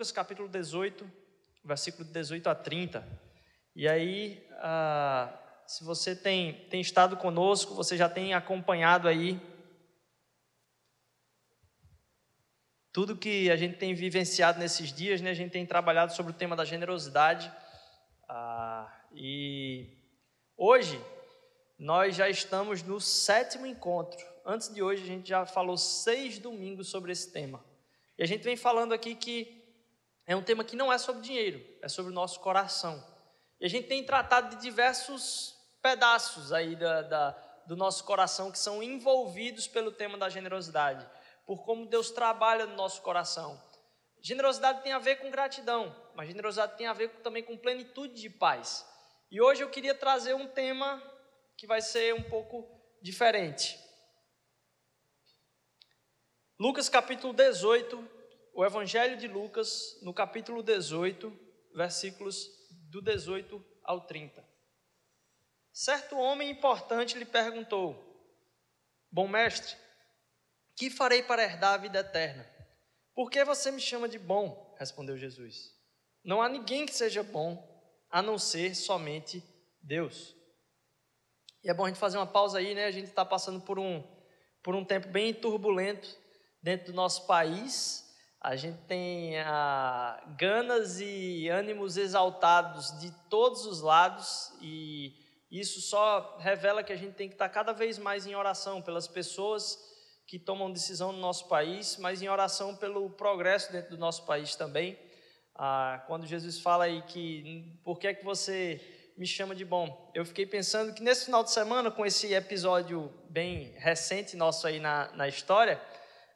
Lucas 0.00 0.12
capítulo 0.12 0.48
18, 0.48 1.12
versículo 1.62 2.06
18 2.06 2.48
a 2.48 2.54
30. 2.54 3.06
E 3.76 3.86
aí, 3.86 4.42
ah, 4.52 5.30
se 5.66 5.84
você 5.84 6.16
tem, 6.16 6.54
tem 6.70 6.80
estado 6.80 7.18
conosco, 7.18 7.74
você 7.74 7.98
já 7.98 8.08
tem 8.08 8.32
acompanhado 8.32 9.06
aí 9.06 9.38
tudo 12.90 13.14
que 13.14 13.50
a 13.50 13.56
gente 13.56 13.76
tem 13.76 13.92
vivenciado 13.92 14.58
nesses 14.58 14.90
dias, 14.90 15.20
né? 15.20 15.32
A 15.32 15.34
gente 15.34 15.50
tem 15.50 15.66
trabalhado 15.66 16.14
sobre 16.14 16.32
o 16.32 16.34
tema 16.34 16.56
da 16.56 16.64
generosidade. 16.64 17.52
Ah, 18.26 18.90
e 19.12 19.98
hoje 20.56 20.98
nós 21.78 22.16
já 22.16 22.26
estamos 22.26 22.82
no 22.82 22.98
sétimo 23.02 23.66
encontro. 23.66 24.26
Antes 24.46 24.72
de 24.72 24.82
hoje, 24.82 25.02
a 25.02 25.06
gente 25.06 25.28
já 25.28 25.44
falou 25.44 25.76
seis 25.76 26.38
domingos 26.38 26.88
sobre 26.88 27.12
esse 27.12 27.30
tema. 27.30 27.62
E 28.16 28.22
a 28.22 28.26
gente 28.26 28.42
vem 28.42 28.56
falando 28.56 28.94
aqui 28.94 29.14
que 29.14 29.59
é 30.30 30.36
um 30.36 30.42
tema 30.44 30.62
que 30.62 30.76
não 30.76 30.92
é 30.92 30.96
sobre 30.96 31.22
dinheiro, 31.22 31.60
é 31.82 31.88
sobre 31.88 32.12
o 32.12 32.14
nosso 32.14 32.38
coração. 32.38 33.04
E 33.60 33.66
a 33.66 33.68
gente 33.68 33.88
tem 33.88 34.04
tratado 34.04 34.54
de 34.54 34.62
diversos 34.62 35.56
pedaços 35.82 36.52
aí 36.52 36.76
da, 36.76 37.02
da, 37.02 37.30
do 37.66 37.76
nosso 37.76 38.04
coração 38.04 38.52
que 38.52 38.58
são 38.60 38.80
envolvidos 38.80 39.66
pelo 39.66 39.90
tema 39.90 40.16
da 40.16 40.28
generosidade 40.28 41.04
por 41.44 41.64
como 41.64 41.84
Deus 41.84 42.12
trabalha 42.12 42.64
no 42.64 42.76
nosso 42.76 43.02
coração. 43.02 43.60
Generosidade 44.20 44.84
tem 44.84 44.92
a 44.92 45.00
ver 45.00 45.16
com 45.16 45.32
gratidão, 45.32 45.96
mas 46.14 46.28
generosidade 46.28 46.76
tem 46.78 46.86
a 46.86 46.92
ver 46.92 47.08
também 47.24 47.42
com 47.42 47.58
plenitude 47.58 48.14
de 48.14 48.30
paz. 48.30 48.86
E 49.32 49.42
hoje 49.42 49.64
eu 49.64 49.68
queria 49.68 49.96
trazer 49.96 50.34
um 50.34 50.46
tema 50.46 51.02
que 51.56 51.66
vai 51.66 51.82
ser 51.82 52.14
um 52.14 52.22
pouco 52.22 52.70
diferente. 53.02 53.76
Lucas 56.56 56.88
capítulo 56.88 57.32
18, 57.32 58.19
o 58.54 58.64
Evangelho 58.64 59.16
de 59.16 59.28
Lucas, 59.28 59.98
no 60.02 60.12
capítulo 60.12 60.62
18, 60.62 61.32
versículos 61.74 62.48
do 62.90 63.00
18 63.00 63.64
ao 63.84 64.06
30. 64.06 64.44
Certo 65.72 66.16
homem 66.16 66.50
importante 66.50 67.16
lhe 67.16 67.24
perguntou: 67.24 67.96
Bom 69.10 69.28
mestre, 69.28 69.76
que 70.76 70.90
farei 70.90 71.22
para 71.22 71.44
herdar 71.44 71.74
a 71.74 71.78
vida 71.78 72.00
eterna? 72.00 72.48
Por 73.14 73.30
que 73.30 73.44
você 73.44 73.70
me 73.70 73.80
chama 73.80 74.08
de 74.08 74.18
bom? 74.18 74.74
Respondeu 74.78 75.16
Jesus. 75.16 75.74
Não 76.24 76.42
há 76.42 76.48
ninguém 76.48 76.86
que 76.86 76.94
seja 76.94 77.22
bom 77.22 77.68
a 78.10 78.20
não 78.20 78.38
ser 78.38 78.74
somente 78.74 79.42
Deus. 79.82 80.34
E 81.62 81.70
é 81.70 81.74
bom 81.74 81.84
a 81.84 81.88
gente 81.88 81.98
fazer 81.98 82.16
uma 82.16 82.26
pausa 82.26 82.58
aí, 82.58 82.74
né? 82.74 82.86
A 82.86 82.90
gente 82.90 83.08
está 83.08 83.24
passando 83.24 83.60
por 83.60 83.78
um, 83.78 84.02
por 84.62 84.74
um 84.74 84.84
tempo 84.84 85.08
bem 85.08 85.34
turbulento 85.34 86.16
dentro 86.62 86.86
do 86.86 86.96
nosso 86.96 87.26
país. 87.26 88.09
A 88.40 88.56
gente 88.56 88.78
tem 88.86 89.38
ah, 89.40 90.18
ganas 90.38 90.98
e 90.98 91.48
ânimos 91.48 91.98
exaltados 91.98 92.98
de 92.98 93.10
todos 93.28 93.66
os 93.66 93.82
lados 93.82 94.50
e 94.62 95.14
isso 95.50 95.80
só 95.82 96.38
revela 96.38 96.82
que 96.82 96.92
a 96.92 96.96
gente 96.96 97.14
tem 97.14 97.28
que 97.28 97.34
estar 97.34 97.50
cada 97.50 97.72
vez 97.72 97.98
mais 97.98 98.26
em 98.26 98.34
oração 98.34 98.80
pelas 98.80 99.06
pessoas 99.06 99.78
que 100.26 100.38
tomam 100.38 100.72
decisão 100.72 101.12
no 101.12 101.18
nosso 101.18 101.48
país, 101.48 101.96
mas 101.98 102.22
em 102.22 102.28
oração 102.28 102.76
pelo 102.76 103.10
progresso 103.10 103.70
dentro 103.72 103.90
do 103.90 103.98
nosso 103.98 104.24
país 104.24 104.54
também. 104.54 104.98
Ah, 105.54 106.02
quando 106.06 106.24
Jesus 106.24 106.60
fala 106.60 106.84
aí 106.84 107.02
que 107.02 107.78
por 107.84 107.98
que 107.98 108.06
é 108.06 108.14
que 108.14 108.24
você 108.24 108.80
me 109.18 109.26
chama 109.26 109.54
de 109.54 109.66
bom? 109.66 110.10
Eu 110.14 110.24
fiquei 110.24 110.46
pensando 110.46 110.94
que 110.94 111.02
nesse 111.02 111.26
final 111.26 111.44
de 111.44 111.50
semana, 111.50 111.90
com 111.90 112.06
esse 112.06 112.32
episódio 112.32 113.12
bem 113.28 113.74
recente 113.76 114.34
nosso 114.34 114.66
aí 114.66 114.80
na, 114.80 115.10
na 115.12 115.28
história, 115.28 115.78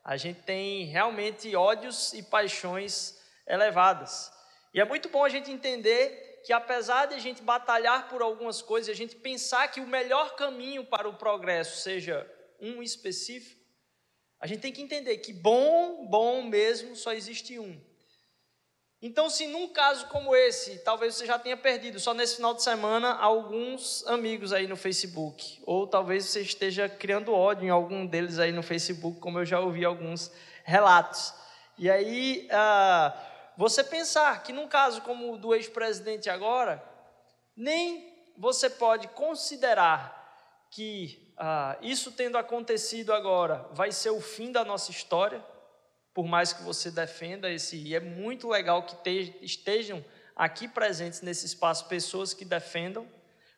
a 0.04 0.16
gente 0.18 0.42
tem 0.42 0.84
realmente 0.84 1.56
ódios 1.56 2.12
e 2.12 2.22
paixões 2.22 3.18
elevadas. 3.46 4.30
E 4.74 4.80
é 4.80 4.84
muito 4.84 5.08
bom 5.08 5.24
a 5.24 5.28
gente 5.28 5.50
entender 5.50 6.42
que 6.44 6.52
apesar 6.52 7.06
de 7.06 7.14
a 7.14 7.18
gente 7.18 7.42
batalhar 7.42 8.08
por 8.08 8.20
algumas 8.20 8.60
coisas, 8.60 8.90
a 8.90 8.96
gente 8.96 9.16
pensar 9.16 9.68
que 9.68 9.80
o 9.80 9.86
melhor 9.86 10.36
caminho 10.36 10.84
para 10.84 11.08
o 11.08 11.16
progresso 11.16 11.80
seja 11.80 12.30
um 12.60 12.82
específico, 12.82 13.64
a 14.38 14.46
gente 14.46 14.60
tem 14.60 14.72
que 14.72 14.82
entender 14.82 15.16
que 15.18 15.32
bom, 15.32 16.06
bom 16.06 16.42
mesmo, 16.42 16.94
só 16.94 17.12
existe 17.12 17.58
um. 17.58 17.80
Então, 19.06 19.28
se 19.28 19.46
num 19.46 19.68
caso 19.68 20.06
como 20.06 20.34
esse, 20.34 20.78
talvez 20.78 21.14
você 21.14 21.26
já 21.26 21.38
tenha 21.38 21.58
perdido 21.58 22.00
só 22.00 22.14
nesse 22.14 22.36
final 22.36 22.54
de 22.54 22.62
semana 22.62 23.12
alguns 23.12 24.02
amigos 24.06 24.50
aí 24.50 24.66
no 24.66 24.76
Facebook, 24.76 25.62
ou 25.66 25.86
talvez 25.86 26.24
você 26.24 26.40
esteja 26.40 26.88
criando 26.88 27.34
ódio 27.34 27.66
em 27.66 27.68
algum 27.68 28.06
deles 28.06 28.38
aí 28.38 28.50
no 28.50 28.62
Facebook, 28.62 29.20
como 29.20 29.38
eu 29.38 29.44
já 29.44 29.60
ouvi 29.60 29.84
alguns 29.84 30.32
relatos. 30.64 31.34
E 31.76 31.90
aí, 31.90 32.48
ah, 32.50 33.14
você 33.58 33.84
pensar 33.84 34.42
que 34.42 34.54
num 34.54 34.66
caso 34.66 35.02
como 35.02 35.34
o 35.34 35.36
do 35.36 35.54
ex-presidente 35.54 36.30
agora, 36.30 36.82
nem 37.54 38.10
você 38.38 38.70
pode 38.70 39.08
considerar 39.08 40.66
que 40.70 41.30
ah, 41.36 41.76
isso 41.82 42.10
tendo 42.10 42.38
acontecido 42.38 43.12
agora 43.12 43.68
vai 43.72 43.92
ser 43.92 44.08
o 44.08 44.20
fim 44.22 44.50
da 44.50 44.64
nossa 44.64 44.90
história, 44.90 45.44
por 46.14 46.26
mais 46.26 46.52
que 46.52 46.62
você 46.62 46.92
defenda 46.92 47.50
esse, 47.50 47.76
e 47.76 47.94
é 47.94 48.00
muito 48.00 48.48
legal 48.48 48.84
que 48.84 48.94
te, 48.96 49.36
estejam 49.42 50.02
aqui 50.36 50.68
presentes 50.68 51.20
nesse 51.20 51.44
espaço 51.44 51.86
pessoas 51.86 52.32
que 52.32 52.44
defendam, 52.44 53.06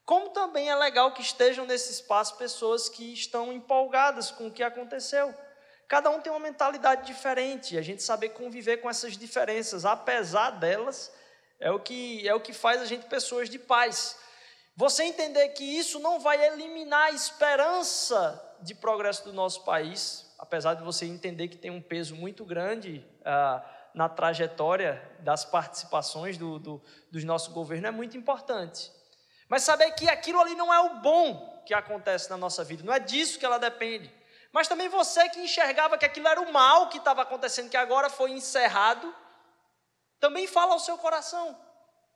como 0.06 0.30
também 0.30 0.70
é 0.70 0.74
legal 0.74 1.12
que 1.12 1.20
estejam 1.20 1.66
nesse 1.66 1.92
espaço 1.92 2.36
pessoas 2.36 2.88
que 2.88 3.12
estão 3.12 3.52
empolgadas 3.52 4.30
com 4.30 4.46
o 4.46 4.50
que 4.50 4.62
aconteceu. 4.62 5.34
Cada 5.86 6.10
um 6.10 6.20
tem 6.20 6.32
uma 6.32 6.40
mentalidade 6.40 7.06
diferente, 7.06 7.76
a 7.76 7.82
gente 7.82 8.02
saber 8.02 8.30
conviver 8.30 8.78
com 8.78 8.88
essas 8.88 9.16
diferenças, 9.16 9.84
apesar 9.84 10.50
delas, 10.50 11.12
é 11.60 11.70
o 11.70 11.78
que 11.78 12.26
é 12.26 12.34
o 12.34 12.40
que 12.40 12.52
faz 12.52 12.80
a 12.80 12.86
gente 12.86 13.06
pessoas 13.06 13.48
de 13.48 13.58
paz. 13.58 14.16
Você 14.76 15.04
entender 15.04 15.48
que 15.50 15.64
isso 15.64 15.98
não 15.98 16.20
vai 16.20 16.44
eliminar 16.48 17.06
a 17.06 17.12
esperança 17.12 18.56
de 18.60 18.74
progresso 18.74 19.24
do 19.24 19.32
nosso 19.32 19.64
país, 19.64 20.25
apesar 20.38 20.74
de 20.74 20.82
você 20.82 21.06
entender 21.06 21.48
que 21.48 21.56
tem 21.56 21.70
um 21.70 21.80
peso 21.80 22.14
muito 22.14 22.44
grande 22.44 23.06
ah, 23.24 23.64
na 23.94 24.08
trajetória 24.08 25.02
das 25.20 25.44
participações 25.44 26.36
do, 26.36 26.58
do, 26.58 26.82
do 27.10 27.26
nosso 27.26 27.52
governo, 27.52 27.86
é 27.86 27.90
muito 27.90 28.16
importante. 28.16 28.92
Mas 29.48 29.62
saber 29.62 29.92
que 29.92 30.08
aquilo 30.08 30.40
ali 30.40 30.54
não 30.54 30.72
é 30.72 30.80
o 30.80 31.00
bom 31.00 31.62
que 31.66 31.72
acontece 31.72 32.28
na 32.28 32.36
nossa 32.36 32.62
vida, 32.62 32.82
não 32.84 32.92
é 32.92 32.98
disso 32.98 33.38
que 33.38 33.46
ela 33.46 33.58
depende. 33.58 34.12
Mas 34.52 34.68
também 34.68 34.88
você 34.88 35.28
que 35.28 35.40
enxergava 35.40 35.98
que 35.98 36.04
aquilo 36.04 36.28
era 36.28 36.40
o 36.40 36.52
mal 36.52 36.88
que 36.88 36.98
estava 36.98 37.22
acontecendo, 37.22 37.70
que 37.70 37.76
agora 37.76 38.08
foi 38.08 38.30
encerrado, 38.32 39.14
também 40.18 40.46
fala 40.46 40.72
ao 40.72 40.80
seu 40.80 40.96
coração 40.98 41.56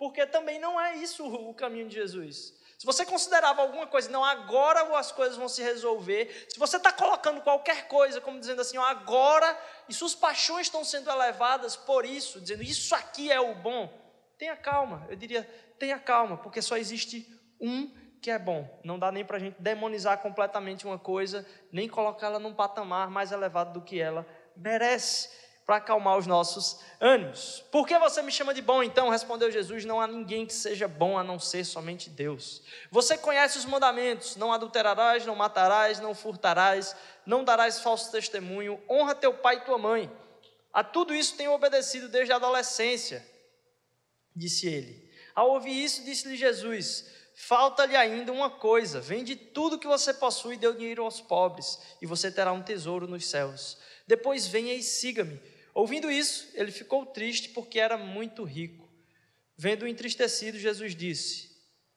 porque 0.01 0.27
também 0.27 0.59
não 0.59 0.81
é 0.81 0.97
isso 0.97 1.23
o 1.27 1.53
caminho 1.53 1.87
de 1.87 1.95
Jesus. 1.95 2.55
Se 2.81 2.87
você 2.87 3.05
considerava 3.05 3.61
alguma 3.61 3.87
coisa, 3.87 4.09
não, 4.09 4.25
agora 4.25 4.97
as 4.97 5.13
coisas 5.13 5.37
vão 5.37 5.51
se 5.51 5.63
resolver. 5.63 6.47
Se 6.49 6.59
você 6.59 6.79
está 6.79 6.91
colocando 6.91 7.43
qualquer 7.43 7.87
coisa, 7.89 8.23
como 8.23 8.41
dizendo 8.41 8.63
assim, 8.63 8.79
agora, 8.79 9.55
e 9.87 9.93
suas 9.93 10.15
paixões 10.15 10.69
estão 10.69 10.83
sendo 10.83 11.11
elevadas 11.11 11.77
por 11.77 12.07
isso, 12.07 12.41
dizendo 12.41 12.63
isso 12.63 12.95
aqui 12.95 13.31
é 13.31 13.39
o 13.39 13.55
bom, 13.55 13.93
tenha 14.39 14.57
calma. 14.57 15.07
Eu 15.11 15.17
diria, 15.17 15.43
tenha 15.79 15.99
calma, 15.99 16.39
porque 16.39 16.63
só 16.63 16.79
existe 16.79 17.29
um 17.61 17.95
que 18.23 18.31
é 18.31 18.39
bom. 18.39 18.67
Não 18.83 18.99
dá 18.99 19.13
nem 19.13 19.27
para 19.27 19.37
a 19.37 19.41
gente 19.41 19.61
demonizar 19.61 20.17
completamente 20.23 20.87
uma 20.87 20.99
coisa, 20.99 21.47
nem 21.71 21.87
colocá-la 21.87 22.39
num 22.39 22.55
patamar 22.55 23.11
mais 23.11 23.31
elevado 23.31 23.75
do 23.79 23.85
que 23.85 24.01
ela 24.01 24.27
merece 24.57 25.29
para 25.71 25.77
acalmar 25.77 26.19
os 26.19 26.27
nossos 26.27 26.81
ânimos. 27.01 27.63
Por 27.71 27.87
que 27.87 27.97
você 27.97 28.21
me 28.23 28.33
chama 28.33 28.53
de 28.53 28.61
bom 28.61 28.83
então? 28.83 29.09
Respondeu 29.09 29.53
Jesus: 29.53 29.85
Não 29.85 30.01
há 30.01 30.07
ninguém 30.09 30.45
que 30.45 30.53
seja 30.53 30.89
bom 30.89 31.17
a 31.17 31.23
não 31.23 31.39
ser 31.39 31.65
somente 31.65 32.11
Deus. 32.11 32.61
Você 32.91 33.17
conhece 33.17 33.57
os 33.57 33.65
mandamentos: 33.65 34.35
não 34.35 34.53
adulterarás, 34.53 35.25
não 35.25 35.37
matarás, 35.37 36.01
não 36.01 36.13
furtarás, 36.13 36.97
não 37.25 37.45
darás 37.45 37.79
falso 37.79 38.11
testemunho, 38.11 38.83
honra 38.91 39.15
teu 39.15 39.33
pai 39.33 39.59
e 39.59 39.61
tua 39.61 39.79
mãe. 39.79 40.11
A 40.73 40.83
tudo 40.83 41.15
isso 41.15 41.37
tenho 41.37 41.53
obedecido 41.53 42.09
desde 42.09 42.33
a 42.33 42.37
adolescência, 42.37 43.25
disse 44.35 44.67
ele. 44.67 45.09
Ao 45.37 45.51
ouvir 45.51 45.85
isso, 45.85 46.03
disse-lhe 46.03 46.37
Jesus: 46.37 47.05
Falta-lhe 47.37 47.95
ainda 47.95 48.33
uma 48.33 48.51
coisa: 48.51 49.01
vende 49.01 49.37
tudo 49.37 49.79
que 49.79 49.87
você 49.87 50.13
possui 50.13 50.57
e 50.57 50.59
dê 50.59 50.67
o 50.67 50.75
dinheiro 50.75 51.05
aos 51.05 51.21
pobres, 51.21 51.79
e 52.03 52.07
você 52.07 52.29
terá 52.29 52.51
um 52.51 52.61
tesouro 52.61 53.07
nos 53.07 53.31
céus. 53.31 53.79
Depois 54.05 54.49
venha 54.49 54.75
e 54.75 54.83
siga-me. 54.83 55.41
Ouvindo 55.75 56.11
isso, 56.11 56.49
ele 56.55 56.73
ficou 56.73 57.07
triste 57.07 57.51
porque 57.51 57.79
era 57.79 57.97
muito 57.97 58.45
rico. 58.45 58.89
Vendo-o 59.57 59.89
entristecido, 59.89 60.59
Jesus 60.59 60.95
disse: 60.95 61.51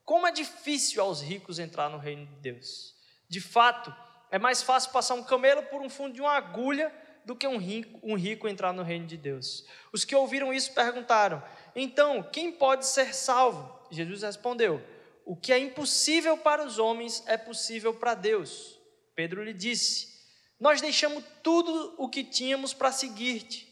Como 0.03 0.27
é 0.27 0.31
difícil 0.31 1.01
aos 1.01 1.21
ricos 1.21 1.59
entrar 1.59 1.89
no 1.89 1.97
reino 1.97 2.25
de 2.25 2.35
Deus. 2.35 2.95
De 3.27 3.41
fato, 3.41 3.93
é 4.29 4.37
mais 4.37 4.61
fácil 4.61 4.91
passar 4.91 5.15
um 5.15 5.23
camelo 5.23 5.63
por 5.63 5.81
um 5.81 5.89
fundo 5.89 6.13
de 6.13 6.21
uma 6.21 6.33
agulha 6.33 6.93
do 7.25 7.35
que 7.35 7.47
um 7.47 7.57
rico, 7.57 7.99
um 8.03 8.15
rico 8.15 8.47
entrar 8.47 8.73
no 8.73 8.83
reino 8.83 9.07
de 9.07 9.17
Deus. 9.17 9.65
Os 9.91 10.03
que 10.03 10.15
ouviram 10.15 10.53
isso 10.53 10.73
perguntaram: 10.73 11.41
Então, 11.75 12.21
quem 12.23 12.51
pode 12.51 12.85
ser 12.85 13.13
salvo? 13.13 13.87
Jesus 13.89 14.23
respondeu: 14.23 14.81
O 15.25 15.35
que 15.35 15.53
é 15.53 15.57
impossível 15.57 16.37
para 16.37 16.65
os 16.65 16.79
homens 16.79 17.23
é 17.25 17.37
possível 17.37 17.93
para 17.93 18.13
Deus. 18.13 18.79
Pedro 19.15 19.43
lhe 19.43 19.53
disse: 19.53 20.12
nós 20.63 20.79
deixamos 20.79 21.25
tudo 21.43 21.93
o 21.97 22.07
que 22.07 22.23
tínhamos 22.23 22.73
para 22.73 22.89
seguir-te. 22.89 23.67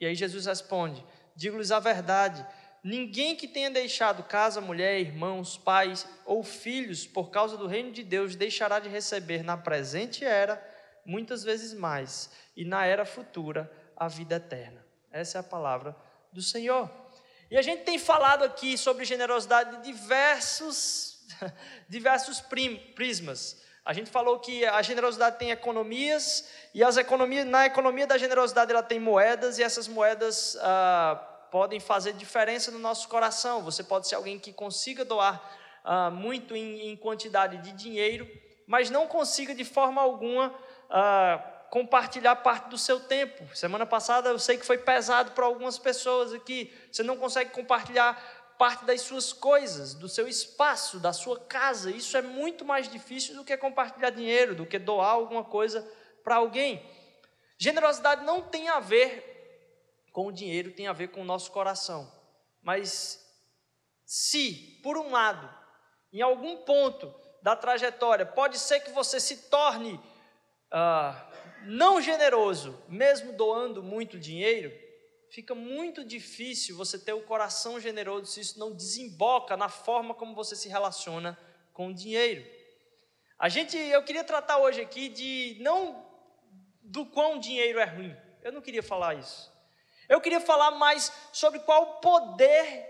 E 0.00 0.04
aí 0.04 0.16
Jesus 0.16 0.46
responde: 0.46 1.06
Digo-lhes 1.36 1.70
a 1.70 1.78
verdade, 1.78 2.44
ninguém 2.82 3.36
que 3.36 3.46
tenha 3.46 3.70
deixado 3.70 4.24
casa, 4.24 4.60
mulher, 4.60 4.98
irmãos, 4.98 5.56
pais 5.56 6.08
ou 6.26 6.42
filhos 6.42 7.06
por 7.06 7.30
causa 7.30 7.56
do 7.56 7.68
reino 7.68 7.92
de 7.92 8.02
Deus 8.02 8.34
deixará 8.34 8.80
de 8.80 8.88
receber 8.88 9.44
na 9.44 9.56
presente 9.56 10.24
era 10.24 10.60
muitas 11.06 11.44
vezes 11.44 11.72
mais 11.72 12.28
e 12.56 12.64
na 12.64 12.84
era 12.84 13.04
futura 13.04 13.70
a 13.96 14.08
vida 14.08 14.34
eterna. 14.34 14.84
Essa 15.12 15.38
é 15.38 15.40
a 15.40 15.44
palavra 15.44 15.94
do 16.32 16.42
Senhor. 16.42 16.90
E 17.48 17.56
a 17.56 17.62
gente 17.62 17.84
tem 17.84 17.96
falado 17.96 18.42
aqui 18.42 18.76
sobre 18.76 19.04
generosidade 19.04 19.76
de 19.76 19.92
diversos, 19.92 21.28
diversos 21.88 22.40
prismas. 22.40 23.62
A 23.84 23.92
gente 23.92 24.10
falou 24.10 24.38
que 24.38 24.64
a 24.64 24.80
generosidade 24.80 25.38
tem 25.38 25.50
economias 25.50 26.48
e 26.72 26.82
as 26.82 26.96
economias, 26.96 27.44
na 27.44 27.66
economia 27.66 28.06
da 28.06 28.16
generosidade 28.16 28.70
ela 28.72 28.82
tem 28.82 28.98
moedas 28.98 29.58
e 29.58 29.62
essas 29.62 29.86
moedas 29.86 30.56
ah, 30.62 31.16
podem 31.50 31.78
fazer 31.78 32.14
diferença 32.14 32.70
no 32.70 32.78
nosso 32.78 33.06
coração. 33.08 33.62
Você 33.62 33.84
pode 33.84 34.08
ser 34.08 34.14
alguém 34.14 34.38
que 34.38 34.54
consiga 34.54 35.04
doar 35.04 35.38
ah, 35.84 36.10
muito 36.10 36.56
em, 36.56 36.88
em, 36.88 36.96
quantidade 36.96 37.58
de 37.58 37.72
dinheiro, 37.72 38.26
mas 38.66 38.88
não 38.88 39.06
consiga 39.06 39.54
de 39.54 39.66
forma 39.66 40.00
alguma 40.00 40.54
ah, 40.88 41.44
compartilhar 41.68 42.36
parte 42.36 42.70
do 42.70 42.78
seu 42.78 42.98
tempo. 43.00 43.54
Semana 43.54 43.84
passada 43.84 44.30
eu 44.30 44.38
sei 44.38 44.56
que 44.56 44.64
foi 44.64 44.78
pesado 44.78 45.32
para 45.32 45.44
algumas 45.44 45.78
pessoas 45.78 46.32
aqui. 46.32 46.72
Você 46.90 47.02
não 47.02 47.18
consegue 47.18 47.50
compartilhar 47.50 48.18
parte 48.58 48.84
das 48.84 49.02
suas 49.02 49.32
coisas, 49.32 49.94
do 49.94 50.08
seu 50.08 50.26
espaço, 50.28 50.98
da 50.98 51.12
sua 51.12 51.38
casa. 51.40 51.90
Isso 51.90 52.16
é 52.16 52.22
muito 52.22 52.64
mais 52.64 52.88
difícil 52.88 53.34
do 53.34 53.44
que 53.44 53.56
compartilhar 53.56 54.10
dinheiro, 54.10 54.54
do 54.54 54.66
que 54.66 54.78
doar 54.78 55.10
alguma 55.10 55.44
coisa 55.44 55.86
para 56.22 56.36
alguém. 56.36 56.84
Generosidade 57.58 58.24
não 58.24 58.42
tem 58.42 58.68
a 58.68 58.80
ver 58.80 59.32
com 60.12 60.26
o 60.26 60.32
dinheiro, 60.32 60.72
tem 60.72 60.86
a 60.86 60.92
ver 60.92 61.08
com 61.08 61.22
o 61.22 61.24
nosso 61.24 61.50
coração. 61.50 62.10
Mas 62.62 63.20
se, 64.04 64.80
por 64.82 64.96
um 64.96 65.10
lado, 65.10 65.48
em 66.12 66.22
algum 66.22 66.58
ponto 66.58 67.14
da 67.42 67.54
trajetória, 67.56 68.24
pode 68.24 68.58
ser 68.58 68.80
que 68.80 68.90
você 68.90 69.20
se 69.20 69.48
torne 69.48 70.00
ah, 70.70 71.30
não 71.66 72.00
generoso, 72.00 72.82
mesmo 72.88 73.32
doando 73.32 73.82
muito 73.82 74.18
dinheiro, 74.18 74.72
fica 75.34 75.52
muito 75.52 76.04
difícil 76.04 76.76
você 76.76 76.96
ter 76.96 77.12
o 77.12 77.22
coração 77.22 77.80
generoso 77.80 78.26
se 78.26 78.40
isso 78.40 78.56
não 78.56 78.70
desemboca 78.70 79.56
na 79.56 79.68
forma 79.68 80.14
como 80.14 80.32
você 80.32 80.54
se 80.54 80.68
relaciona 80.68 81.36
com 81.72 81.88
o 81.88 81.94
dinheiro. 81.94 82.46
A 83.36 83.48
gente, 83.48 83.76
eu 83.76 84.04
queria 84.04 84.22
tratar 84.22 84.58
hoje 84.58 84.80
aqui 84.80 85.08
de 85.08 85.56
não 85.60 86.06
do 86.80 87.04
quão 87.04 87.40
dinheiro 87.40 87.80
é 87.80 87.84
ruim. 87.84 88.16
Eu 88.44 88.52
não 88.52 88.60
queria 88.60 88.82
falar 88.82 89.14
isso. 89.14 89.52
Eu 90.08 90.20
queria 90.20 90.40
falar 90.40 90.70
mais 90.70 91.10
sobre 91.32 91.58
qual 91.58 91.82
o 91.82 92.00
poder 92.00 92.88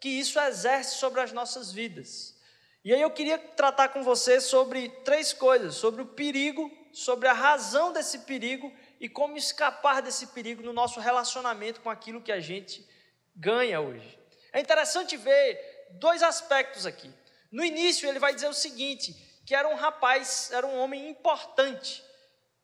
que 0.00 0.08
isso 0.08 0.40
exerce 0.40 0.96
sobre 0.96 1.20
as 1.20 1.30
nossas 1.30 1.70
vidas. 1.70 2.40
E 2.82 2.94
aí 2.94 3.02
eu 3.02 3.10
queria 3.10 3.36
tratar 3.36 3.90
com 3.90 4.02
você 4.02 4.40
sobre 4.40 4.88
três 5.04 5.34
coisas: 5.34 5.74
sobre 5.74 6.00
o 6.00 6.06
perigo 6.06 6.70
sobre 6.96 7.28
a 7.28 7.34
razão 7.34 7.92
desse 7.92 8.20
perigo 8.20 8.72
e 9.00 9.08
como 9.08 9.36
escapar 9.36 10.00
desse 10.00 10.28
perigo 10.28 10.62
no 10.62 10.72
nosso 10.72 11.00
relacionamento 11.00 11.80
com 11.80 11.90
aquilo 11.90 12.22
que 12.22 12.32
a 12.32 12.40
gente 12.40 12.86
ganha 13.34 13.80
hoje. 13.80 14.18
É 14.52 14.60
interessante 14.60 15.16
ver 15.16 15.88
dois 15.92 16.22
aspectos 16.22 16.86
aqui. 16.86 17.12
No 17.50 17.64
início, 17.64 18.08
ele 18.08 18.18
vai 18.18 18.34
dizer 18.34 18.48
o 18.48 18.54
seguinte: 18.54 19.14
que 19.44 19.54
era 19.54 19.68
um 19.68 19.74
rapaz, 19.74 20.50
era 20.52 20.66
um 20.66 20.78
homem 20.78 21.08
importante. 21.08 22.02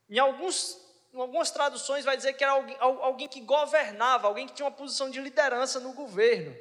Em, 0.08 0.18
alguns, 0.18 0.78
em 1.12 1.20
algumas 1.20 1.50
traduções, 1.50 2.04
vai 2.04 2.16
dizer 2.16 2.32
que 2.32 2.42
era 2.42 2.54
alguém, 2.54 2.76
alguém 2.80 3.28
que 3.28 3.40
governava, 3.40 4.26
alguém 4.26 4.46
que 4.46 4.54
tinha 4.54 4.66
uma 4.66 4.76
posição 4.76 5.10
de 5.10 5.20
liderança 5.20 5.80
no 5.80 5.92
governo 5.92 6.56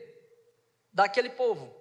daquele 0.94 1.30
povo. 1.30 1.74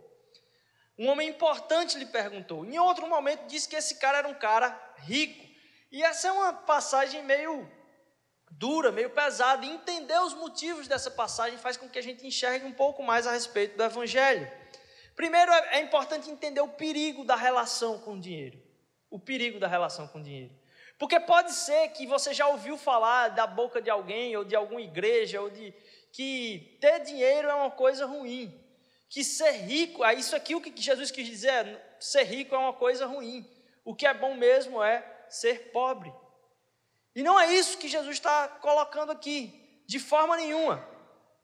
Um 0.99 1.09
homem 1.09 1.29
importante 1.29 1.99
lhe 1.99 2.07
perguntou. 2.07 2.65
Em 2.65 2.79
outro 2.79 3.07
momento, 3.09 3.47
disse 3.47 3.69
que 3.69 3.77
esse 3.77 3.97
cara 3.97 4.19
era 4.19 4.29
um 4.29 4.35
cara 4.35 4.79
rico. 4.99 5.49
E 5.91 6.03
essa 6.03 6.29
é 6.29 6.33
uma 6.33 6.53
passagem 6.53 7.25
meio 7.25 7.69
dura, 8.51 8.91
meio 8.91 9.11
pesada. 9.11 9.65
E 9.65 9.71
entender 9.71 10.19
os 10.21 10.35
motivos 10.35 10.89
dessa 10.89 11.11
passagem 11.11 11.59
faz 11.59 11.77
com 11.77 11.89
que 11.89 11.99
a 11.99 12.03
gente 12.03 12.27
enxergue 12.27 12.67
um 12.67 12.73
pouco 12.73 13.03
mais 13.03 13.27
a 13.27 13.33
respeito 13.33 13.77
do 13.77 13.83
Evangelho. 13.83 14.51
Primeiro, 15.15 15.53
é, 15.53 15.79
é 15.79 15.81
importante 15.81 16.31
entender 16.31 16.61
o 16.61 16.69
perigo 16.69 17.25
da 17.25 17.37
relação 17.37 17.99
com 17.99 18.15
o 18.15 18.21
dinheiro. 18.21 18.61
O 19.11 19.19
perigo 19.19 19.59
da 19.59 19.69
relação 19.69 20.09
com 20.09 20.19
o 20.19 20.23
dinheiro. 20.23 20.53
Porque 20.99 21.19
pode 21.19 21.53
ser 21.53 21.89
que 21.89 22.07
você 22.07 22.35
já 22.35 22.47
ouviu 22.47 22.77
falar 22.77 23.29
da 23.29 23.47
boca 23.47 23.81
de 23.81 23.89
alguém, 23.89 24.37
ou 24.37 24.45
de 24.45 24.55
alguma 24.55 24.83
igreja, 24.83 25.41
ou 25.41 25.49
de 25.49 25.73
que 26.13 26.77
ter 26.81 27.01
dinheiro 27.01 27.49
é 27.49 27.55
uma 27.55 27.71
coisa 27.71 28.05
ruim. 28.05 28.55
Que 29.09 29.25
ser 29.25 29.53
rico, 29.53 30.05
é 30.05 30.15
isso 30.15 30.37
aqui 30.37 30.55
o 30.55 30.61
que 30.61 30.73
Jesus 30.81 31.11
quis 31.11 31.27
dizer, 31.27 31.81
ser 31.99 32.25
rico 32.25 32.55
é 32.55 32.59
uma 32.59 32.73
coisa 32.73 33.07
ruim. 33.07 33.49
O 33.85 33.95
que 33.95 34.07
é 34.07 34.15
bom 34.15 34.35
mesmo 34.35 34.83
é 34.83 35.05
ser 35.29 35.71
pobre. 35.73 36.13
E 37.15 37.23
não 37.23 37.39
é 37.39 37.53
isso 37.53 37.79
que 37.79 37.89
Jesus 37.89 38.17
está 38.17 38.49
colocando 38.49 39.11
aqui, 39.11 39.83
de 39.87 39.99
forma 39.99 40.37
nenhuma. 40.37 40.85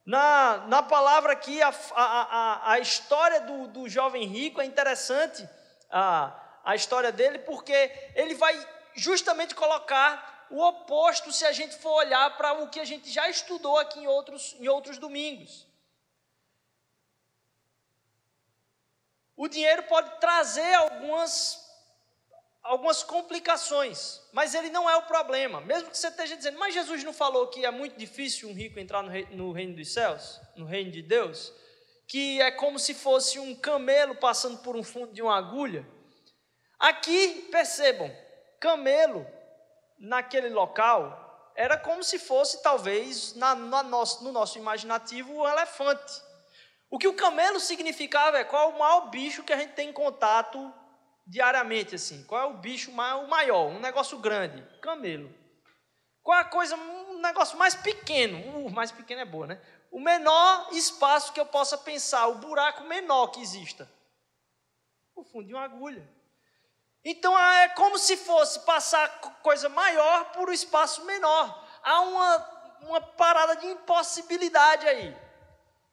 Na, 0.05 0.59
na 0.69 0.83
palavra 0.83 1.33
aqui, 1.33 1.61
a, 1.61 1.75
a, 1.95 2.73
a, 2.73 2.79
história 2.79 3.41
do, 3.41 3.67
do 3.67 3.89
jovem 3.89 4.25
rico 4.27 4.61
é 4.61 4.65
interessante, 4.65 5.49
a, 5.91 6.33
a 6.65 6.77
história 6.77 7.11
dele, 7.11 7.41
porque 7.41 7.73
ele 8.15 8.35
vai 8.35 8.55
justamente 8.95 9.55
colocar 9.55 10.47
o 10.49 10.63
oposto 10.63 11.33
se 11.33 11.45
a 11.45 11.51
gente 11.51 11.77
for 11.77 11.91
olhar 11.91 12.37
para 12.37 12.53
o 12.53 12.69
que 12.69 12.79
a 12.79 12.85
gente 12.85 13.11
já 13.11 13.29
estudou 13.29 13.79
aqui 13.79 13.99
em 13.99 14.07
outros, 14.07 14.55
em 14.61 14.69
outros 14.69 14.97
domingos. 14.97 15.67
O 19.37 19.49
dinheiro 19.49 19.83
pode 19.85 20.19
trazer 20.21 20.73
algumas 20.75 21.66
algumas 22.67 23.03
complicações, 23.03 24.21
mas 24.33 24.55
ele 24.55 24.71
não 24.71 24.89
é 24.89 24.97
o 24.97 25.03
problema. 25.03 25.61
Mesmo 25.61 25.91
que 25.91 25.99
você 25.99 26.09
esteja 26.09 26.37
dizendo, 26.37 26.59
mas 26.59 26.75
Jesus 26.75 27.03
não 27.05 27.13
falou 27.13 27.49
que 27.49 27.65
é 27.65 27.71
muito 27.71 27.97
difícil 27.97 28.49
um 28.49 28.55
rico 28.55 28.79
entrar 28.79 29.03
no, 29.03 29.09
rei, 29.09 29.27
no 29.31 29.53
reino 29.53 29.75
dos 29.77 29.93
céus, 29.93 30.41
no 30.57 30.67
reino 30.67 30.91
de 30.91 31.03
Deus, 31.03 31.53
que 32.07 32.41
é 32.41 32.51
como 32.51 32.79
se 32.79 32.95
fosse 32.95 33.39
um 33.39 33.55
camelo 33.55 34.15
passando 34.17 34.59
por 34.59 34.77
um 34.77 34.83
fundo 34.83 35.13
de 35.13 35.23
uma 35.23 35.37
agulha. 35.37 35.87
Aqui, 36.79 37.49
percebam, 37.51 38.15
camelo 38.61 39.27
naquele 39.99 40.49
local 40.49 41.53
era 41.55 41.79
como 41.79 42.05
se 42.05 42.19
fosse 42.19 42.63
talvez 42.63 43.35
na, 43.35 43.55
na 43.55 43.83
nosso, 43.83 44.23
no 44.23 44.31
nosso 44.31 44.59
imaginativo 44.59 45.33
um 45.33 45.49
elefante. 45.49 46.23
O 46.91 46.99
que 46.99 47.09
o 47.09 47.15
camelo 47.15 47.59
significava 47.59 48.39
é 48.39 48.45
qual 48.45 48.71
o 48.71 48.79
maior 48.79 49.09
bicho 49.09 49.43
que 49.43 49.53
a 49.53 49.57
gente 49.57 49.73
tem 49.73 49.89
em 49.89 49.93
contato 49.93 50.73
diariamente 51.27 51.95
assim? 51.95 52.23
Qual 52.25 52.41
é 52.41 52.45
o 52.45 52.59
bicho 52.59 52.93
maior, 52.93 53.67
um 53.67 53.81
negócio 53.81 54.19
grande? 54.19 54.63
Camelo. 54.81 55.35
Qual 56.23 56.39
é 56.39 56.43
a 56.43 56.45
coisa, 56.45 56.77
um 56.77 57.21
negócio 57.21 57.59
mais 57.59 57.75
pequeno? 57.75 58.39
O 58.59 58.67
uh, 58.67 58.71
mais 58.71 58.93
pequeno 58.93 59.21
é 59.21 59.25
boa, 59.25 59.47
né? 59.47 59.61
O 59.91 60.01
menor 60.01 60.69
espaço 60.73 61.33
que 61.33 61.41
eu 61.41 61.47
possa 61.47 61.79
pensar, 61.79 62.27
o 62.27 62.37
buraco 62.37 62.85
menor 62.85 63.29
que 63.29 63.41
exista. 63.41 63.91
O 65.15 65.25
fundo 65.25 65.47
de 65.47 65.55
uma 65.55 65.65
agulha. 65.65 66.07
Então 67.05 67.35
ah, 67.37 67.61
é 67.61 67.69
como 67.71 67.97
se 67.99 68.17
fosse 68.17 68.61
passar 68.61 69.09
coisa 69.43 69.69
maior 69.69 70.33
por 70.33 70.49
um 70.49 70.53
espaço 70.53 71.05
menor. 71.05 71.65
Há 71.83 72.01
uma, 72.01 72.79
uma 72.83 73.01
parada 73.01 73.57
de 73.57 73.67
impossibilidade 73.67 74.87
aí. 74.89 75.17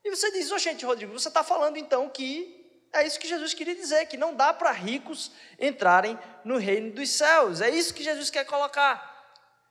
E 0.04 0.10
você 0.10 0.32
diz, 0.32 0.52
ô 0.52 0.56
oh, 0.56 0.58
gente, 0.58 0.86
Rodrigo, 0.86 1.14
você 1.14 1.28
está 1.28 1.44
falando 1.44 1.78
então 1.78 2.10
que 2.10 2.53
é 2.94 3.06
isso 3.06 3.20
que 3.20 3.28
Jesus 3.28 3.54
queria 3.54 3.76
dizer, 3.76 4.06
que 4.06 4.18
não 4.18 4.36
dá 4.36 4.54
para 4.54 4.72
ricos 4.72 5.32
entrarem 5.60 6.18
no 6.46 6.58
reino 6.58 6.92
dos 6.92 7.10
céus. 7.10 7.60
É 7.60 7.70
isso 7.70 7.94
que 7.94 8.04
Jesus 8.04 8.30
quer 8.30 8.46
colocar. 8.46 9.12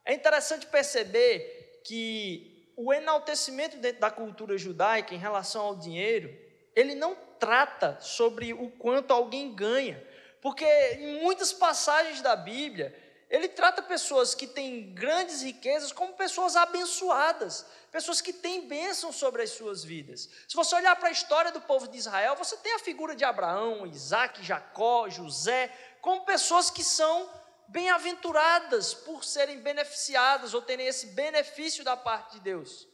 É 0.05 0.13
interessante 0.13 0.67
perceber 0.67 1.81
que 1.85 2.73
o 2.77 2.93
enaltecimento 2.93 3.77
dentro 3.77 4.01
da 4.01 4.11
cultura 4.11 4.59
judaica 4.59 5.15
em 5.15 5.19
relação 5.19 5.63
ao 5.63 5.77
dinheiro, 5.77 6.37
ele 6.75 6.95
não 6.95 7.17
trata 7.39 7.97
sobre 8.01 8.53
o 8.53 8.69
quanto 8.71 9.13
alguém 9.13 9.55
ganha. 9.55 10.03
Porque 10.41 10.65
em 10.65 11.23
muitas 11.23 11.53
passagens 11.53 12.21
da 12.21 12.35
Bíblia, 12.35 12.93
ele 13.33 13.49
trata 13.49 13.81
pessoas 13.81 14.35
que 14.35 14.47
têm 14.47 14.93
grandes 14.93 15.41
riquezas 15.41 15.91
como 15.91 16.13
pessoas 16.13 16.55
abençoadas, 16.55 17.65
pessoas 17.91 18.21
que 18.21 18.31
têm 18.31 18.69
bênção 18.69 19.11
sobre 19.11 19.43
as 19.43 19.49
suas 19.53 19.83
vidas. 19.83 20.29
Se 20.47 20.55
você 20.55 20.75
olhar 20.75 20.95
para 20.97 21.09
a 21.09 21.13
história 21.13 21.51
do 21.51 21.63
povo 21.63 21.89
de 21.89 21.97
Israel, 21.97 22.37
você 22.37 22.59
tem 22.59 22.75
a 22.75 22.79
figura 22.79 23.17
de 23.17 23.25
Abraão, 23.25 23.87
Isaac, 23.87 24.45
Jacó, 24.45 25.09
José, 25.09 25.75
como 26.03 26.27
pessoas 26.27 26.69
que 26.69 26.85
são 26.85 27.27
bem-aventuradas 27.69 28.93
por 28.93 29.25
serem 29.25 29.61
beneficiadas 29.61 30.53
ou 30.53 30.61
terem 30.61 30.87
esse 30.87 31.07
benefício 31.07 31.83
da 31.83 31.97
parte 31.97 32.35
de 32.35 32.41
Deus. 32.41 32.87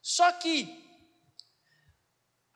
Só 0.00 0.32
que 0.32 0.82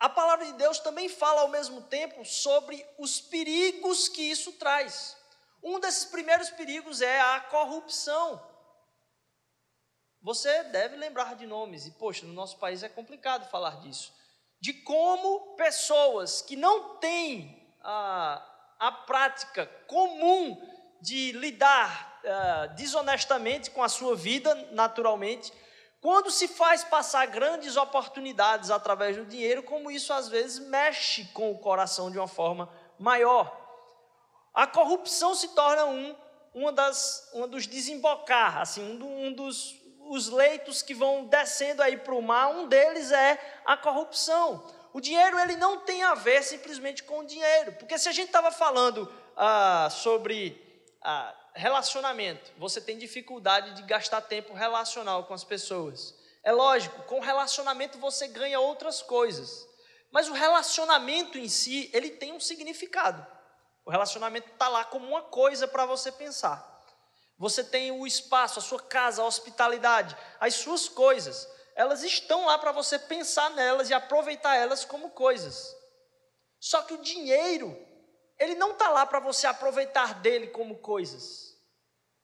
a 0.00 0.08
palavra 0.08 0.46
de 0.46 0.54
Deus 0.54 0.78
também 0.78 1.10
fala 1.10 1.42
ao 1.42 1.48
mesmo 1.48 1.82
tempo 1.82 2.24
sobre 2.24 2.82
os 2.96 3.20
perigos 3.20 4.08
que 4.08 4.22
isso 4.22 4.52
traz. 4.52 5.17
Um 5.62 5.80
desses 5.80 6.04
primeiros 6.04 6.50
perigos 6.50 7.00
é 7.00 7.20
a 7.20 7.40
corrupção. 7.40 8.40
Você 10.22 10.64
deve 10.64 10.96
lembrar 10.96 11.36
de 11.36 11.46
nomes, 11.46 11.86
e 11.86 11.92
poxa, 11.92 12.26
no 12.26 12.32
nosso 12.32 12.58
país 12.58 12.82
é 12.82 12.88
complicado 12.88 13.48
falar 13.48 13.80
disso. 13.80 14.12
De 14.60 14.72
como 14.72 15.54
pessoas 15.56 16.42
que 16.42 16.56
não 16.56 16.96
têm 16.96 17.66
a, 17.80 18.44
a 18.78 18.92
prática 18.92 19.66
comum 19.86 20.60
de 21.00 21.32
lidar 21.32 22.20
uh, 22.24 22.74
desonestamente 22.74 23.70
com 23.70 23.82
a 23.82 23.88
sua 23.88 24.16
vida, 24.16 24.54
naturalmente, 24.72 25.52
quando 26.00 26.30
se 26.30 26.46
faz 26.46 26.84
passar 26.84 27.26
grandes 27.26 27.76
oportunidades 27.76 28.70
através 28.70 29.16
do 29.16 29.24
dinheiro, 29.24 29.62
como 29.62 29.90
isso 29.90 30.12
às 30.12 30.28
vezes 30.28 30.58
mexe 30.58 31.24
com 31.26 31.50
o 31.50 31.58
coração 31.58 32.10
de 32.10 32.18
uma 32.18 32.28
forma 32.28 32.72
maior. 32.98 33.57
A 34.54 34.66
corrupção 34.66 35.34
se 35.34 35.48
torna 35.48 35.86
um, 35.86 36.16
uma 36.54 36.72
das, 36.72 37.30
uma 37.32 37.46
dos 37.46 37.66
desembocar, 37.66 38.58
assim, 38.58 38.82
um, 38.82 39.26
um 39.26 39.32
dos 39.32 39.78
os 40.08 40.28
leitos 40.28 40.80
que 40.80 40.94
vão 40.94 41.26
descendo 41.26 41.82
aí 41.82 41.96
para 41.96 42.14
o 42.14 42.22
mar, 42.22 42.48
um 42.48 42.66
deles 42.66 43.12
é 43.12 43.38
a 43.64 43.76
corrupção. 43.76 44.64
O 44.92 45.00
dinheiro 45.00 45.38
ele 45.38 45.56
não 45.56 45.80
tem 45.80 46.02
a 46.02 46.14
ver 46.14 46.42
simplesmente 46.42 47.02
com 47.02 47.20
o 47.20 47.26
dinheiro, 47.26 47.72
porque 47.72 47.98
se 47.98 48.08
a 48.08 48.12
gente 48.12 48.28
estava 48.28 48.50
falando 48.50 49.12
ah, 49.36 49.88
sobre 49.90 50.58
ah, 51.02 51.34
relacionamento, 51.54 52.50
você 52.56 52.80
tem 52.80 52.96
dificuldade 52.96 53.74
de 53.74 53.82
gastar 53.82 54.22
tempo 54.22 54.54
relacional 54.54 55.24
com 55.24 55.34
as 55.34 55.44
pessoas. 55.44 56.14
É 56.42 56.52
lógico, 56.52 57.02
com 57.02 57.20
relacionamento 57.20 57.98
você 57.98 58.26
ganha 58.28 58.58
outras 58.58 59.02
coisas, 59.02 59.68
mas 60.10 60.28
o 60.28 60.32
relacionamento 60.32 61.36
em 61.36 61.48
si 61.48 61.90
ele 61.92 62.10
tem 62.10 62.32
um 62.32 62.40
significado. 62.40 63.26
O 63.88 63.90
relacionamento 63.90 64.50
está 64.50 64.68
lá 64.68 64.84
como 64.84 65.08
uma 65.08 65.22
coisa 65.22 65.66
para 65.66 65.86
você 65.86 66.12
pensar. 66.12 66.62
Você 67.38 67.64
tem 67.64 67.90
o 67.90 68.06
espaço, 68.06 68.58
a 68.58 68.62
sua 68.62 68.82
casa, 68.82 69.22
a 69.22 69.24
hospitalidade, 69.24 70.14
as 70.38 70.56
suas 70.56 70.90
coisas. 70.90 71.48
Elas 71.74 72.02
estão 72.02 72.44
lá 72.44 72.58
para 72.58 72.70
você 72.70 72.98
pensar 72.98 73.48
nelas 73.52 73.88
e 73.88 73.94
aproveitar 73.94 74.56
elas 74.56 74.84
como 74.84 75.08
coisas. 75.12 75.74
Só 76.60 76.82
que 76.82 76.92
o 76.92 77.00
dinheiro, 77.00 77.74
ele 78.38 78.54
não 78.56 78.72
está 78.72 78.90
lá 78.90 79.06
para 79.06 79.20
você 79.20 79.46
aproveitar 79.46 80.16
dele 80.16 80.48
como 80.48 80.80
coisas. 80.80 81.56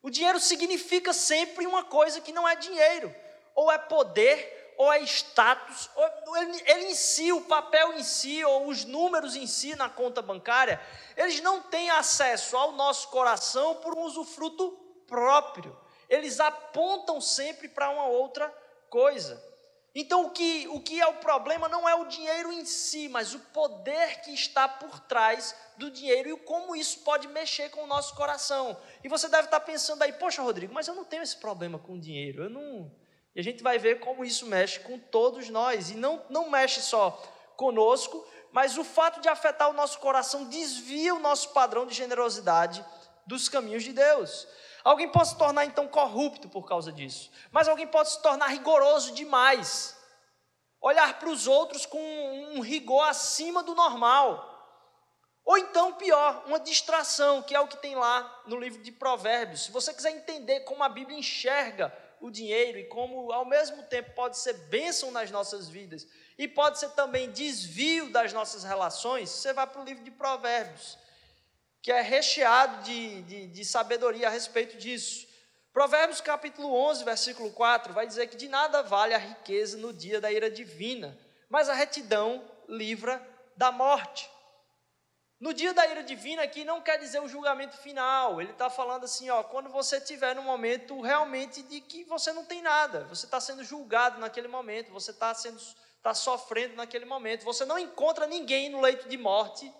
O 0.03 0.11
dinheiro 0.11 0.39
significa 0.39 1.13
sempre 1.13 1.65
uma 1.65 1.85
coisa 1.85 2.21
que 2.21 2.31
não 2.31 2.47
é 2.47 2.55
dinheiro, 2.55 3.11
ou 3.55 3.71
é 3.71 3.79
poder, 3.79 4.64
ou 4.77 4.91
é 4.91 5.01
status, 5.03 5.89
ou 5.95 6.37
ele, 6.37 6.63
ele 6.65 6.85
em 6.87 6.95
si, 6.95 7.31
o 7.31 7.41
papel 7.41 7.93
em 7.93 8.03
si, 8.03 8.43
ou 8.43 8.67
os 8.67 8.85
números 8.85 9.35
em 9.35 9.47
si 9.47 9.75
na 9.75 9.89
conta 9.89 10.21
bancária, 10.21 10.81
eles 11.15 11.41
não 11.41 11.61
têm 11.61 11.89
acesso 11.89 12.57
ao 12.57 12.71
nosso 12.71 13.09
coração 13.09 13.75
por 13.75 13.97
um 13.97 14.01
usufruto 14.01 14.71
próprio. 15.07 15.77
Eles 16.09 16.39
apontam 16.39 17.19
sempre 17.19 17.67
para 17.67 17.89
uma 17.89 18.05
outra 18.05 18.53
coisa. 18.89 19.41
Então, 19.97 20.25
o 20.25 20.31
que, 20.31 20.67
o 20.67 20.81
que 20.81 20.99
é 20.99 21.07
o 21.07 21.13
problema 21.13 21.69
não 21.69 21.87
é 21.87 21.95
o 21.95 22.03
dinheiro 22.03 22.51
em 22.51 22.65
si, 22.65 23.07
mas 23.07 23.33
o 23.33 23.39
poder 23.39 24.19
que 24.19 24.31
está 24.31 24.67
por 24.67 24.99
trás 24.99 25.55
do 25.77 25.89
dinheiro 25.89 26.29
e 26.29 26.37
como 26.39 26.75
isso 26.75 26.99
pode 26.99 27.29
mexer 27.29 27.69
com 27.69 27.85
o 27.85 27.87
nosso 27.87 28.13
coração. 28.13 28.77
E 29.01 29.07
você 29.07 29.29
deve 29.29 29.45
estar 29.45 29.61
pensando 29.61 30.03
aí, 30.03 30.11
poxa, 30.11 30.41
Rodrigo, 30.41 30.73
mas 30.73 30.89
eu 30.89 30.95
não 30.95 31.05
tenho 31.05 31.23
esse 31.23 31.37
problema 31.37 31.79
com 31.79 31.93
o 31.93 31.99
dinheiro. 31.99 32.43
Eu 32.43 32.49
não. 32.49 32.91
E 33.35 33.39
a 33.39 33.43
gente 33.43 33.61
vai 33.61 33.77
ver 33.77 33.99
como 33.99 34.23
isso 34.23 34.45
mexe 34.45 34.79
com 34.79 34.97
todos 34.97 35.49
nós. 35.49 35.89
E 35.89 35.95
não, 35.95 36.23
não 36.29 36.49
mexe 36.49 36.81
só 36.81 37.11
conosco, 37.57 38.25
mas 38.51 38.77
o 38.77 38.83
fato 38.83 39.19
de 39.19 39.27
afetar 39.27 39.69
o 39.69 39.73
nosso 39.73 39.99
coração 39.99 40.45
desvia 40.45 41.13
o 41.13 41.19
nosso 41.19 41.49
padrão 41.49 41.85
de 41.85 41.93
generosidade 41.93 42.83
dos 43.27 43.49
caminhos 43.49 43.83
de 43.83 43.91
Deus. 43.91 44.47
Alguém 44.83 45.09
pode 45.09 45.29
se 45.29 45.37
tornar 45.37 45.65
então 45.65 45.87
corrupto 45.87 46.47
por 46.47 46.65
causa 46.67 46.91
disso, 46.91 47.31
mas 47.51 47.67
alguém 47.67 47.87
pode 47.87 48.11
se 48.11 48.21
tornar 48.21 48.47
rigoroso 48.47 49.13
demais, 49.13 49.97
olhar 50.79 51.17
para 51.19 51.29
os 51.29 51.47
outros 51.47 51.85
com 51.85 51.99
um 52.55 52.61
rigor 52.61 53.01
acima 53.01 53.63
do 53.63 53.73
normal. 53.73 54.53
Ou 55.43 55.57
então, 55.57 55.93
pior, 55.93 56.43
uma 56.47 56.59
distração, 56.59 57.41
que 57.41 57.55
é 57.55 57.59
o 57.59 57.67
que 57.67 57.77
tem 57.77 57.95
lá 57.95 58.43
no 58.47 58.59
livro 58.59 58.81
de 58.81 58.91
Provérbios. 58.91 59.65
Se 59.65 59.71
você 59.71 59.93
quiser 59.93 60.11
entender 60.11 60.61
como 60.61 60.83
a 60.83 60.89
Bíblia 60.89 61.17
enxerga 61.17 61.93
o 62.21 62.29
dinheiro 62.29 62.77
e 62.77 62.85
como, 62.85 63.31
ao 63.31 63.45
mesmo 63.45 63.83
tempo, 63.83 64.11
pode 64.13 64.37
ser 64.37 64.53
bênção 64.53 65.11
nas 65.11 65.31
nossas 65.31 65.67
vidas 65.69 66.07
e 66.37 66.47
pode 66.47 66.79
ser 66.79 66.89
também 66.91 67.31
desvio 67.31 68.09
das 68.11 68.33
nossas 68.33 68.63
relações, 68.63 69.29
você 69.29 69.53
vai 69.53 69.65
para 69.67 69.81
o 69.81 69.85
livro 69.85 70.03
de 70.03 70.11
Provérbios 70.11 70.97
que 71.85 71.91
é 71.91 72.01
recheado 72.01 72.81
de, 72.81 73.21
de, 73.21 73.45
de 73.45 73.63
sabedoria 73.63 74.25
a 74.25 74.31
respeito 74.31 74.75
disso. 74.75 75.27
Provérbios 75.71 76.19
capítulo 76.19 76.73
11, 76.73 77.03
versículo 77.03 77.51
4, 77.51 77.93
vai 77.93 78.07
dizer 78.07 78.25
que 78.25 78.35
de 78.35 78.47
nada 78.47 78.81
vale 78.81 79.13
a 79.13 79.19
riqueza 79.19 79.77
no 79.77 79.93
dia 79.93 80.19
da 80.19 80.31
ira 80.31 80.49
divina, 80.49 81.15
mas 81.47 81.69
a 81.69 81.75
retidão 81.75 82.43
livra 82.67 83.21
da 83.55 83.71
morte. 83.71 84.27
No 85.39 85.53
dia 85.53 85.73
da 85.73 85.85
ira 85.85 86.01
divina 86.01 86.43
aqui 86.43 86.63
não 86.63 86.81
quer 86.81 86.97
dizer 86.97 87.21
o 87.21 87.27
julgamento 87.27 87.77
final, 87.77 88.39
ele 88.39 88.51
está 88.51 88.69
falando 88.69 89.03
assim, 89.03 89.29
ó, 89.29 89.43
quando 89.43 89.69
você 89.69 89.99
tiver 89.99 90.33
no 90.33 90.41
momento 90.41 91.01
realmente 91.01 91.61
de 91.63 91.81
que 91.81 92.05
você 92.05 92.31
não 92.31 92.45
tem 92.45 92.61
nada, 92.61 93.03
você 93.05 93.25
está 93.25 93.41
sendo 93.41 93.63
julgado 93.63 94.19
naquele 94.19 94.47
momento, 94.47 94.91
você 94.91 95.11
está 95.11 95.33
sendo 95.33 95.59
está 95.97 96.13
sofrendo 96.13 96.75
naquele 96.75 97.03
momento, 97.03 97.43
você 97.43 97.65
não 97.65 97.79
encontra 97.79 98.27
ninguém 98.27 98.69
no 98.69 98.79
leito 98.79 99.09
de 99.09 99.17
morte 99.17 99.73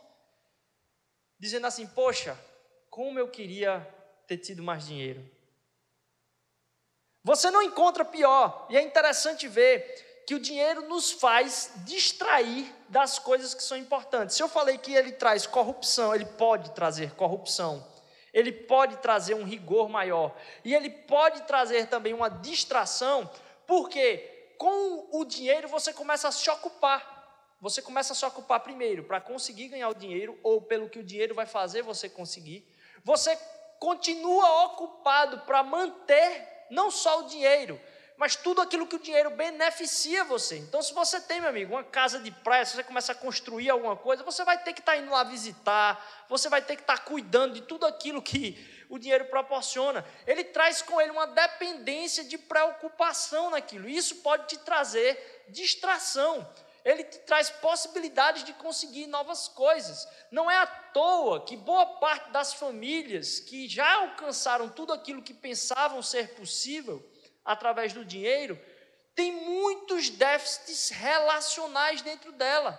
dizendo 1.40 1.68
assim: 1.68 1.86
Poxa, 1.86 2.38
como 2.90 3.20
eu 3.20 3.30
queria 3.30 3.88
ter 4.28 4.38
tido 4.38 4.64
mais 4.64 4.86
dinheiro. 4.88 5.24
Você 7.24 7.50
não 7.50 7.62
encontra 7.62 8.04
pior, 8.04 8.68
e 8.70 8.78
é 8.78 8.82
interessante 8.82 9.48
ver 9.48 10.05
que 10.26 10.34
o 10.34 10.40
dinheiro 10.40 10.88
nos 10.88 11.12
faz 11.12 11.72
distrair 11.86 12.74
das 12.90 13.20
coisas 13.20 13.54
que 13.54 13.62
são 13.62 13.78
importantes. 13.78 14.36
Se 14.36 14.42
eu 14.42 14.50
falei 14.50 14.78
que 14.78 14.94
ele 14.94 15.12
traz 15.12 15.46
corrupção, 15.46 16.16
ele 16.16 16.26
pode 16.26 16.72
trazer 16.72 17.12
corrupção, 17.12 17.86
ele 18.34 18.52
pode 18.52 18.98
trazer 18.98 19.36
um 19.36 19.44
rigor 19.44 19.88
maior, 19.88 20.36
e 20.64 20.74
ele 20.74 20.90
pode 20.90 21.44
trazer 21.44 21.88
também 21.88 22.14
uma 22.14 22.30
distração, 22.30 23.30
porque 23.68 24.56
com 24.58 25.10
o 25.12 25.26
dinheiro 25.26 25.68
você 25.68 25.94
começa 25.94 26.28
a 26.28 26.32
se 26.32 26.50
ocupar. 26.50 27.14
Você 27.62 27.82
começa 27.82 28.14
a 28.14 28.16
se 28.16 28.26
ocupar 28.26 28.60
primeiro 28.60 29.04
para 29.06 29.22
conseguir 29.22 29.70
ganhar 29.70 29.90
o 29.90 29.96
dinheiro, 29.96 30.38
ou 30.44 30.62
pelo 30.62 30.90
que 30.90 31.00
o 31.00 31.04
dinheiro 31.04 31.36
vai 31.36 31.46
fazer 31.46 31.82
você 31.82 32.10
conseguir. 32.10 32.68
Você 33.04 33.38
continua 33.80 34.66
ocupado 34.66 35.40
para 35.42 35.64
manter 35.64 36.66
não 36.70 36.90
só 36.90 37.22
o 37.22 37.28
dinheiro, 37.28 37.80
mas 38.18 38.36
tudo 38.36 38.62
aquilo 38.62 38.88
que 38.88 38.96
o 38.96 39.00
dinheiro 39.00 39.30
beneficia 39.32 40.24
você. 40.24 40.58
Então, 40.58 40.82
se 40.82 40.94
você 40.94 41.20
tem, 41.20 41.42
meu 41.42 41.50
amigo, 41.50 41.74
uma 41.74 41.84
casa 41.84 42.20
de 42.20 42.32
praia, 42.32 42.66
se 42.66 42.76
você 42.76 42.84
começa 42.84 43.12
a 43.12 43.16
construir 43.16 43.70
alguma 43.70 43.96
coisa, 43.96 44.24
você 44.24 44.44
vai 44.44 44.58
ter 44.58 44.74
que 44.74 44.80
estar 44.80 44.94
tá 44.94 44.98
indo 44.98 45.12
lá 45.12 45.24
visitar, 45.24 46.26
você 46.30 46.48
vai 46.48 46.62
ter 46.62 46.76
que 46.76 46.84
estar 46.84 46.98
tá 46.98 47.04
cuidando 47.04 47.54
de 47.54 47.62
tudo 47.62 47.86
aquilo 47.86 48.22
que 48.22 48.86
o 48.90 48.98
dinheiro 48.98 49.26
proporciona. 49.26 50.06
Ele 50.26 50.44
traz 50.44 50.82
com 50.82 51.02
ele 51.02 51.12
uma 51.12 51.28
dependência 51.28 52.24
de 52.24 52.38
preocupação 52.38 53.50
naquilo. 53.50 53.90
Isso 53.90 54.16
pode 54.18 54.48
te 54.48 54.58
trazer 54.60 55.46
distração 55.50 56.48
ele 56.86 57.04
te 57.04 57.18
traz 57.18 57.50
possibilidades 57.50 58.44
de 58.44 58.54
conseguir 58.54 59.08
novas 59.08 59.48
coisas. 59.48 60.08
Não 60.30 60.50
é 60.50 60.56
à 60.56 60.68
toa 60.68 61.44
que 61.44 61.58
boa 61.58 61.84
parte 61.98 62.30
das 62.30 62.54
famílias 62.54 63.40
que 63.40 63.68
já 63.68 63.92
alcançaram 63.96 64.70
tudo 64.70 64.94
aquilo 64.94 65.24
que 65.24 65.34
pensavam 65.34 66.04
ser 66.04 66.36
possível 66.36 67.04
através 67.46 67.94
do 67.94 68.04
dinheiro, 68.04 68.60
tem 69.16 69.32
muitos 69.32 70.10
déficits 70.10 70.90
relacionais 70.90 72.02
dentro 72.02 72.32
dela. 72.34 72.78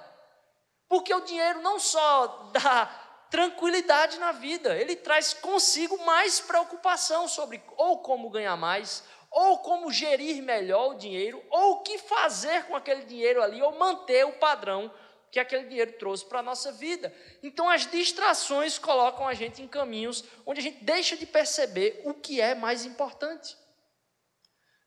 Porque 0.89 1.15
o 1.15 1.25
dinheiro 1.25 1.63
não 1.63 1.79
só 1.79 2.51
dá 2.53 2.87
tranquilidade 3.31 4.19
na 4.19 4.33
vida, 4.33 4.77
ele 4.77 4.95
traz 4.95 5.33
consigo 5.33 5.99
mais 6.05 6.41
preocupação 6.41 7.27
sobre 7.27 7.63
ou 7.77 7.99
como 7.99 8.31
ganhar 8.31 8.57
mais, 8.57 9.03
ou 9.31 9.59
como 9.59 9.91
gerir 9.91 10.43
melhor 10.43 10.93
o 10.93 10.99
dinheiro, 10.99 11.43
ou 11.51 11.73
o 11.73 11.83
que 11.83 11.99
fazer 11.99 12.65
com 12.65 12.77
aquele 12.77 13.05
dinheiro 13.05 13.43
ali, 13.43 13.61
ou 13.61 13.77
manter 13.77 14.25
o 14.25 14.35
padrão 14.35 14.93
que 15.31 15.41
aquele 15.41 15.65
dinheiro 15.65 15.93
trouxe 15.99 16.25
para 16.25 16.39
a 16.39 16.43
nossa 16.43 16.73
vida. 16.73 17.13
Então, 17.43 17.69
as 17.69 17.87
distrações 17.87 18.79
colocam 18.79 19.27
a 19.27 19.35
gente 19.35 19.61
em 19.61 19.69
caminhos 19.69 20.25
onde 20.47 20.61
a 20.61 20.63
gente 20.63 20.83
deixa 20.85 21.17
de 21.17 21.27
perceber 21.27 22.01
o 22.05 22.15
que 22.15 22.41
é 22.41 22.55
mais 22.55 22.87
importante. 22.87 23.57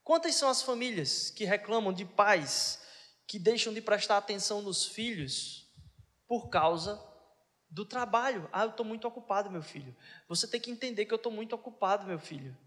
Quantas 0.09 0.33
são 0.33 0.49
as 0.49 0.63
famílias 0.63 1.29
que 1.29 1.45
reclamam 1.45 1.93
de 1.93 2.03
pais 2.03 2.81
que 3.27 3.37
deixam 3.37 3.71
de 3.71 3.79
prestar 3.79 4.17
atenção 4.17 4.59
nos 4.59 4.87
filhos 4.87 5.71
por 6.27 6.49
causa 6.49 6.99
do 7.69 7.85
trabalho? 7.85 8.49
Ah, 8.51 8.63
eu 8.63 8.71
estou 8.71 8.83
muito 8.83 9.07
ocupado, 9.07 9.51
meu 9.51 9.61
filho. 9.61 9.95
Você 10.27 10.47
tem 10.47 10.59
que 10.59 10.71
entender 10.71 11.05
que 11.05 11.13
eu 11.13 11.17
estou 11.17 11.31
muito 11.31 11.53
ocupado, 11.53 12.07
meu 12.07 12.17
filho. 12.17 12.57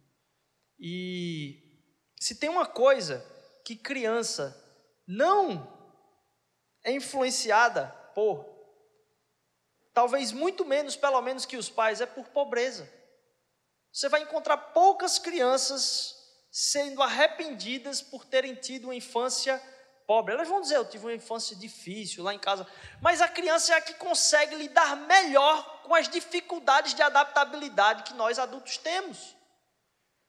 E 0.78 1.82
se 2.20 2.36
tem 2.36 2.48
uma 2.48 2.64
coisa 2.64 3.26
que 3.64 3.74
criança 3.74 4.56
não 5.04 5.66
é 6.84 6.92
influenciada 6.92 7.88
por, 8.14 8.46
talvez 9.92 10.30
muito 10.30 10.64
menos, 10.64 10.94
pelo 10.94 11.20
menos 11.20 11.44
que 11.44 11.56
os 11.56 11.68
pais, 11.68 12.00
é 12.00 12.06
por 12.06 12.28
pobreza. 12.28 12.88
Você 13.92 14.08
vai 14.08 14.22
encontrar 14.22 14.56
poucas 14.56 15.18
crianças 15.18 16.21
sendo 16.52 17.02
arrependidas 17.02 18.02
por 18.02 18.26
terem 18.26 18.54
tido 18.54 18.84
uma 18.84 18.94
infância 18.94 19.60
pobre. 20.06 20.34
Elas 20.34 20.46
vão 20.46 20.60
dizer: 20.60 20.76
Eu 20.76 20.84
tive 20.84 21.06
uma 21.06 21.14
infância 21.14 21.56
difícil 21.56 22.22
lá 22.22 22.34
em 22.34 22.38
casa. 22.38 22.66
Mas 23.00 23.22
a 23.22 23.28
criança 23.28 23.72
é 23.72 23.78
a 23.78 23.80
que 23.80 23.94
consegue 23.94 24.54
lidar 24.54 24.94
melhor 24.94 25.82
com 25.82 25.94
as 25.94 26.08
dificuldades 26.08 26.92
de 26.92 27.02
adaptabilidade 27.02 28.02
que 28.02 28.12
nós 28.12 28.38
adultos 28.38 28.76
temos. 28.76 29.34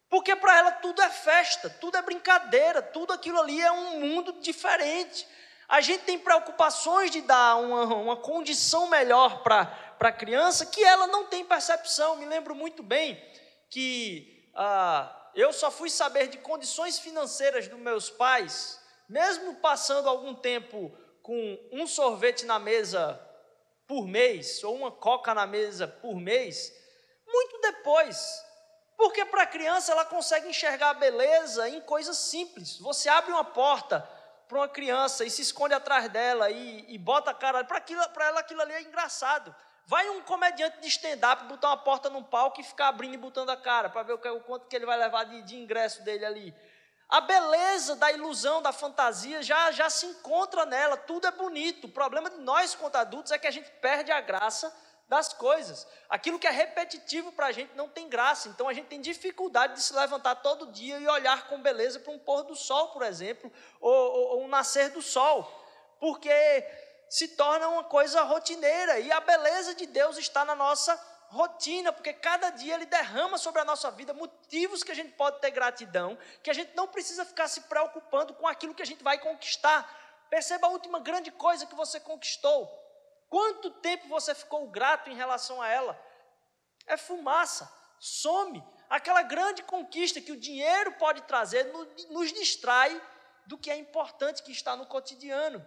Porque 0.09 0.33
para 0.35 0.57
ela 0.57 0.71
tudo 0.71 1.01
é 1.01 1.09
festa, 1.09 1.69
tudo 1.69 1.97
é 1.97 2.01
brincadeira, 2.01 2.81
tudo 2.81 3.11
aquilo 3.11 3.41
ali 3.41 3.59
é 3.59 3.71
um 3.71 3.99
mundo 3.99 4.33
diferente. 4.39 5.27
A 5.67 5.81
gente 5.81 6.03
tem 6.03 6.19
preocupações 6.19 7.09
de 7.09 7.21
dar 7.21 7.55
uma, 7.55 7.83
uma 7.95 8.15
condição 8.15 8.87
melhor 8.87 9.41
para 9.41 9.75
a 9.99 10.11
criança 10.11 10.67
que 10.67 10.83
ela 10.83 11.07
não 11.07 11.25
tem 11.25 11.43
percepção. 11.43 12.15
Me 12.15 12.25
lembro 12.25 12.53
muito 12.53 12.83
bem 12.83 13.21
que 13.69 14.51
ah, 14.53 15.22
eu 15.35 15.51
só 15.51 15.71
fui 15.71 15.89
saber 15.89 16.27
de 16.27 16.37
condições 16.37 16.99
financeiras 16.99 17.67
dos 17.67 17.79
meus 17.79 18.09
pais, 18.09 18.79
mesmo 19.09 19.55
passando 19.55 20.07
algum 20.07 20.33
tempo 20.33 20.95
com 21.21 21.59
um 21.71 21.87
sorvete 21.87 22.45
na 22.45 22.59
mesa 22.59 23.19
por 23.87 24.07
mês, 24.07 24.63
ou 24.63 24.75
uma 24.75 24.91
coca 24.91 25.33
na 25.33 25.45
mesa 25.45 25.87
por 25.87 26.15
mês, 26.15 26.73
muito 27.27 27.59
depois. 27.61 28.43
Porque 28.95 29.25
para 29.25 29.43
a 29.43 29.47
criança 29.47 29.91
ela 29.91 30.05
consegue 30.05 30.47
enxergar 30.47 30.91
a 30.91 30.93
beleza 30.93 31.67
em 31.67 31.81
coisas 31.81 32.17
simples. 32.17 32.77
Você 32.79 33.09
abre 33.09 33.31
uma 33.31 33.43
porta 33.43 34.07
para 34.47 34.59
uma 34.59 34.69
criança 34.69 35.25
e 35.25 35.29
se 35.29 35.41
esconde 35.41 35.73
atrás 35.73 36.09
dela 36.09 36.49
e, 36.51 36.85
e 36.87 36.97
bota 36.97 37.31
a 37.31 37.33
cara. 37.33 37.63
Para 37.63 38.27
ela 38.27 38.39
aquilo 38.39 38.61
ali 38.61 38.73
é 38.73 38.81
engraçado. 38.81 39.53
Vai 39.85 40.09
um 40.09 40.21
comediante 40.21 40.79
de 40.79 40.87
stand-up 40.87 41.43
botar 41.45 41.69
uma 41.69 41.77
porta 41.77 42.09
num 42.09 42.23
palco 42.23 42.61
e 42.61 42.63
ficar 42.63 42.87
abrindo 42.87 43.15
e 43.15 43.17
botando 43.17 43.49
a 43.49 43.57
cara 43.57 43.89
para 43.89 44.03
ver 44.03 44.13
o, 44.13 44.39
quanto 44.41 44.67
que 44.67 44.75
ele 44.75 44.85
vai 44.85 44.97
levar 44.97 45.25
de, 45.25 45.41
de 45.41 45.57
ingresso 45.57 46.01
dele 46.03 46.25
ali. 46.25 46.55
A 47.09 47.21
beleza 47.21 47.95
da 47.95 48.11
ilusão, 48.11 48.61
da 48.61 48.71
fantasia 48.71 49.43
já, 49.43 49.71
já 49.71 49.89
se 49.89 50.05
encontra 50.05 50.65
nela, 50.65 50.95
tudo 50.97 51.27
é 51.27 51.31
bonito. 51.31 51.85
O 51.85 51.91
problema 51.91 52.29
de 52.29 52.37
nós, 52.37 52.73
quanto 52.73 52.95
adultos, 52.95 53.31
é 53.31 53.37
que 53.37 53.45
a 53.45 53.51
gente 53.51 53.69
perde 53.81 54.11
a 54.11 54.21
graça 54.21 54.73
das 55.07 55.33
coisas. 55.33 55.85
Aquilo 56.09 56.39
que 56.39 56.47
é 56.47 56.49
repetitivo 56.49 57.31
para 57.31 57.47
a 57.47 57.51
gente 57.51 57.75
não 57.75 57.89
tem 57.89 58.09
graça. 58.09 58.47
Então 58.49 58.67
a 58.67 58.73
gente 58.73 58.87
tem 58.87 59.01
dificuldade 59.01 59.73
de 59.73 59.83
se 59.83 59.93
levantar 59.93 60.35
todo 60.35 60.71
dia 60.71 60.97
e 60.97 61.07
olhar 61.07 61.47
com 61.47 61.61
beleza 61.61 61.99
para 61.99 62.13
um 62.13 62.17
pôr 62.17 62.43
do 62.43 62.55
sol, 62.55 62.87
por 62.87 63.03
exemplo, 63.03 63.51
ou, 63.79 63.93
ou, 63.93 64.27
ou 64.29 64.43
um 64.43 64.47
nascer 64.47 64.89
do 64.89 65.01
sol. 65.01 65.47
Porque 65.99 66.31
se 67.13 67.27
torna 67.27 67.67
uma 67.67 67.83
coisa 67.83 68.23
rotineira 68.23 68.99
e 68.99 69.11
a 69.11 69.19
beleza 69.19 69.75
de 69.75 69.85
Deus 69.85 70.17
está 70.17 70.43
na 70.43 70.55
nossa 70.55 70.99
rotina, 71.27 71.93
porque 71.93 72.11
cada 72.11 72.49
dia 72.49 72.73
Ele 72.73 72.87
derrama 72.87 73.37
sobre 73.37 73.61
a 73.61 73.65
nossa 73.65 73.91
vida 73.91 74.15
motivos 74.15 74.83
que 74.83 74.91
a 74.91 74.95
gente 74.95 75.11
pode 75.11 75.39
ter 75.39 75.51
gratidão, 75.51 76.17
que 76.41 76.49
a 76.49 76.53
gente 76.55 76.75
não 76.75 76.87
precisa 76.87 77.23
ficar 77.23 77.47
se 77.47 77.61
preocupando 77.61 78.33
com 78.33 78.47
aquilo 78.47 78.73
que 78.73 78.81
a 78.81 78.85
gente 78.85 79.03
vai 79.03 79.19
conquistar. 79.19 79.87
Perceba 80.27 80.65
a 80.65 80.71
última 80.71 80.99
grande 80.99 81.29
coisa 81.29 81.67
que 81.67 81.75
você 81.75 81.99
conquistou. 81.99 82.67
Quanto 83.29 83.69
tempo 83.69 84.07
você 84.07 84.33
ficou 84.33 84.67
grato 84.71 85.11
em 85.11 85.15
relação 85.15 85.61
a 85.61 85.67
ela? 85.67 85.95
É 86.87 86.97
fumaça, 86.97 87.71
some. 87.99 88.63
Aquela 88.89 89.21
grande 89.21 89.61
conquista 89.61 90.19
que 90.19 90.31
o 90.31 90.39
dinheiro 90.39 90.93
pode 90.93 91.21
trazer 91.21 91.71
nos 92.09 92.33
distrai 92.33 92.99
do 93.45 93.55
que 93.55 93.69
é 93.69 93.77
importante 93.77 94.41
que 94.41 94.51
está 94.51 94.75
no 94.75 94.87
cotidiano. 94.87 95.63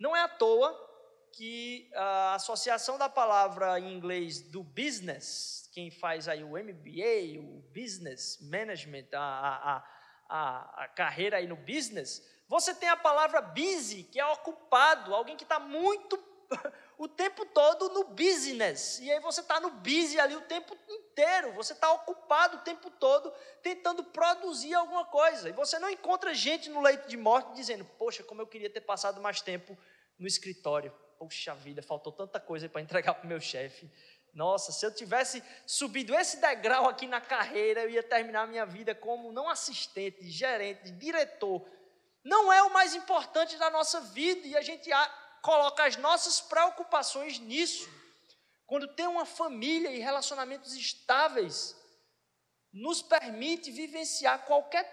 Não 0.00 0.16
é 0.16 0.22
à 0.22 0.28
toa 0.28 0.74
que 1.30 1.90
a 1.94 2.34
associação 2.34 2.96
da 2.96 3.06
palavra 3.06 3.78
em 3.78 3.92
inglês 3.92 4.40
do 4.40 4.64
business, 4.64 5.68
quem 5.74 5.90
faz 5.90 6.26
aí 6.26 6.42
o 6.42 6.56
MBA, 6.56 7.38
o 7.38 7.62
business 7.74 8.38
management, 8.40 9.08
a, 9.12 9.20
a, 9.20 9.84
a, 10.26 10.84
a 10.84 10.88
carreira 10.88 11.36
aí 11.36 11.46
no 11.46 11.54
business, 11.54 12.26
você 12.48 12.74
tem 12.74 12.88
a 12.88 12.96
palavra 12.96 13.42
busy, 13.42 14.04
que 14.04 14.18
é 14.18 14.26
ocupado, 14.26 15.14
alguém 15.14 15.36
que 15.36 15.44
está 15.44 15.60
muito 15.60 16.18
o 17.00 17.08
tempo 17.08 17.46
todo 17.46 17.88
no 17.88 18.04
business. 18.04 19.00
E 19.00 19.10
aí 19.10 19.18
você 19.20 19.40
está 19.40 19.58
no 19.58 19.70
busy 19.70 20.20
ali 20.20 20.36
o 20.36 20.42
tempo 20.42 20.76
inteiro, 20.86 21.50
você 21.54 21.72
está 21.72 21.90
ocupado 21.94 22.58
o 22.58 22.60
tempo 22.60 22.90
todo 22.90 23.32
tentando 23.62 24.04
produzir 24.04 24.74
alguma 24.74 25.06
coisa. 25.06 25.48
E 25.48 25.52
você 25.52 25.78
não 25.78 25.88
encontra 25.88 26.34
gente 26.34 26.68
no 26.68 26.82
leito 26.82 27.08
de 27.08 27.16
morte 27.16 27.54
dizendo, 27.54 27.86
poxa, 27.98 28.22
como 28.22 28.42
eu 28.42 28.46
queria 28.46 28.68
ter 28.68 28.82
passado 28.82 29.18
mais 29.18 29.40
tempo 29.40 29.78
no 30.18 30.26
escritório. 30.26 30.92
Poxa 31.18 31.54
vida, 31.54 31.82
faltou 31.82 32.12
tanta 32.12 32.38
coisa 32.38 32.68
para 32.68 32.82
entregar 32.82 33.14
para 33.14 33.24
o 33.24 33.28
meu 33.28 33.40
chefe. 33.40 33.90
Nossa, 34.34 34.70
se 34.70 34.84
eu 34.84 34.94
tivesse 34.94 35.42
subido 35.64 36.14
esse 36.14 36.36
degrau 36.36 36.86
aqui 36.86 37.06
na 37.06 37.20
carreira, 37.20 37.80
eu 37.80 37.88
ia 37.88 38.02
terminar 38.02 38.46
minha 38.46 38.66
vida 38.66 38.94
como 38.94 39.32
não 39.32 39.48
assistente, 39.48 40.28
gerente, 40.28 40.90
diretor. 40.90 41.66
Não 42.22 42.52
é 42.52 42.62
o 42.62 42.70
mais 42.70 42.94
importante 42.94 43.56
da 43.56 43.70
nossa 43.70 44.02
vida 44.02 44.46
e 44.46 44.54
a 44.54 44.60
gente 44.60 44.92
coloca 45.42 45.84
as 45.84 45.96
nossas 45.96 46.40
preocupações 46.40 47.38
nisso. 47.38 47.88
Quando 48.66 48.88
tem 48.88 49.06
uma 49.06 49.24
família 49.24 49.90
e 49.90 49.98
relacionamentos 49.98 50.74
estáveis, 50.74 51.76
nos 52.72 53.02
permite 53.02 53.70
vivenciar 53.70 54.44
qualquer 54.44 54.86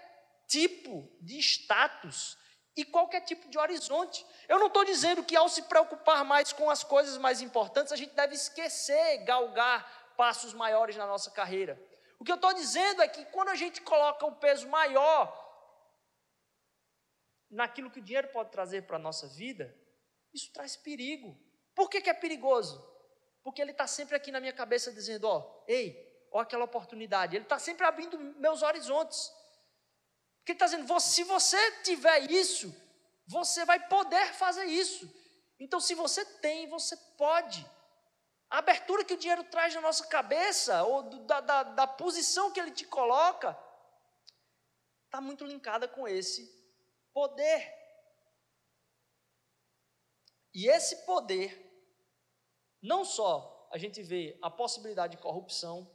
tipo 0.48 1.08
de 1.22 1.38
status 1.38 2.38
e 2.76 2.86
qualquer 2.86 3.22
tipo 3.22 3.48
de 3.50 3.58
horizonte. 3.58 4.26
Eu 4.48 4.60
não 4.60 4.68
estou 4.68 4.86
dizendo 4.86 5.24
que 5.24 5.36
ao 5.36 5.50
se 5.50 5.64
preocupar 5.64 6.24
mais 6.24 6.54
com 6.54 6.70
as 6.70 6.84
coisas 6.84 7.18
mais 7.18 7.42
importantes, 7.42 7.92
a 7.92 7.96
gente 7.96 8.14
deve 8.14 8.36
esquecer, 8.36 9.24
galgar 9.24 10.14
passos 10.16 10.54
maiores 10.54 10.96
na 10.96 11.06
nossa 11.06 11.30
carreira. 11.32 11.80
O 12.20 12.24
que 12.24 12.32
eu 12.32 12.36
estou 12.36 12.54
dizendo 12.54 13.02
é 13.02 13.08
que 13.08 13.26
quando 13.26 13.50
a 13.50 13.56
gente 13.56 13.82
coloca 13.82 14.26
um 14.26 14.34
peso 14.34 14.68
maior 14.68 15.46
naquilo 17.50 17.92
que 17.92 18.00
o 18.00 18.04
dinheiro 18.04 18.28
pode 18.30 18.52
trazer 18.52 18.84
para 18.84 18.98
a 18.98 19.00
nossa 19.00 19.28
vida, 19.28 19.74
isso 20.38 20.52
traz 20.54 20.76
perigo. 20.78 21.38
Por 21.76 21.90
que, 21.90 22.02
que 22.02 22.10
é 22.10 22.14
perigoso? 22.14 22.76
Porque 23.44 23.62
ele 23.62 23.72
está 23.72 23.88
sempre 23.88 24.16
aqui 24.16 24.32
na 24.32 24.40
minha 24.40 24.54
cabeça 24.54 24.92
dizendo: 24.92 25.26
ó, 25.26 25.64
ei, 25.68 26.28
ó 26.32 26.40
aquela 26.40 26.66
oportunidade. 26.66 27.36
Ele 27.36 27.46
está 27.46 27.60
sempre 27.60 27.86
abrindo 27.86 28.18
meus 28.18 28.62
horizontes. 28.62 29.32
Porque 30.38 30.52
ele 30.52 30.58
está 30.58 30.66
dizendo: 30.66 31.00
se 31.00 31.24
você 31.24 31.72
tiver 31.82 32.32
isso, 32.32 32.74
você 33.26 33.66
vai 33.66 33.80
poder 33.88 34.34
fazer 34.34 34.66
isso. 34.66 35.12
Então, 35.60 35.80
se 35.80 35.96
você 35.96 36.24
tem, 36.26 36.68
você 36.68 36.96
pode. 37.18 37.66
A 38.50 38.60
abertura 38.60 39.04
que 39.04 39.14
o 39.14 39.18
dinheiro 39.18 39.44
traz 39.46 39.74
na 39.76 39.82
nossa 39.82 40.06
cabeça, 40.08 40.84
ou 40.84 41.04
da, 41.26 41.42
da, 41.42 41.64
da 41.64 41.88
posição 41.88 42.52
que 42.52 42.60
ele 42.60 42.72
te 42.72 42.86
coloca, 42.86 43.58
está 45.06 45.20
muito 45.20 45.44
linkada 45.44 45.88
com 45.88 46.08
esse 46.08 46.50
poder. 47.14 47.77
E 50.58 50.68
esse 50.68 51.06
poder, 51.06 51.56
não 52.82 53.06
só 53.06 53.70
a 53.72 53.78
gente 53.78 54.02
vê 54.02 54.40
a 54.42 54.50
possibilidade 54.50 55.16
de 55.16 55.22
corrupção, 55.22 55.88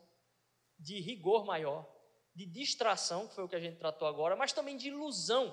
de 0.79 1.01
rigor 1.01 1.45
maior, 1.45 1.85
de 2.33 2.47
distração, 2.47 3.27
que 3.27 3.35
foi 3.35 3.43
o 3.43 3.49
que 3.49 3.57
a 3.57 3.61
gente 3.61 3.81
tratou 3.81 4.07
agora, 4.07 4.37
mas 4.37 4.53
também 4.53 4.77
de 4.77 4.87
ilusão. 4.87 5.53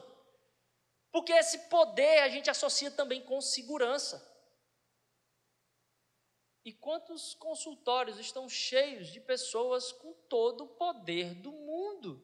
Porque 1.12 1.32
esse 1.32 1.58
poder 1.70 2.20
a 2.20 2.30
gente 2.30 2.52
associa 2.52 2.92
também 2.92 3.20
com 3.20 3.42
segurança. 3.42 4.24
E 6.64 6.72
quantos 6.72 7.34
consultórios 7.34 8.20
estão 8.20 8.48
cheios 8.48 9.08
de 9.08 9.20
pessoas 9.20 9.92
com 9.92 10.14
todo 10.30 10.66
o 10.66 10.76
poder 10.76 11.34
do 11.34 11.52
mundo? 11.52 12.24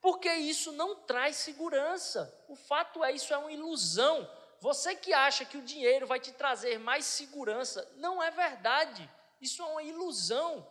Porque 0.00 0.32
isso 0.34 0.72
não 0.72 0.96
traz 1.06 1.36
segurança. 1.36 2.44
O 2.48 2.56
fato 2.56 3.04
é, 3.04 3.12
isso 3.12 3.32
é 3.32 3.38
uma 3.38 3.52
ilusão. 3.52 4.28
Você 4.62 4.94
que 4.94 5.12
acha 5.12 5.44
que 5.44 5.58
o 5.58 5.62
dinheiro 5.62 6.06
vai 6.06 6.20
te 6.20 6.30
trazer 6.30 6.78
mais 6.78 7.04
segurança, 7.04 7.84
não 7.96 8.22
é 8.22 8.30
verdade. 8.30 9.10
Isso 9.40 9.60
é 9.60 9.64
uma 9.64 9.82
ilusão. 9.82 10.64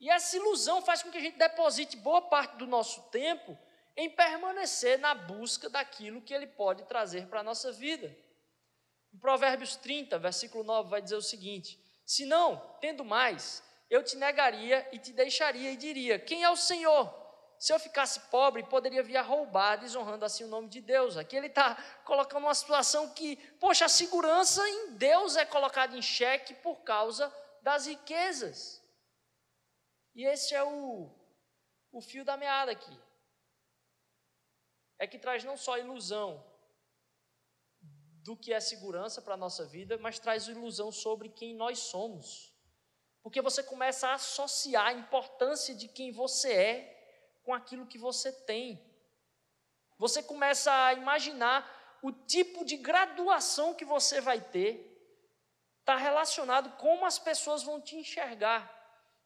E 0.00 0.10
essa 0.10 0.36
ilusão 0.36 0.82
faz 0.82 1.04
com 1.04 1.10
que 1.12 1.18
a 1.18 1.20
gente 1.20 1.38
deposite 1.38 1.96
boa 1.96 2.20
parte 2.20 2.56
do 2.56 2.66
nosso 2.66 3.00
tempo 3.10 3.56
em 3.96 4.10
permanecer 4.10 4.98
na 4.98 5.14
busca 5.14 5.70
daquilo 5.70 6.20
que 6.20 6.34
ele 6.34 6.48
pode 6.48 6.82
trazer 6.86 7.28
para 7.28 7.38
a 7.38 7.44
nossa 7.44 7.70
vida. 7.70 8.12
Em 9.14 9.18
Provérbios 9.18 9.76
30, 9.76 10.18
versículo 10.18 10.64
9, 10.64 10.90
vai 10.90 11.00
dizer 11.00 11.14
o 11.14 11.22
seguinte: 11.22 11.80
Se 12.04 12.26
não, 12.26 12.76
tendo 12.80 13.04
mais, 13.04 13.62
eu 13.88 14.02
te 14.02 14.16
negaria 14.16 14.88
e 14.90 14.98
te 14.98 15.12
deixaria 15.12 15.70
e 15.70 15.76
diria: 15.76 16.18
Quem 16.18 16.42
é 16.42 16.50
o 16.50 16.56
Senhor? 16.56 17.21
Se 17.62 17.72
eu 17.72 17.78
ficasse 17.78 18.18
pobre, 18.22 18.64
poderia 18.64 19.04
vir 19.04 19.16
a 19.16 19.22
roubar, 19.22 19.76
desonrando 19.76 20.24
assim 20.24 20.42
o 20.42 20.48
nome 20.48 20.68
de 20.68 20.80
Deus. 20.80 21.16
Aqui 21.16 21.36
ele 21.36 21.46
está 21.46 21.76
colocando 22.04 22.42
uma 22.42 22.54
situação 22.56 23.14
que, 23.14 23.36
poxa, 23.60 23.84
a 23.84 23.88
segurança 23.88 24.68
em 24.68 24.96
Deus 24.96 25.36
é 25.36 25.46
colocada 25.46 25.96
em 25.96 26.02
xeque 26.02 26.54
por 26.54 26.82
causa 26.82 27.32
das 27.62 27.86
riquezas. 27.86 28.82
E 30.12 30.24
esse 30.24 30.52
é 30.56 30.64
o, 30.64 31.08
o 31.92 32.00
fio 32.00 32.24
da 32.24 32.36
meada 32.36 32.72
aqui. 32.72 33.00
É 34.98 35.06
que 35.06 35.16
traz 35.16 35.44
não 35.44 35.56
só 35.56 35.78
ilusão 35.78 36.44
do 38.24 38.36
que 38.36 38.52
é 38.52 38.58
segurança 38.58 39.22
para 39.22 39.34
a 39.34 39.44
nossa 39.44 39.64
vida, 39.64 39.96
mas 39.98 40.18
traz 40.18 40.48
ilusão 40.48 40.90
sobre 40.90 41.28
quem 41.28 41.54
nós 41.54 41.78
somos. 41.78 42.52
Porque 43.22 43.40
você 43.40 43.62
começa 43.62 44.08
a 44.08 44.14
associar 44.14 44.88
a 44.88 44.92
importância 44.92 45.76
de 45.76 45.86
quem 45.86 46.10
você 46.10 46.52
é 46.52 46.91
com 47.42 47.52
aquilo 47.52 47.86
que 47.86 47.98
você 47.98 48.32
tem. 48.32 48.80
Você 49.98 50.22
começa 50.22 50.72
a 50.86 50.94
imaginar 50.94 51.98
o 52.02 52.10
tipo 52.10 52.64
de 52.64 52.76
graduação 52.76 53.74
que 53.74 53.84
você 53.84 54.20
vai 54.20 54.40
ter, 54.40 54.88
está 55.80 55.96
relacionado 55.96 56.70
com 56.76 56.92
como 56.92 57.06
as 57.06 57.18
pessoas 57.18 57.62
vão 57.62 57.80
te 57.80 57.96
enxergar. 57.96 58.70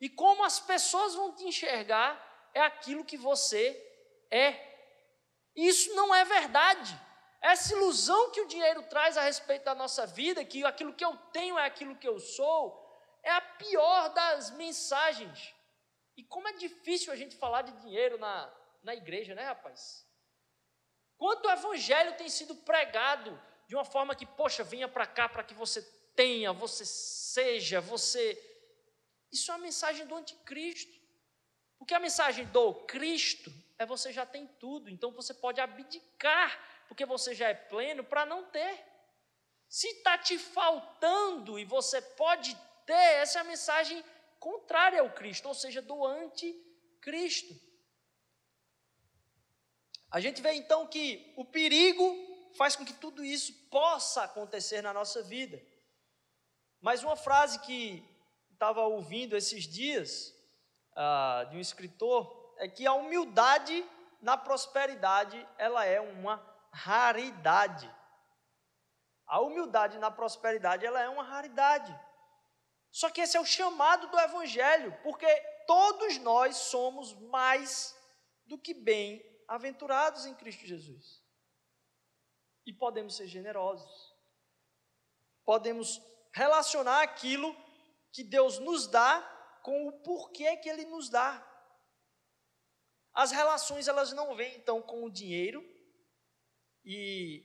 E 0.00 0.08
como 0.08 0.44
as 0.44 0.60
pessoas 0.60 1.14
vão 1.14 1.34
te 1.34 1.44
enxergar 1.44 2.50
é 2.54 2.60
aquilo 2.60 3.04
que 3.04 3.16
você 3.16 3.62
é. 4.30 4.58
Isso 5.54 5.94
não 5.94 6.14
é 6.14 6.24
verdade. 6.24 6.98
Essa 7.40 7.74
ilusão 7.74 8.30
que 8.30 8.40
o 8.40 8.48
dinheiro 8.48 8.82
traz 8.84 9.16
a 9.16 9.22
respeito 9.22 9.64
da 9.64 9.74
nossa 9.74 10.06
vida, 10.06 10.44
que 10.44 10.64
aquilo 10.64 10.94
que 10.94 11.04
eu 11.04 11.16
tenho 11.32 11.58
é 11.58 11.66
aquilo 11.66 11.96
que 11.96 12.08
eu 12.08 12.18
sou, 12.18 12.82
é 13.22 13.30
a 13.30 13.40
pior 13.40 14.08
das 14.10 14.50
mensagens. 14.52 15.54
E 16.16 16.24
como 16.24 16.48
é 16.48 16.52
difícil 16.54 17.12
a 17.12 17.16
gente 17.16 17.36
falar 17.36 17.62
de 17.62 17.72
dinheiro 17.82 18.18
na, 18.18 18.52
na 18.82 18.94
igreja, 18.94 19.34
né, 19.34 19.44
rapaz? 19.44 20.06
Quanto 21.18 21.46
o 21.46 21.50
evangelho 21.50 22.16
tem 22.16 22.28
sido 22.28 22.54
pregado 22.54 23.40
de 23.66 23.74
uma 23.74 23.84
forma 23.84 24.14
que, 24.14 24.24
poxa, 24.24 24.64
venha 24.64 24.88
para 24.88 25.06
cá 25.06 25.28
para 25.28 25.44
que 25.44 25.54
você 25.54 25.82
tenha, 26.14 26.52
você 26.52 26.84
seja, 26.84 27.80
você. 27.80 28.42
Isso 29.30 29.50
é 29.50 29.54
uma 29.54 29.62
mensagem 29.62 30.06
do 30.06 30.14
anticristo. 30.14 30.96
Porque 31.78 31.94
a 31.94 32.00
mensagem 32.00 32.46
do 32.46 32.72
Cristo 32.86 33.52
é 33.78 33.84
você 33.84 34.12
já 34.12 34.24
tem 34.24 34.46
tudo, 34.46 34.88
então 34.88 35.10
você 35.10 35.34
pode 35.34 35.60
abdicar, 35.60 36.58
porque 36.88 37.04
você 37.04 37.34
já 37.34 37.48
é 37.48 37.54
pleno, 37.54 38.02
para 38.02 38.24
não 38.24 38.44
ter. 38.44 38.84
Se 39.68 39.86
está 39.88 40.16
te 40.16 40.38
faltando 40.38 41.58
e 41.58 41.64
você 41.64 42.00
pode 42.00 42.56
ter, 42.86 42.94
essa 42.94 43.38
é 43.38 43.40
a 43.42 43.44
mensagem 43.44 44.02
contrária 44.38 45.00
ao 45.00 45.12
Cristo, 45.12 45.48
ou 45.48 45.54
seja, 45.54 45.82
do 45.82 46.04
anticristo. 46.04 47.54
A 50.10 50.20
gente 50.20 50.40
vê 50.40 50.52
então 50.52 50.86
que 50.86 51.34
o 51.36 51.44
perigo 51.44 52.04
faz 52.56 52.74
com 52.74 52.84
que 52.84 52.94
tudo 52.94 53.24
isso 53.24 53.52
possa 53.70 54.22
acontecer 54.22 54.80
na 54.82 54.92
nossa 54.92 55.22
vida. 55.22 55.60
Mas 56.80 57.02
uma 57.02 57.16
frase 57.16 57.58
que 57.60 58.02
estava 58.52 58.82
ouvindo 58.82 59.36
esses 59.36 59.64
dias, 59.64 60.34
uh, 60.92 61.50
de 61.50 61.56
um 61.56 61.60
escritor, 61.60 62.54
é 62.58 62.68
que 62.68 62.86
a 62.86 62.94
humildade 62.94 63.84
na 64.22 64.36
prosperidade, 64.36 65.46
ela 65.58 65.84
é 65.84 66.00
uma 66.00 66.42
raridade. 66.72 67.92
A 69.26 69.40
humildade 69.40 69.98
na 69.98 70.10
prosperidade, 70.10 70.86
ela 70.86 71.00
é 71.00 71.08
uma 71.08 71.22
raridade. 71.22 71.98
Só 72.90 73.10
que 73.10 73.20
esse 73.20 73.36
é 73.36 73.40
o 73.40 73.44
chamado 73.44 74.08
do 74.08 74.18
evangelho, 74.18 74.98
porque 75.02 75.26
todos 75.66 76.18
nós 76.18 76.56
somos 76.56 77.12
mais 77.14 77.94
do 78.46 78.58
que 78.58 78.72
bem-aventurados 78.72 80.24
em 80.26 80.34
Cristo 80.34 80.66
Jesus. 80.66 81.22
E 82.64 82.72
podemos 82.72 83.16
ser 83.16 83.26
generosos. 83.26 84.14
Podemos 85.44 86.00
relacionar 86.32 87.02
aquilo 87.02 87.54
que 88.12 88.24
Deus 88.24 88.58
nos 88.58 88.86
dá 88.86 89.20
com 89.62 89.88
o 89.88 89.92
porquê 90.02 90.56
que 90.56 90.68
ele 90.68 90.84
nos 90.84 91.08
dá. 91.08 91.44
As 93.12 93.30
relações 93.30 93.88
elas 93.88 94.12
não 94.12 94.34
vêm 94.36 94.54
então 94.56 94.82
com 94.82 95.04
o 95.04 95.10
dinheiro 95.10 95.64
e 96.84 97.42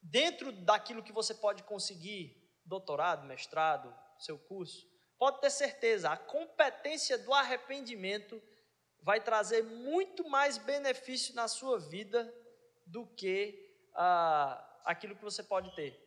dentro 0.00 0.52
daquilo 0.52 1.02
que 1.02 1.12
você 1.12 1.34
pode 1.34 1.62
conseguir, 1.64 2.37
doutorado, 2.68 3.26
mestrado, 3.26 3.92
seu 4.18 4.38
curso, 4.38 4.86
pode 5.18 5.40
ter 5.40 5.50
certeza, 5.50 6.10
a 6.10 6.16
competência 6.16 7.16
do 7.18 7.32
arrependimento 7.32 8.40
vai 9.02 9.20
trazer 9.20 9.62
muito 9.62 10.28
mais 10.28 10.58
benefício 10.58 11.34
na 11.34 11.48
sua 11.48 11.78
vida 11.78 12.32
do 12.86 13.06
que 13.06 13.58
ah, 13.94 14.80
aquilo 14.84 15.16
que 15.16 15.24
você 15.24 15.42
pode 15.42 15.74
ter. 15.74 15.98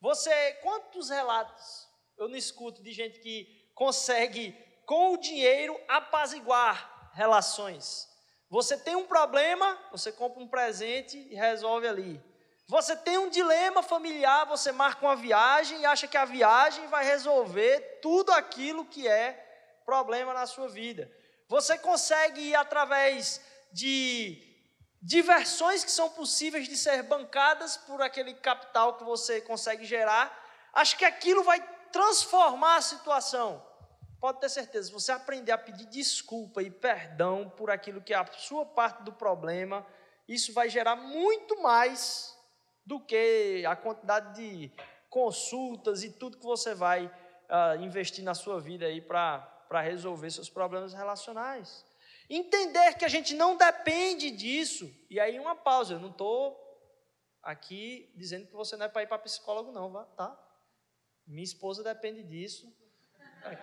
Você, 0.00 0.52
quantos 0.62 1.10
relatos 1.10 1.88
eu 2.16 2.28
não 2.28 2.36
escuto 2.36 2.82
de 2.82 2.92
gente 2.92 3.18
que 3.20 3.70
consegue 3.74 4.52
com 4.84 5.14
o 5.14 5.16
dinheiro 5.16 5.78
apaziguar 5.88 7.10
relações? 7.14 8.08
Você 8.50 8.76
tem 8.78 8.96
um 8.96 9.06
problema, 9.06 9.78
você 9.90 10.12
compra 10.12 10.42
um 10.42 10.48
presente 10.48 11.18
e 11.18 11.34
resolve 11.34 11.86
ali. 11.86 12.27
Você 12.68 12.94
tem 12.94 13.16
um 13.16 13.30
dilema 13.30 13.82
familiar, 13.82 14.44
você 14.44 14.70
marca 14.70 15.04
uma 15.04 15.16
viagem 15.16 15.80
e 15.80 15.86
acha 15.86 16.06
que 16.06 16.18
a 16.18 16.26
viagem 16.26 16.86
vai 16.88 17.02
resolver 17.02 17.98
tudo 18.02 18.30
aquilo 18.30 18.84
que 18.84 19.08
é 19.08 19.32
problema 19.86 20.34
na 20.34 20.46
sua 20.46 20.68
vida. 20.68 21.10
Você 21.48 21.78
consegue 21.78 22.42
ir 22.42 22.54
através 22.54 23.40
de 23.72 24.38
diversões 25.00 25.82
que 25.82 25.90
são 25.90 26.10
possíveis 26.10 26.68
de 26.68 26.76
ser 26.76 27.02
bancadas 27.04 27.78
por 27.78 28.02
aquele 28.02 28.34
capital 28.34 28.98
que 28.98 29.04
você 29.04 29.40
consegue 29.40 29.86
gerar. 29.86 30.30
Acho 30.74 30.98
que 30.98 31.06
aquilo 31.06 31.42
vai 31.42 31.66
transformar 31.90 32.76
a 32.76 32.82
situação. 32.82 33.66
Pode 34.20 34.40
ter 34.40 34.50
certeza, 34.50 34.92
você 34.92 35.10
aprender 35.10 35.52
a 35.52 35.58
pedir 35.58 35.86
desculpa 35.86 36.62
e 36.62 36.70
perdão 36.70 37.48
por 37.48 37.70
aquilo 37.70 38.02
que 38.02 38.12
é 38.12 38.18
a 38.18 38.26
sua 38.26 38.66
parte 38.66 39.04
do 39.04 39.12
problema, 39.12 39.86
isso 40.28 40.52
vai 40.52 40.68
gerar 40.68 40.96
muito 40.96 41.62
mais 41.62 42.36
do 42.88 42.98
que 42.98 43.62
a 43.66 43.76
quantidade 43.76 44.34
de 44.34 44.72
consultas 45.10 46.02
e 46.02 46.10
tudo 46.10 46.38
que 46.38 46.44
você 46.44 46.74
vai 46.74 47.04
uh, 47.04 47.82
investir 47.82 48.24
na 48.24 48.34
sua 48.34 48.58
vida 48.58 48.86
aí 48.86 48.98
para 48.98 49.82
resolver 49.82 50.30
seus 50.30 50.48
problemas 50.48 50.94
relacionais. 50.94 51.84
Entender 52.30 52.94
que 52.94 53.04
a 53.04 53.08
gente 53.08 53.34
não 53.34 53.58
depende 53.58 54.30
disso. 54.30 54.90
E 55.10 55.20
aí, 55.20 55.38
uma 55.38 55.54
pausa. 55.54 55.94
Eu 55.94 56.00
não 56.00 56.08
estou 56.08 56.58
aqui 57.42 58.10
dizendo 58.16 58.46
que 58.46 58.54
você 58.54 58.74
não 58.74 58.86
é 58.86 58.88
para 58.88 59.02
ir 59.02 59.06
para 59.06 59.18
psicólogo, 59.18 59.70
não, 59.70 59.92
tá? 60.16 60.34
Minha 61.26 61.44
esposa 61.44 61.84
depende 61.84 62.22
disso. 62.22 62.74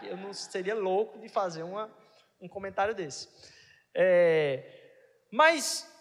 Eu 0.04 0.18
não 0.18 0.34
seria 0.34 0.76
louco 0.76 1.18
de 1.18 1.30
fazer 1.30 1.64
uma, 1.64 1.92
um 2.40 2.48
comentário 2.48 2.94
desse. 2.94 3.28
É, 3.92 5.28
mas 5.32 5.92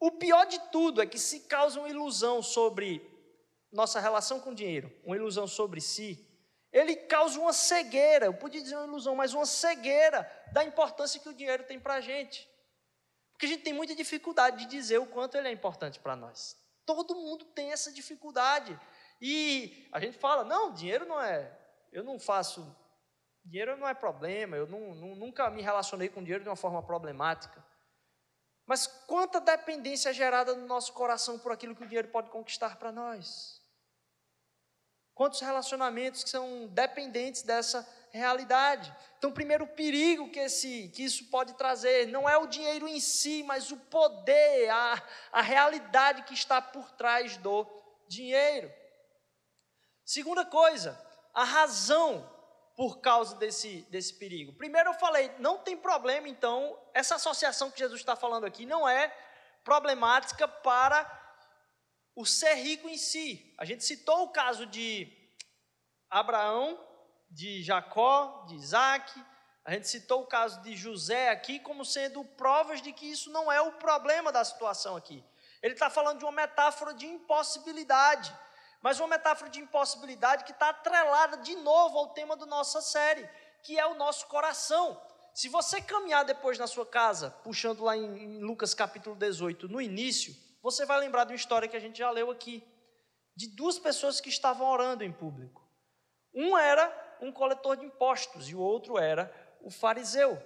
o 0.00 0.12
pior 0.12 0.46
de 0.46 0.58
tudo 0.70 1.02
é 1.02 1.06
que 1.06 1.18
se 1.18 1.40
causa 1.40 1.80
uma 1.80 1.88
ilusão 1.88 2.42
sobre 2.42 3.02
nossa 3.72 4.00
relação 4.00 4.40
com 4.40 4.50
o 4.50 4.54
dinheiro, 4.54 4.92
uma 5.04 5.16
ilusão 5.16 5.46
sobre 5.46 5.80
si, 5.80 6.24
ele 6.72 6.96
causa 6.96 7.38
uma 7.40 7.52
cegueira, 7.52 8.26
eu 8.26 8.34
podia 8.34 8.60
dizer 8.60 8.76
uma 8.76 8.86
ilusão, 8.86 9.16
mas 9.16 9.32
uma 9.32 9.46
cegueira 9.46 10.30
da 10.52 10.62
importância 10.64 11.20
que 11.20 11.28
o 11.28 11.34
dinheiro 11.34 11.64
tem 11.64 11.80
para 11.80 11.94
a 11.94 12.00
gente. 12.00 12.48
Porque 13.32 13.46
a 13.46 13.48
gente 13.48 13.62
tem 13.62 13.72
muita 13.72 13.94
dificuldade 13.94 14.58
de 14.58 14.66
dizer 14.66 14.98
o 14.98 15.06
quanto 15.06 15.36
ele 15.36 15.48
é 15.48 15.52
importante 15.52 15.98
para 15.98 16.16
nós. 16.16 16.56
Todo 16.84 17.14
mundo 17.14 17.44
tem 17.46 17.72
essa 17.72 17.92
dificuldade. 17.92 18.78
E 19.20 19.88
a 19.92 20.00
gente 20.00 20.18
fala, 20.18 20.44
não, 20.44 20.72
dinheiro 20.72 21.06
não 21.06 21.20
é, 21.20 21.56
eu 21.92 22.04
não 22.04 22.18
faço, 22.18 22.76
dinheiro 23.44 23.76
não 23.76 23.88
é 23.88 23.94
problema, 23.94 24.56
eu 24.56 24.66
não, 24.66 24.94
não, 24.94 25.14
nunca 25.14 25.50
me 25.50 25.62
relacionei 25.62 26.08
com 26.08 26.22
dinheiro 26.22 26.42
de 26.42 26.48
uma 26.48 26.56
forma 26.56 26.82
problemática. 26.82 27.64
Mas 28.68 28.86
quanta 28.86 29.40
dependência 29.40 30.10
é 30.10 30.12
gerada 30.12 30.54
no 30.54 30.66
nosso 30.66 30.92
coração 30.92 31.38
por 31.38 31.50
aquilo 31.50 31.74
que 31.74 31.82
o 31.82 31.86
dinheiro 31.86 32.08
pode 32.08 32.28
conquistar 32.28 32.76
para 32.76 32.92
nós? 32.92 33.62
Quantos 35.14 35.40
relacionamentos 35.40 36.22
que 36.22 36.28
são 36.28 36.66
dependentes 36.66 37.40
dessa 37.40 37.88
realidade? 38.10 38.94
Então, 39.16 39.30
o 39.30 39.32
primeiro 39.32 39.66
perigo 39.66 40.30
que, 40.30 40.38
esse, 40.38 40.90
que 40.90 41.02
isso 41.02 41.30
pode 41.30 41.54
trazer 41.54 42.08
não 42.08 42.28
é 42.28 42.36
o 42.36 42.46
dinheiro 42.46 42.86
em 42.86 43.00
si, 43.00 43.42
mas 43.42 43.72
o 43.72 43.76
poder, 43.78 44.68
a, 44.68 45.02
a 45.32 45.40
realidade 45.40 46.24
que 46.24 46.34
está 46.34 46.60
por 46.60 46.90
trás 46.90 47.38
do 47.38 47.66
dinheiro. 48.06 48.70
Segunda 50.04 50.44
coisa, 50.44 51.02
a 51.32 51.42
razão 51.42 52.37
por 52.78 53.00
causa 53.00 53.34
desse, 53.34 53.82
desse 53.90 54.14
perigo? 54.14 54.52
Primeiro 54.52 54.90
eu 54.90 54.94
falei, 54.94 55.32
não 55.40 55.58
tem 55.58 55.76
problema, 55.76 56.28
então, 56.28 56.78
essa 56.94 57.16
associação 57.16 57.72
que 57.72 57.78
Jesus 57.80 57.98
está 57.98 58.14
falando 58.14 58.46
aqui 58.46 58.64
não 58.64 58.88
é 58.88 59.08
problemática 59.64 60.46
para 60.46 61.04
o 62.14 62.24
ser 62.24 62.54
rico 62.54 62.88
em 62.88 62.96
si. 62.96 63.52
A 63.58 63.64
gente 63.64 63.82
citou 63.82 64.22
o 64.22 64.28
caso 64.28 64.64
de 64.64 65.12
Abraão, 66.08 66.78
de 67.28 67.64
Jacó, 67.64 68.44
de 68.46 68.54
Isaac, 68.54 69.12
a 69.64 69.72
gente 69.72 69.88
citou 69.88 70.22
o 70.22 70.26
caso 70.26 70.62
de 70.62 70.76
José 70.76 71.30
aqui 71.30 71.58
como 71.58 71.84
sendo 71.84 72.24
provas 72.24 72.80
de 72.80 72.92
que 72.92 73.06
isso 73.10 73.28
não 73.32 73.50
é 73.50 73.60
o 73.60 73.72
problema 73.72 74.30
da 74.30 74.44
situação 74.44 74.94
aqui. 74.96 75.24
Ele 75.60 75.74
está 75.74 75.90
falando 75.90 76.20
de 76.20 76.24
uma 76.24 76.30
metáfora 76.30 76.94
de 76.94 77.08
impossibilidade 77.08 78.32
mas 78.82 79.00
uma 79.00 79.08
metáfora 79.08 79.50
de 79.50 79.60
impossibilidade 79.60 80.44
que 80.44 80.52
está 80.52 80.70
atrelada 80.70 81.38
de 81.38 81.56
novo 81.56 81.98
ao 81.98 82.08
tema 82.08 82.36
da 82.36 82.46
nossa 82.46 82.80
série, 82.80 83.28
que 83.62 83.78
é 83.78 83.86
o 83.86 83.94
nosso 83.94 84.26
coração. 84.26 85.00
Se 85.34 85.48
você 85.48 85.80
caminhar 85.80 86.24
depois 86.24 86.58
na 86.58 86.66
sua 86.66 86.86
casa, 86.86 87.30
puxando 87.42 87.84
lá 87.84 87.96
em 87.96 88.40
Lucas 88.40 88.74
capítulo 88.74 89.14
18, 89.16 89.68
no 89.68 89.80
início, 89.80 90.34
você 90.62 90.84
vai 90.84 90.98
lembrar 90.98 91.24
de 91.24 91.32
uma 91.32 91.36
história 91.36 91.68
que 91.68 91.76
a 91.76 91.80
gente 91.80 91.98
já 91.98 92.10
leu 92.10 92.30
aqui, 92.30 92.66
de 93.36 93.46
duas 93.54 93.78
pessoas 93.78 94.20
que 94.20 94.28
estavam 94.28 94.68
orando 94.68 95.04
em 95.04 95.12
público. 95.12 95.62
Um 96.34 96.58
era 96.58 97.16
um 97.20 97.32
coletor 97.32 97.76
de 97.76 97.84
impostos 97.84 98.48
e 98.48 98.54
o 98.54 98.60
outro 98.60 98.98
era 98.98 99.32
o 99.60 99.70
fariseu. 99.70 100.40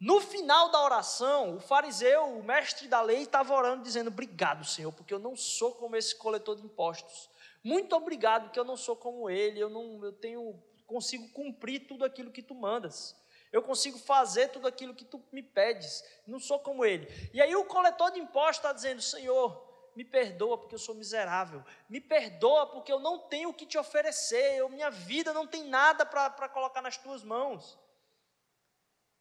No 0.00 0.20
final 0.20 0.70
da 0.70 0.82
oração, 0.82 1.56
o 1.56 1.60
fariseu, 1.60 2.24
o 2.38 2.42
mestre 2.42 2.88
da 2.88 3.00
lei, 3.00 3.22
estava 3.22 3.54
orando, 3.54 3.82
dizendo: 3.82 4.08
Obrigado, 4.08 4.64
Senhor, 4.64 4.92
porque 4.92 5.14
eu 5.14 5.18
não 5.18 5.36
sou 5.36 5.74
como 5.74 5.96
esse 5.96 6.14
coletor 6.16 6.56
de 6.56 6.64
impostos. 6.64 7.30
Muito 7.64 7.96
obrigado, 7.96 8.44
porque 8.44 8.60
eu 8.60 8.64
não 8.64 8.76
sou 8.76 8.94
como 8.94 9.30
ele, 9.30 9.58
eu 9.58 9.70
não 9.70 10.04
eu 10.04 10.12
tenho, 10.12 10.62
consigo 10.86 11.26
cumprir 11.30 11.86
tudo 11.88 12.04
aquilo 12.04 12.30
que 12.30 12.42
tu 12.42 12.54
mandas. 12.54 13.16
Eu 13.50 13.62
consigo 13.62 13.98
fazer 13.98 14.48
tudo 14.48 14.68
aquilo 14.68 14.94
que 14.94 15.04
tu 15.04 15.24
me 15.32 15.42
pedes. 15.42 16.04
Não 16.26 16.38
sou 16.38 16.58
como 16.58 16.84
ele. 16.84 17.08
E 17.32 17.40
aí 17.40 17.56
o 17.56 17.64
coletor 17.64 18.10
de 18.10 18.20
impostos 18.20 18.56
está 18.56 18.72
dizendo: 18.72 19.00
Senhor, 19.00 19.90
me 19.96 20.04
perdoa 20.04 20.58
porque 20.58 20.74
eu 20.74 20.78
sou 20.78 20.94
miserável, 20.94 21.64
me 21.88 22.00
perdoa 22.00 22.66
porque 22.66 22.92
eu 22.92 22.98
não 22.98 23.18
tenho 23.28 23.48
o 23.48 23.54
que 23.54 23.64
te 23.64 23.78
oferecer, 23.78 24.56
eu, 24.56 24.68
minha 24.68 24.90
vida 24.90 25.32
não 25.32 25.46
tem 25.46 25.64
nada 25.64 26.04
para 26.04 26.48
colocar 26.48 26.82
nas 26.82 26.98
tuas 26.98 27.22
mãos. 27.22 27.78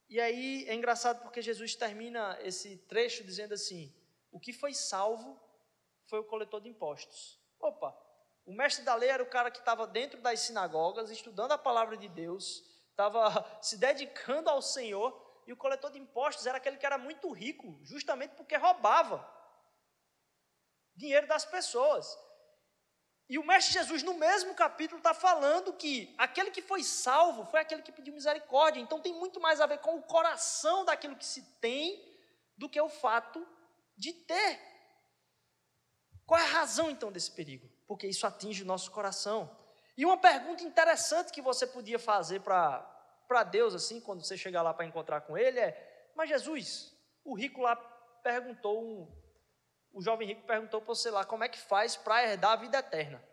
E 0.10 0.20
aí 0.20 0.66
é 0.68 0.74
engraçado 0.74 1.22
porque 1.22 1.42
Jesus 1.42 1.76
termina 1.76 2.38
esse 2.42 2.78
trecho 2.90 3.24
dizendo 3.24 3.54
assim: 3.54 3.94
o 4.32 4.40
que 4.40 4.52
foi 4.52 4.74
salvo 4.74 5.40
foi 6.06 6.20
o 6.20 6.26
coletor 6.26 6.60
de 6.60 6.70
impostos. 6.70 7.40
Opa, 7.60 7.96
o 8.46 8.54
mestre 8.54 8.84
da 8.84 8.96
lei 8.96 9.10
era 9.10 9.24
o 9.24 9.30
cara 9.30 9.50
que 9.50 9.60
estava 9.60 9.88
dentro 9.88 10.22
das 10.22 10.40
sinagogas, 10.42 11.10
estudando 11.10 11.54
a 11.54 11.58
palavra 11.58 11.96
de 11.96 12.08
Deus, 12.10 12.64
estava 12.90 13.46
se 13.62 13.78
dedicando 13.78 14.50
ao 14.50 14.62
Senhor, 14.62 15.22
e 15.46 15.54
o 15.54 15.58
coletor 15.58 15.92
de 15.92 16.00
impostos 16.00 16.46
era 16.46 16.58
aquele 16.58 16.78
que 16.78 16.86
era 16.86 16.98
muito 16.98 17.32
rico, 17.32 17.80
justamente 17.84 18.36
porque 18.36 18.56
roubava 18.56 19.30
dinheiro 20.96 21.28
das 21.28 21.44
pessoas. 21.44 22.18
E 23.30 23.40
o 23.40 23.46
Mestre 23.46 23.74
Jesus, 23.74 24.04
no 24.04 24.14
mesmo 24.14 24.54
capítulo, 24.54 25.00
está 25.00 25.14
falando 25.14 25.74
que 25.74 26.14
aquele 26.18 26.52
que 26.52 26.62
foi 26.62 26.84
salvo 26.84 27.46
foi 27.46 27.62
aquele 27.62 27.82
que 27.82 27.92
pediu 27.92 28.14
misericórdia. 28.14 28.82
Então 28.82 29.00
tem 29.00 29.14
muito 29.14 29.40
mais 29.40 29.60
a 29.60 29.66
ver 29.66 29.80
com 29.80 29.96
o 29.96 30.04
coração 30.04 30.86
daquilo 30.86 31.16
que 31.16 31.26
se 31.26 31.42
tem 31.60 32.00
do 32.58 32.70
que 32.70 32.80
o 32.80 32.90
fato 32.90 33.46
de 33.98 34.14
ter. 34.14 34.73
Qual 36.26 36.40
é 36.40 36.44
a 36.44 36.48
razão 36.48 36.90
então 36.90 37.12
desse 37.12 37.32
perigo? 37.32 37.70
Porque 37.88 38.08
isso 38.08 38.26
atinge 38.26 38.64
o 38.64 38.66
nosso 38.66 38.92
coração. 38.92 39.50
E 39.98 40.06
uma 40.06 40.18
pergunta 40.18 40.64
interessante 40.64 41.32
que 41.32 41.42
você 41.42 41.68
podia 41.68 42.00
fazer 42.00 42.42
para 42.42 43.44
Deus, 43.52 43.76
assim, 43.76 44.00
quando 44.00 44.24
você 44.24 44.38
chegar 44.38 44.62
lá 44.62 44.74
para 44.74 44.86
encontrar 44.86 45.22
com 45.22 45.38
Ele, 45.38 45.60
é: 45.60 46.12
Mas 46.16 46.30
Jesus, 46.30 46.96
o 47.24 47.36
rico 47.36 47.62
lá 47.62 47.76
perguntou 48.24 48.82
um, 48.84 49.24
o 49.94 50.02
jovem 50.02 50.28
rico 50.28 50.42
perguntou 50.48 50.82
para 50.82 50.88
você 50.88 51.12
lá 51.12 51.24
como 51.24 51.44
é 51.44 51.50
que 51.50 51.60
faz 51.60 51.96
para 51.96 52.24
herdar 52.24 52.54
a 52.54 52.56
vida 52.56 52.80
eterna. 52.80 53.24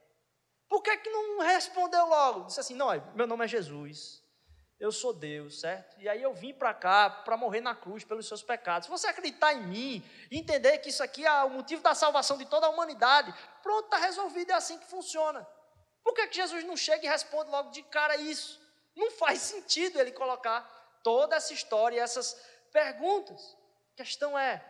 Por 0.68 0.82
que, 0.82 0.96
que 0.98 1.10
não 1.10 1.40
respondeu 1.40 2.06
logo? 2.06 2.44
Disse 2.44 2.60
assim: 2.60 2.74
não, 2.74 2.88
meu 3.14 3.26
nome 3.26 3.44
é 3.44 3.48
Jesus, 3.48 4.19
eu 4.80 4.90
sou 4.90 5.12
Deus, 5.12 5.60
certo? 5.60 6.00
E 6.00 6.08
aí 6.08 6.22
eu 6.22 6.32
vim 6.32 6.54
para 6.54 6.72
cá 6.72 7.10
para 7.10 7.36
morrer 7.36 7.60
na 7.60 7.74
cruz 7.74 8.02
pelos 8.02 8.26
seus 8.26 8.42
pecados. 8.42 8.86
Se 8.86 8.90
você 8.90 9.08
acreditar 9.08 9.52
em 9.52 9.66
mim, 9.66 10.10
entender 10.32 10.78
que 10.78 10.88
isso 10.88 11.02
aqui 11.02 11.26
é 11.26 11.44
o 11.44 11.50
motivo 11.50 11.82
da 11.82 11.94
salvação 11.94 12.38
de 12.38 12.46
toda 12.46 12.66
a 12.66 12.70
humanidade, 12.70 13.32
pronto, 13.62 13.84
está 13.84 13.98
resolvido, 13.98 14.52
é 14.52 14.54
assim 14.54 14.78
que 14.78 14.86
funciona. 14.86 15.46
Por 16.02 16.14
que, 16.14 16.26
que 16.28 16.36
Jesus 16.36 16.64
não 16.64 16.78
chega 16.78 17.04
e 17.04 17.08
responde 17.08 17.50
logo 17.50 17.70
de 17.70 17.82
cara 17.82 18.16
isso? 18.16 18.58
Não 18.96 19.10
faz 19.10 19.40
sentido 19.42 20.00
ele 20.00 20.12
colocar 20.12 20.62
toda 21.04 21.36
essa 21.36 21.52
história 21.52 21.96
e 21.96 22.00
essas 22.00 22.32
perguntas. 22.72 23.54
A 23.92 23.96
questão 23.98 24.38
é: 24.38 24.64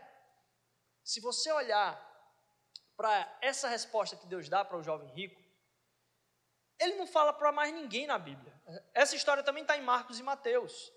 se 1.05 1.21
você 1.21 1.53
olhar 1.53 1.97
para 2.97 3.39
essa 3.41 3.69
resposta 3.69 4.17
que 4.17 4.27
Deus 4.27 4.49
dá 4.49 4.65
para 4.65 4.77
o 4.77 4.83
jovem 4.83 5.09
rico, 5.11 5.41
ele 6.81 6.97
não 6.97 7.07
fala 7.07 7.33
para 7.33 7.53
mais 7.53 7.73
ninguém 7.73 8.09
na 8.09 8.19
Bíblia. 8.19 8.50
Essa 8.95 9.17
história 9.17 9.43
também 9.43 9.63
está 9.63 9.77
em 9.77 9.83
Marcos 9.83 10.19
e 10.19 10.23
Mateus. 10.23 10.93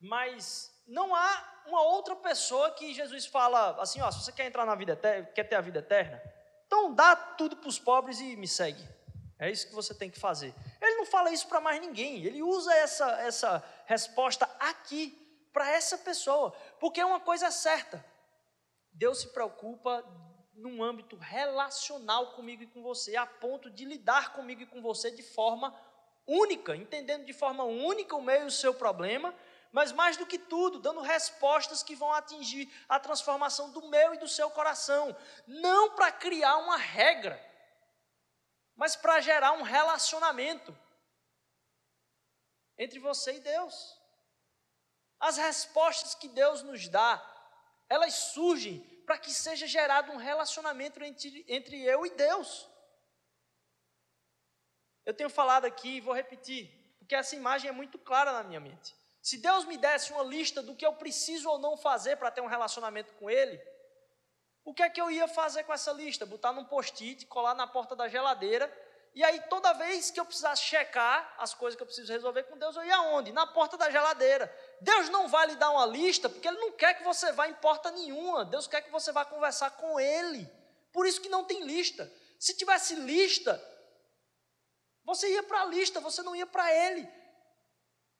Mas 0.00 0.72
não 0.86 1.14
há 1.14 1.62
uma 1.66 1.82
outra 1.82 2.16
pessoa 2.16 2.70
que 2.72 2.92
Jesus 2.92 3.26
fala 3.26 3.80
assim: 3.80 4.00
ó, 4.00 4.10
se 4.10 4.22
você 4.22 4.32
quer 4.32 4.46
entrar 4.46 4.66
na 4.66 4.74
vida 4.74 4.92
eterna, 4.92 5.26
quer 5.26 5.44
ter 5.44 5.56
a 5.56 5.60
vida 5.60 5.78
eterna, 5.78 6.20
então 6.66 6.92
dá 6.92 7.14
tudo 7.14 7.56
para 7.56 7.68
os 7.68 7.78
pobres 7.78 8.20
e 8.20 8.36
me 8.36 8.48
segue. 8.48 8.82
É 9.38 9.50
isso 9.50 9.66
que 9.66 9.74
você 9.74 9.92
tem 9.94 10.08
que 10.08 10.20
fazer. 10.20 10.54
Ele 10.80 10.96
não 10.96 11.06
fala 11.06 11.32
isso 11.32 11.48
para 11.48 11.60
mais 11.60 11.80
ninguém. 11.80 12.24
Ele 12.24 12.42
usa 12.42 12.72
essa, 12.74 13.10
essa 13.22 13.64
resposta 13.86 14.48
aqui 14.60 15.18
para 15.52 15.68
essa 15.68 15.98
pessoa, 15.98 16.52
porque 16.78 17.00
é 17.00 17.04
uma 17.04 17.20
coisa 17.20 17.50
certa. 17.50 18.04
Deus 18.92 19.20
se 19.20 19.28
preocupa 19.32 20.04
num 20.54 20.82
âmbito 20.82 21.16
relacional 21.16 22.32
comigo 22.34 22.62
e 22.62 22.66
com 22.66 22.82
você, 22.82 23.16
a 23.16 23.26
ponto 23.26 23.68
de 23.68 23.84
lidar 23.84 24.32
comigo 24.32 24.62
e 24.62 24.66
com 24.66 24.80
você 24.80 25.10
de 25.10 25.22
forma 25.22 25.74
única, 26.26 26.76
entendendo 26.76 27.24
de 27.24 27.32
forma 27.32 27.64
única 27.64 28.16
o 28.16 28.22
meio 28.22 28.46
do 28.46 28.50
seu 28.50 28.74
problema, 28.74 29.34
mas 29.70 29.90
mais 29.90 30.16
do 30.16 30.26
que 30.26 30.38
tudo, 30.38 30.78
dando 30.78 31.00
respostas 31.00 31.82
que 31.82 31.94
vão 31.94 32.12
atingir 32.12 32.70
a 32.88 33.00
transformação 33.00 33.70
do 33.70 33.88
meu 33.88 34.14
e 34.14 34.18
do 34.18 34.28
seu 34.28 34.50
coração, 34.50 35.16
não 35.46 35.94
para 35.94 36.12
criar 36.12 36.58
uma 36.58 36.76
regra, 36.76 37.40
mas 38.76 38.94
para 38.94 39.20
gerar 39.20 39.52
um 39.52 39.62
relacionamento 39.62 40.76
entre 42.76 42.98
você 42.98 43.34
e 43.36 43.40
Deus. 43.40 43.98
As 45.18 45.36
respostas 45.36 46.14
que 46.14 46.28
Deus 46.28 46.62
nos 46.62 46.88
dá 46.88 47.32
elas 47.92 48.14
surgem 48.14 48.80
para 49.04 49.18
que 49.18 49.30
seja 49.30 49.66
gerado 49.66 50.12
um 50.12 50.16
relacionamento 50.16 51.04
entre, 51.04 51.44
entre 51.46 51.82
eu 51.82 52.06
e 52.06 52.10
Deus. 52.10 52.66
Eu 55.12 55.16
tenho 55.16 55.30
falado 55.30 55.66
aqui 55.66 55.96
e 55.96 56.00
vou 56.00 56.14
repetir, 56.14 56.70
porque 56.98 57.14
essa 57.14 57.36
imagem 57.36 57.68
é 57.68 57.72
muito 57.72 57.98
clara 57.98 58.32
na 58.32 58.42
minha 58.42 58.58
mente. 58.58 58.94
Se 59.20 59.36
Deus 59.36 59.64
me 59.64 59.76
desse 59.76 60.12
uma 60.12 60.24
lista 60.24 60.62
do 60.62 60.74
que 60.74 60.84
eu 60.84 60.94
preciso 60.94 61.48
ou 61.48 61.58
não 61.58 61.76
fazer 61.76 62.16
para 62.16 62.30
ter 62.30 62.40
um 62.40 62.46
relacionamento 62.46 63.12
com 63.14 63.30
Ele, 63.30 63.60
o 64.64 64.72
que 64.72 64.82
é 64.82 64.88
que 64.88 65.00
eu 65.00 65.10
ia 65.10 65.28
fazer 65.28 65.64
com 65.64 65.72
essa 65.72 65.92
lista? 65.92 66.24
Botar 66.24 66.52
num 66.52 66.64
post-it, 66.64 67.26
colar 67.26 67.54
na 67.54 67.66
porta 67.66 67.94
da 67.94 68.08
geladeira 68.08 68.72
e 69.14 69.22
aí, 69.22 69.40
toda 69.42 69.74
vez 69.74 70.10
que 70.10 70.18
eu 70.18 70.24
precisasse 70.24 70.62
checar 70.62 71.34
as 71.38 71.52
coisas 71.52 71.76
que 71.76 71.82
eu 71.82 71.86
preciso 71.86 72.10
resolver 72.10 72.44
com 72.44 72.56
Deus, 72.56 72.74
eu 72.76 72.84
ia 72.84 72.96
aonde? 72.96 73.30
Na 73.30 73.46
porta 73.46 73.76
da 73.76 73.90
geladeira. 73.90 74.50
Deus 74.80 75.10
não 75.10 75.28
vai 75.28 75.48
lhe 75.48 75.56
dar 75.56 75.70
uma 75.70 75.84
lista, 75.84 76.30
porque 76.30 76.48
Ele 76.48 76.56
não 76.56 76.72
quer 76.72 76.94
que 76.94 77.04
você 77.04 77.30
vá 77.32 77.46
em 77.46 77.52
porta 77.54 77.90
nenhuma. 77.90 78.44
Deus 78.46 78.66
quer 78.66 78.80
que 78.80 78.90
você 78.90 79.12
vá 79.12 79.22
conversar 79.22 79.72
com 79.72 80.00
Ele. 80.00 80.50
Por 80.92 81.06
isso 81.06 81.20
que 81.20 81.28
não 81.28 81.44
tem 81.44 81.62
lista. 81.62 82.10
Se 82.38 82.56
tivesse 82.56 82.94
lista, 82.94 83.62
você 85.04 85.28
ia 85.28 85.42
para 85.42 85.62
a 85.62 85.66
lista, 85.66 86.00
você 86.00 86.22
não 86.22 86.34
ia 86.34 86.46
para 86.46 86.72
Ele. 86.72 87.08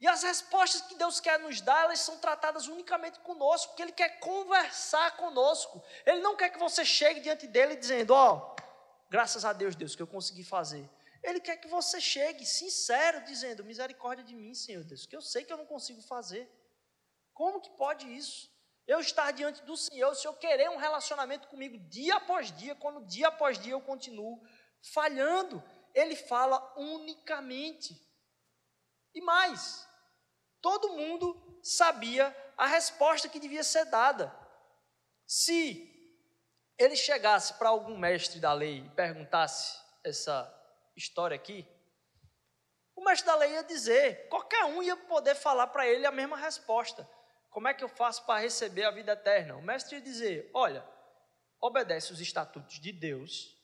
E 0.01 0.09
as 0.09 0.23
respostas 0.23 0.83
que 0.83 0.97
Deus 0.97 1.21
quer 1.21 1.39
nos 1.39 1.61
dar, 1.61 1.85
elas 1.85 2.01
são 2.01 2.19
tratadas 2.19 2.67
unicamente 2.67 3.21
conosco, 3.21 3.69
porque 3.69 3.83
Ele 3.83 3.93
quer 3.93 4.19
conversar 4.19 5.17
conosco. 5.17 5.83
Ele 6.05 6.21
não 6.21 6.37
quer 6.37 6.51
que 6.51 6.59
você 6.59 6.85
chegue 6.85 7.21
diante 7.21 7.47
dele 7.47 7.77
dizendo: 7.77 8.13
Ó, 8.13 8.35
oh, 8.35 8.63
Graças 9.13 9.45
a 9.45 9.53
Deus, 9.53 9.77
Deus, 9.77 9.95
que 9.95 10.01
eu 10.01 10.07
consegui 10.07 10.43
fazer. 10.43 10.89
Ele 11.23 11.39
quer 11.39 11.59
que 11.59 11.69
você 11.69 12.01
chegue 12.01 12.47
sincero, 12.47 13.23
dizendo: 13.27 13.63
Misericórdia 13.63 14.25
de 14.25 14.35
mim, 14.35 14.55
Senhor 14.55 14.83
Deus, 14.85 15.05
que 15.05 15.15
eu 15.15 15.21
sei 15.21 15.45
que 15.45 15.53
eu 15.53 15.59
não 15.59 15.67
consigo 15.67 16.01
fazer. 16.01 16.51
Como 17.35 17.61
que 17.61 17.69
pode 17.77 18.07
isso? 18.17 18.51
Eu 18.87 19.01
estar 19.01 19.31
diante 19.33 19.63
do 19.65 19.77
Senhor, 19.77 20.15
se 20.15 20.27
eu 20.27 20.33
querer 20.33 20.71
um 20.71 20.79
relacionamento 20.79 21.47
comigo 21.49 21.77
dia 21.91 22.15
após 22.15 22.51
dia, 22.57 22.75
quando 22.75 23.05
dia 23.05 23.29
após 23.29 23.59
dia 23.59 23.73
eu 23.73 23.83
continuo 23.83 24.43
falhando, 24.95 25.63
Ele 25.95 26.17
fala 26.17 26.75
unicamente. 26.77 28.01
E 29.15 29.21
mais, 29.21 29.87
todo 30.61 30.93
mundo 30.93 31.61
sabia 31.63 32.35
a 32.57 32.67
resposta 32.67 33.29
que 33.29 33.41
devia 33.41 33.63
ser 33.63 33.85
dada. 33.87 34.35
Se 35.27 35.89
ele 36.79 36.97
chegasse 36.97 37.55
para 37.55 37.69
algum 37.69 37.97
mestre 37.97 38.41
da 38.41 38.53
lei 38.53 38.79
e 38.79 38.91
perguntasse 38.91 39.81
essa 40.05 40.53
história 40.97 41.35
aqui, 41.35 41.67
o 42.95 43.05
mestre 43.05 43.27
da 43.27 43.37
lei 43.37 43.53
ia 43.53 43.65
dizer, 43.65 44.29
qualquer 44.29 44.65
um 44.65 44.83
ia 44.83 44.97
poder 44.97 45.35
falar 45.35 45.67
para 45.69 45.87
ele 45.87 46.07
a 46.07 46.13
mesma 46.13 46.37
resposta. 46.37 47.09
Como 47.51 47.69
é 47.69 47.75
que 47.75 47.85
eu 47.85 47.89
faço 47.89 48.25
para 48.25 48.41
receber 48.41 48.85
a 48.85 48.91
vida 48.91 49.13
eterna? 49.13 49.57
O 49.57 49.63
mestre 49.63 49.97
ia 49.97 50.03
dizer: 50.03 50.51
olha, 50.55 50.87
obedece 51.61 52.13
os 52.13 52.21
estatutos 52.21 52.81
de 52.81 52.93
Deus 52.93 53.59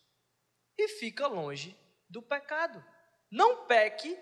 e 0.77 0.89
fica 0.89 1.27
longe 1.27 1.77
do 2.09 2.23
pecado. 2.23 2.85
Não 3.31 3.67
peque 3.67 4.19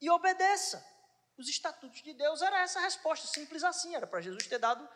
e 0.00 0.10
obedeça. 0.10 0.84
Os 1.36 1.48
estatutos 1.48 2.02
de 2.02 2.12
Deus 2.12 2.42
era 2.42 2.60
essa 2.60 2.80
resposta, 2.80 3.26
simples 3.26 3.64
assim, 3.64 3.94
era 3.94 4.06
para 4.06 4.20
Jesus 4.20 4.46
ter 4.46 4.58
dado. 4.58 4.88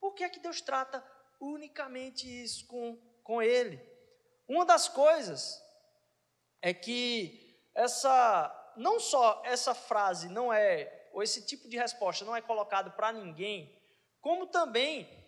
Por 0.00 0.14
que 0.14 0.24
é 0.24 0.28
que 0.28 0.40
Deus 0.40 0.60
trata 0.60 1.04
unicamente 1.40 2.26
isso 2.26 2.66
com, 2.66 2.96
com 3.22 3.42
ele. 3.42 3.80
Uma 4.48 4.64
das 4.64 4.88
coisas 4.88 5.60
é 6.60 6.72
que 6.72 7.60
essa, 7.74 8.72
não 8.76 8.98
só 9.00 9.42
essa 9.44 9.74
frase 9.74 10.28
não 10.28 10.52
é, 10.52 11.10
ou 11.12 11.22
esse 11.22 11.44
tipo 11.44 11.68
de 11.68 11.76
resposta 11.76 12.24
não 12.24 12.36
é 12.36 12.40
colocado 12.40 12.92
para 12.92 13.12
ninguém, 13.12 13.82
como 14.20 14.46
também 14.46 15.22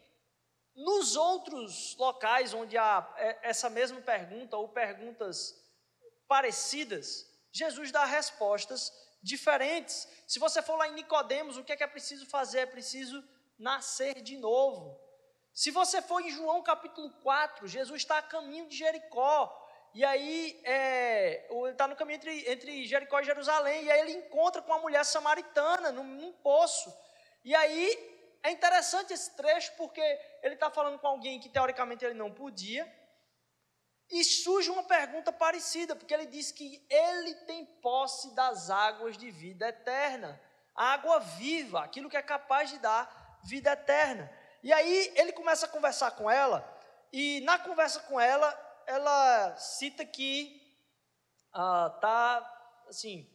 nos 0.74 1.16
outros 1.16 1.96
locais 1.96 2.52
onde 2.52 2.76
há 2.76 3.14
é, 3.16 3.48
essa 3.48 3.70
mesma 3.70 4.00
pergunta 4.00 4.56
ou 4.56 4.68
perguntas 4.68 5.54
parecidas, 6.28 7.26
Jesus 7.52 7.90
dá 7.90 8.04
respostas 8.04 8.92
diferentes. 9.22 10.08
Se 10.26 10.38
você 10.38 10.62
for 10.62 10.76
lá 10.76 10.88
em 10.88 10.94
Nicodemos, 10.94 11.56
o 11.56 11.64
que 11.64 11.72
é 11.72 11.76
que 11.76 11.82
é 11.82 11.86
preciso 11.86 12.26
fazer? 12.26 12.60
É 12.60 12.66
preciso 12.66 13.22
nascer 13.58 14.20
de 14.22 14.36
novo. 14.36 15.00
Se 15.52 15.70
você 15.70 16.02
for 16.02 16.20
em 16.20 16.30
João 16.30 16.62
capítulo 16.62 17.10
4, 17.22 17.66
Jesus 17.66 18.02
está 18.02 18.18
a 18.18 18.22
caminho 18.22 18.68
de 18.68 18.76
Jericó. 18.76 19.62
E 19.94 20.04
aí, 20.04 20.60
é, 20.64 21.46
ele 21.50 21.70
está 21.70 21.88
no 21.88 21.96
caminho 21.96 22.16
entre, 22.16 22.50
entre 22.50 22.84
Jericó 22.84 23.18
e 23.20 23.24
Jerusalém. 23.24 23.84
E 23.84 23.90
aí 23.90 24.00
ele 24.00 24.12
encontra 24.12 24.60
com 24.60 24.70
uma 24.72 24.80
mulher 24.80 25.04
samaritana 25.04 25.90
num, 25.90 26.04
num 26.04 26.32
poço. 26.32 26.94
E 27.42 27.54
aí 27.54 28.38
é 28.42 28.50
interessante 28.50 29.12
esse 29.12 29.34
trecho 29.34 29.72
porque 29.76 30.00
ele 30.42 30.54
está 30.54 30.70
falando 30.70 30.98
com 30.98 31.06
alguém 31.06 31.40
que 31.40 31.48
teoricamente 31.48 32.04
ele 32.04 32.14
não 32.14 32.30
podia. 32.30 32.86
E 34.10 34.22
surge 34.24 34.70
uma 34.70 34.84
pergunta 34.84 35.32
parecida, 35.32 35.96
porque 35.96 36.14
ele 36.14 36.26
diz 36.26 36.52
que 36.52 36.84
ele 36.88 37.34
tem 37.46 37.66
posse 37.66 38.34
das 38.34 38.70
águas 38.70 39.18
de 39.18 39.30
vida 39.30 39.68
eterna, 39.68 40.40
a 40.74 40.92
água 40.92 41.18
viva, 41.18 41.82
aquilo 41.82 42.08
que 42.08 42.16
é 42.16 42.22
capaz 42.22 42.70
de 42.70 42.78
dar 42.78 43.40
vida 43.42 43.72
eterna. 43.72 44.30
E 44.62 44.72
aí 44.72 45.12
ele 45.16 45.32
começa 45.32 45.66
a 45.66 45.68
conversar 45.68 46.12
com 46.12 46.30
ela, 46.30 46.64
e 47.12 47.40
na 47.42 47.58
conversa 47.58 48.00
com 48.00 48.20
ela, 48.20 48.52
ela 48.86 49.56
cita 49.56 50.04
que 50.04 50.62
está 51.48 52.40
uh, 52.86 52.88
assim, 52.88 53.28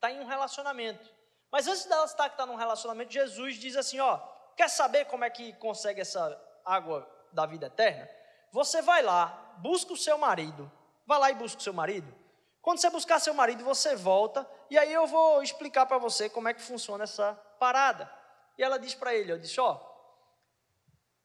tá 0.00 0.10
em 0.10 0.20
um 0.20 0.26
relacionamento. 0.26 1.12
Mas 1.50 1.66
antes 1.66 1.84
dela 1.84 2.04
estar 2.04 2.28
que 2.28 2.34
está 2.34 2.46
num 2.46 2.54
relacionamento, 2.54 3.12
Jesus 3.12 3.56
diz 3.56 3.76
assim: 3.76 4.00
ó, 4.00 4.18
quer 4.56 4.68
saber 4.68 5.06
como 5.06 5.24
é 5.24 5.30
que 5.30 5.52
consegue 5.54 6.00
essa 6.00 6.40
água 6.64 7.08
da 7.32 7.46
vida 7.46 7.66
eterna? 7.66 8.08
Você 8.52 8.82
vai 8.82 9.02
lá, 9.02 9.41
busca 9.58 9.92
o 9.92 9.96
seu 9.96 10.18
marido. 10.18 10.70
Vai 11.06 11.18
lá 11.18 11.30
e 11.30 11.34
busca 11.34 11.58
o 11.58 11.62
seu 11.62 11.72
marido. 11.72 12.12
Quando 12.60 12.78
você 12.78 12.90
buscar 12.90 13.18
seu 13.18 13.34
marido, 13.34 13.64
você 13.64 13.96
volta 13.96 14.48
e 14.70 14.78
aí 14.78 14.92
eu 14.92 15.06
vou 15.06 15.42
explicar 15.42 15.86
para 15.86 15.98
você 15.98 16.28
como 16.28 16.48
é 16.48 16.54
que 16.54 16.62
funciona 16.62 17.04
essa 17.04 17.34
parada. 17.58 18.10
E 18.56 18.62
ela 18.62 18.78
diz 18.78 18.94
para 18.94 19.14
ele, 19.14 19.32
eu 19.32 19.38
disse, 19.38 19.60
ó, 19.60 19.80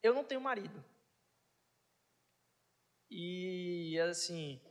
eu 0.02 0.14
não 0.14 0.24
tenho 0.24 0.42
marido. 0.42 0.84
E 3.10 4.00
assim, 4.10 4.62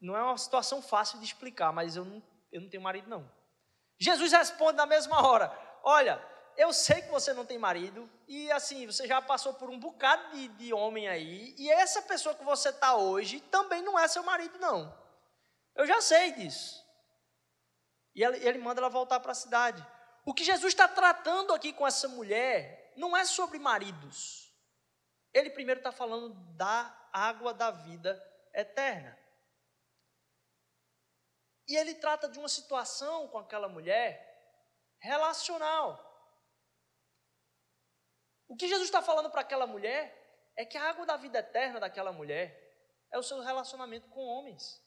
não 0.00 0.16
é 0.16 0.22
uma 0.22 0.38
situação 0.38 0.80
fácil 0.80 1.18
de 1.18 1.24
explicar, 1.24 1.72
mas 1.72 1.96
eu 1.96 2.04
não, 2.04 2.22
eu 2.50 2.60
não 2.60 2.70
tenho 2.70 2.82
marido 2.82 3.08
não. 3.08 3.30
Jesus 3.98 4.32
responde 4.32 4.78
na 4.78 4.86
mesma 4.86 5.26
hora: 5.26 5.52
Olha, 5.82 6.18
eu 6.56 6.72
sei 6.72 7.02
que 7.02 7.10
você 7.10 7.32
não 7.32 7.44
tem 7.44 7.58
marido, 7.58 8.08
e 8.28 8.50
assim, 8.52 8.86
você 8.86 9.06
já 9.06 9.20
passou 9.20 9.54
por 9.54 9.70
um 9.70 9.78
bocado 9.78 10.30
de, 10.32 10.48
de 10.48 10.72
homem 10.72 11.08
aí, 11.08 11.54
e 11.58 11.70
essa 11.70 12.02
pessoa 12.02 12.34
que 12.34 12.44
você 12.44 12.70
está 12.70 12.94
hoje 12.96 13.40
também 13.40 13.82
não 13.82 13.98
é 13.98 14.06
seu 14.08 14.22
marido, 14.22 14.58
não. 14.58 14.96
Eu 15.74 15.86
já 15.86 16.00
sei 16.00 16.32
disso. 16.32 16.84
E 18.14 18.22
ele, 18.22 18.46
ele 18.46 18.58
manda 18.58 18.80
ela 18.80 18.88
voltar 18.88 19.20
para 19.20 19.32
a 19.32 19.34
cidade. 19.34 19.86
O 20.24 20.34
que 20.34 20.44
Jesus 20.44 20.72
está 20.72 20.86
tratando 20.86 21.54
aqui 21.54 21.72
com 21.72 21.86
essa 21.86 22.08
mulher 22.08 22.92
não 22.96 23.16
é 23.16 23.24
sobre 23.24 23.58
maridos. 23.58 24.52
Ele 25.32 25.50
primeiro 25.50 25.80
está 25.80 25.92
falando 25.92 26.34
da 26.56 27.08
água 27.12 27.54
da 27.54 27.70
vida 27.70 28.20
eterna. 28.52 29.18
E 31.68 31.76
ele 31.76 31.94
trata 31.94 32.28
de 32.28 32.38
uma 32.38 32.48
situação 32.48 33.28
com 33.28 33.38
aquela 33.38 33.68
mulher 33.68 34.28
relacional. 34.98 36.09
O 38.50 38.56
que 38.56 38.66
Jesus 38.66 38.88
está 38.88 39.00
falando 39.00 39.30
para 39.30 39.42
aquela 39.42 39.64
mulher 39.64 40.02
é 40.56 40.64
que 40.64 40.76
a 40.76 40.90
água 40.90 41.06
da 41.06 41.16
vida 41.16 41.38
eterna 41.38 41.78
daquela 41.78 42.10
mulher 42.10 42.48
é 43.12 43.16
o 43.16 43.22
seu 43.22 43.38
relacionamento 43.40 44.08
com 44.08 44.26
homens. 44.26 44.84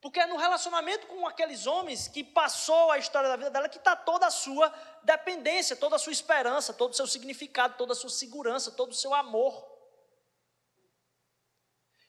Porque 0.00 0.18
é 0.18 0.26
no 0.26 0.36
relacionamento 0.36 1.06
com 1.06 1.24
aqueles 1.28 1.64
homens 1.64 2.08
que 2.08 2.24
passou 2.24 2.90
a 2.90 2.98
história 2.98 3.28
da 3.28 3.36
vida 3.36 3.50
dela 3.52 3.68
que 3.68 3.78
está 3.78 3.94
toda 3.94 4.26
a 4.26 4.32
sua 4.32 4.68
dependência, 5.04 5.76
toda 5.76 5.94
a 5.94 5.98
sua 5.98 6.12
esperança, 6.12 6.74
todo 6.74 6.90
o 6.90 6.96
seu 6.96 7.06
significado, 7.06 7.76
toda 7.76 7.92
a 7.92 7.96
sua 7.96 8.10
segurança, 8.10 8.72
todo 8.72 8.90
o 8.90 8.96
seu 8.96 9.14
amor. 9.14 9.54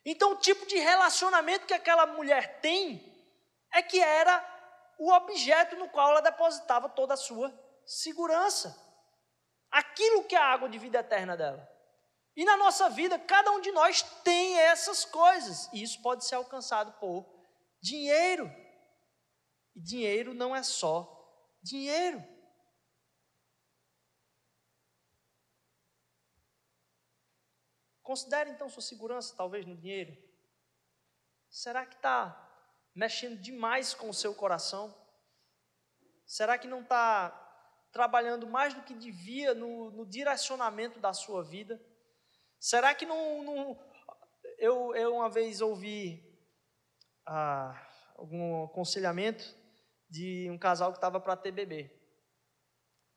Então, 0.03 0.31
o 0.31 0.39
tipo 0.39 0.65
de 0.65 0.77
relacionamento 0.79 1.67
que 1.67 1.73
aquela 1.75 2.07
mulher 2.07 2.61
tem 2.61 3.15
é 3.71 3.83
que 3.83 3.99
era 3.99 4.43
o 4.97 5.11
objeto 5.11 5.75
no 5.75 5.87
qual 5.87 6.09
ela 6.09 6.21
depositava 6.21 6.89
toda 6.89 7.13
a 7.13 7.17
sua 7.17 7.53
segurança 7.85 8.84
aquilo 9.71 10.23
que 10.23 10.35
é 10.35 10.39
a 10.39 10.45
água 10.45 10.69
de 10.69 10.77
vida 10.77 10.99
eterna 10.99 11.35
dela. 11.35 11.71
E 12.35 12.43
na 12.43 12.57
nossa 12.57 12.89
vida, 12.89 13.17
cada 13.17 13.51
um 13.51 13.61
de 13.61 13.71
nós 13.71 14.01
tem 14.23 14.57
essas 14.59 15.05
coisas, 15.05 15.71
e 15.71 15.81
isso 15.81 16.01
pode 16.01 16.25
ser 16.25 16.35
alcançado 16.35 16.91
por 16.99 17.25
dinheiro. 17.81 18.51
E 19.73 19.79
dinheiro 19.79 20.33
não 20.33 20.55
é 20.55 20.61
só 20.61 21.11
dinheiro. 21.61 22.23
Considere 28.03 28.51
então 28.51 28.69
sua 28.69 28.83
segurança, 28.83 29.33
talvez, 29.35 29.65
no 29.65 29.75
dinheiro. 29.75 30.15
Será 31.49 31.85
que 31.85 31.95
está 31.95 32.41
mexendo 32.93 33.39
demais 33.41 33.93
com 33.93 34.09
o 34.09 34.13
seu 34.13 34.35
coração? 34.35 34.95
Será 36.25 36.57
que 36.57 36.67
não 36.67 36.81
está 36.81 37.44
trabalhando 37.95 38.45
mais 38.45 38.73
do 38.73 38.81
que 38.81 38.93
devia 38.93 39.53
no, 39.53 39.89
no 39.89 40.05
direcionamento 40.05 40.99
da 40.99 41.13
sua 41.13 41.41
vida? 41.41 41.81
Será 42.59 42.93
que 42.93 43.05
não. 43.05 43.41
não 43.41 43.79
eu, 44.57 44.93
eu 44.95 45.15
uma 45.15 45.29
vez 45.29 45.61
ouvi 45.61 46.21
ah, 47.25 47.73
algum 48.17 48.65
aconselhamento 48.65 49.45
de 50.09 50.49
um 50.51 50.57
casal 50.57 50.91
que 50.91 50.97
estava 50.97 51.21
para 51.21 51.37
ter 51.37 51.53
bebê. 51.53 51.89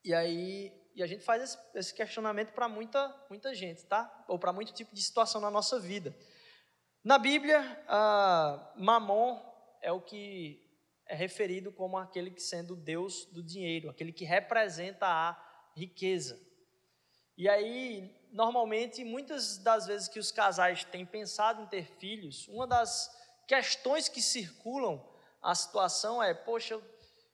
E 0.04 0.14
aí 0.14 0.72
e 0.94 1.02
a 1.02 1.08
gente 1.08 1.24
faz 1.24 1.42
esse, 1.42 1.58
esse 1.74 1.94
questionamento 1.94 2.52
para 2.52 2.68
muita, 2.68 3.12
muita 3.28 3.52
gente, 3.56 3.84
tá? 3.84 4.24
Ou 4.28 4.38
para 4.38 4.52
muito 4.52 4.72
tipo 4.72 4.94
de 4.94 5.02
situação 5.02 5.40
na 5.40 5.50
nossa 5.50 5.80
vida. 5.80 6.16
Na 7.02 7.18
Bíblia, 7.18 7.60
ah, 7.88 8.72
Mamon 8.76 9.42
é 9.82 9.90
o 9.90 10.00
que 10.00 10.67
é 11.09 11.14
referido 11.14 11.73
como 11.73 11.97
aquele 11.97 12.31
que 12.31 12.42
sendo 12.42 12.77
Deus 12.77 13.25
do 13.27 13.42
dinheiro, 13.42 13.88
aquele 13.88 14.12
que 14.12 14.25
representa 14.25 15.07
a 15.07 15.71
riqueza. 15.75 16.38
E 17.37 17.49
aí, 17.49 18.14
normalmente, 18.31 19.05
muitas 19.05 19.59
das 19.59 19.87
vezes 19.87 20.09
que 20.09 20.18
os 20.18 20.31
casais 20.31 20.85
têm 20.85 21.07
pensado 21.07 21.62
em 21.62 21.66
ter 21.66 21.87
filhos, 21.99 22.47
uma 22.49 22.66
das 22.66 23.11
questões 23.47 24.09
que 24.09 24.21
circulam 24.21 25.03
a 25.40 25.55
situação 25.55 26.23
é: 26.23 26.35
poxa, 26.35 26.81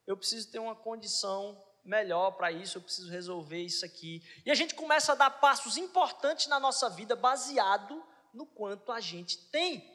eu, 0.07 0.17
preciso 0.17 0.53
ter 0.53 0.61
uma 0.61 0.77
condição 0.77 1.61
melhor 1.85 2.33
para 2.33 2.53
isso, 2.53 2.79
eu 2.79 2.83
preciso 2.83 3.11
resolver 3.11 3.61
isso 3.61 3.85
aqui. 3.85 4.23
E 4.47 4.51
a 4.51 4.55
gente 4.55 4.75
começa 4.75 5.13
a 5.13 5.17
dar 5.17 5.31
passos 5.31 5.77
importantes 5.77 6.47
na 6.47 6.61
nossa 6.61 6.89
vida 6.89 7.17
baseado 7.17 8.03
no 8.33 8.47
quanto 8.47 8.93
a 8.93 9.01
gente 9.01 9.39
tem. 9.51 9.93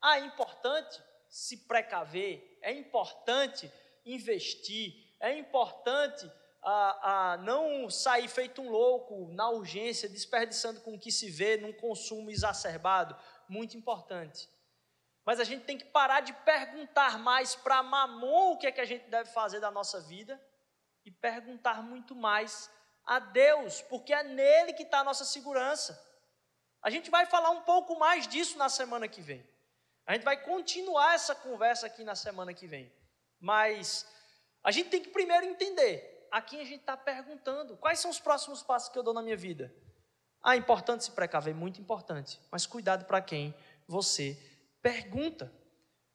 Ah, 0.00 0.18
é 0.18 0.24
importante 0.24 1.00
se 1.28 1.56
precaver, 1.66 2.55
é 2.66 2.72
importante 2.72 3.72
investir, 4.04 4.92
é 5.20 5.38
importante 5.38 6.28
a, 6.60 7.32
a 7.32 7.36
não 7.36 7.88
sair 7.88 8.26
feito 8.26 8.60
um 8.60 8.68
louco 8.68 9.28
na 9.32 9.48
urgência, 9.48 10.08
desperdiçando 10.08 10.80
com 10.80 10.94
o 10.94 10.98
que 10.98 11.12
se 11.12 11.30
vê 11.30 11.56
num 11.56 11.72
consumo 11.72 12.28
exacerbado. 12.28 13.16
Muito 13.48 13.76
importante. 13.76 14.48
Mas 15.24 15.38
a 15.38 15.44
gente 15.44 15.64
tem 15.64 15.78
que 15.78 15.84
parar 15.84 16.22
de 16.22 16.32
perguntar 16.32 17.20
mais 17.20 17.54
para 17.54 17.84
Mamon 17.84 18.54
o 18.54 18.58
que 18.58 18.66
é 18.66 18.72
que 18.72 18.80
a 18.80 18.84
gente 18.84 19.08
deve 19.08 19.30
fazer 19.30 19.60
da 19.60 19.70
nossa 19.70 20.00
vida 20.00 20.40
e 21.04 21.10
perguntar 21.12 21.84
muito 21.84 22.16
mais 22.16 22.68
a 23.04 23.20
Deus, 23.20 23.80
porque 23.82 24.12
é 24.12 24.24
nele 24.24 24.72
que 24.72 24.82
está 24.82 25.00
a 25.00 25.04
nossa 25.04 25.24
segurança. 25.24 25.96
A 26.82 26.90
gente 26.90 27.12
vai 27.12 27.26
falar 27.26 27.50
um 27.50 27.62
pouco 27.62 27.96
mais 27.96 28.26
disso 28.26 28.58
na 28.58 28.68
semana 28.68 29.06
que 29.06 29.20
vem. 29.20 29.48
A 30.06 30.14
gente 30.14 30.22
vai 30.22 30.40
continuar 30.40 31.14
essa 31.14 31.34
conversa 31.34 31.86
aqui 31.86 32.04
na 32.04 32.14
semana 32.14 32.54
que 32.54 32.66
vem. 32.66 32.92
Mas 33.40 34.06
a 34.62 34.70
gente 34.70 34.88
tem 34.88 35.02
que 35.02 35.08
primeiro 35.08 35.44
entender 35.44 36.28
a 36.30 36.40
quem 36.40 36.60
a 36.60 36.64
gente 36.64 36.80
está 36.80 36.96
perguntando. 36.96 37.76
Quais 37.76 37.98
são 37.98 38.10
os 38.10 38.20
próximos 38.20 38.62
passos 38.62 38.88
que 38.88 38.98
eu 38.98 39.02
dou 39.02 39.12
na 39.12 39.20
minha 39.20 39.36
vida? 39.36 39.74
Ah, 40.42 40.56
importante 40.56 41.02
se 41.02 41.10
precaver, 41.10 41.54
muito 41.54 41.80
importante. 41.80 42.40
Mas 42.52 42.66
cuidado 42.66 43.04
para 43.04 43.20
quem 43.20 43.52
você 43.88 44.38
pergunta. 44.80 45.52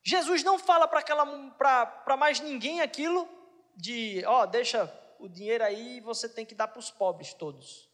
Jesus 0.01 0.41
não 0.41 0.57
fala 0.57 0.87
para 0.87 2.17
mais 2.17 2.39
ninguém 2.39 2.79
aquilo 2.79 3.27
de, 3.75 4.23
ó, 4.25 4.43
oh, 4.43 4.47
deixa 4.47 4.89
o 5.19 5.27
dinheiro 5.27 5.63
aí 5.63 5.97
e 5.97 6.01
você 6.01 6.29
tem 6.29 6.45
que 6.45 6.55
dar 6.55 6.69
para 6.69 6.79
os 6.79 6.89
pobres 6.89 7.33
todos. 7.33 7.90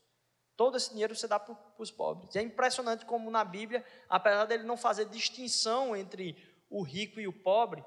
Todo 0.58 0.76
esse 0.76 0.90
dinheiro 0.90 1.16
você 1.16 1.28
dá 1.28 1.40
para 1.40 1.56
os 1.78 1.92
pobres. 1.92 2.34
E 2.34 2.40
é 2.40 2.42
impressionante 2.42 3.06
como 3.06 3.30
na 3.30 3.46
Bíblia, 3.46 3.86
apesar 4.10 4.46
dele 4.46 4.64
não 4.64 4.76
fazer 4.76 5.06
distinção 5.06 5.96
entre 5.96 6.36
o 6.68 6.82
rico 6.82 7.20
e 7.20 7.28
o 7.28 7.32
pobre, 7.32 7.86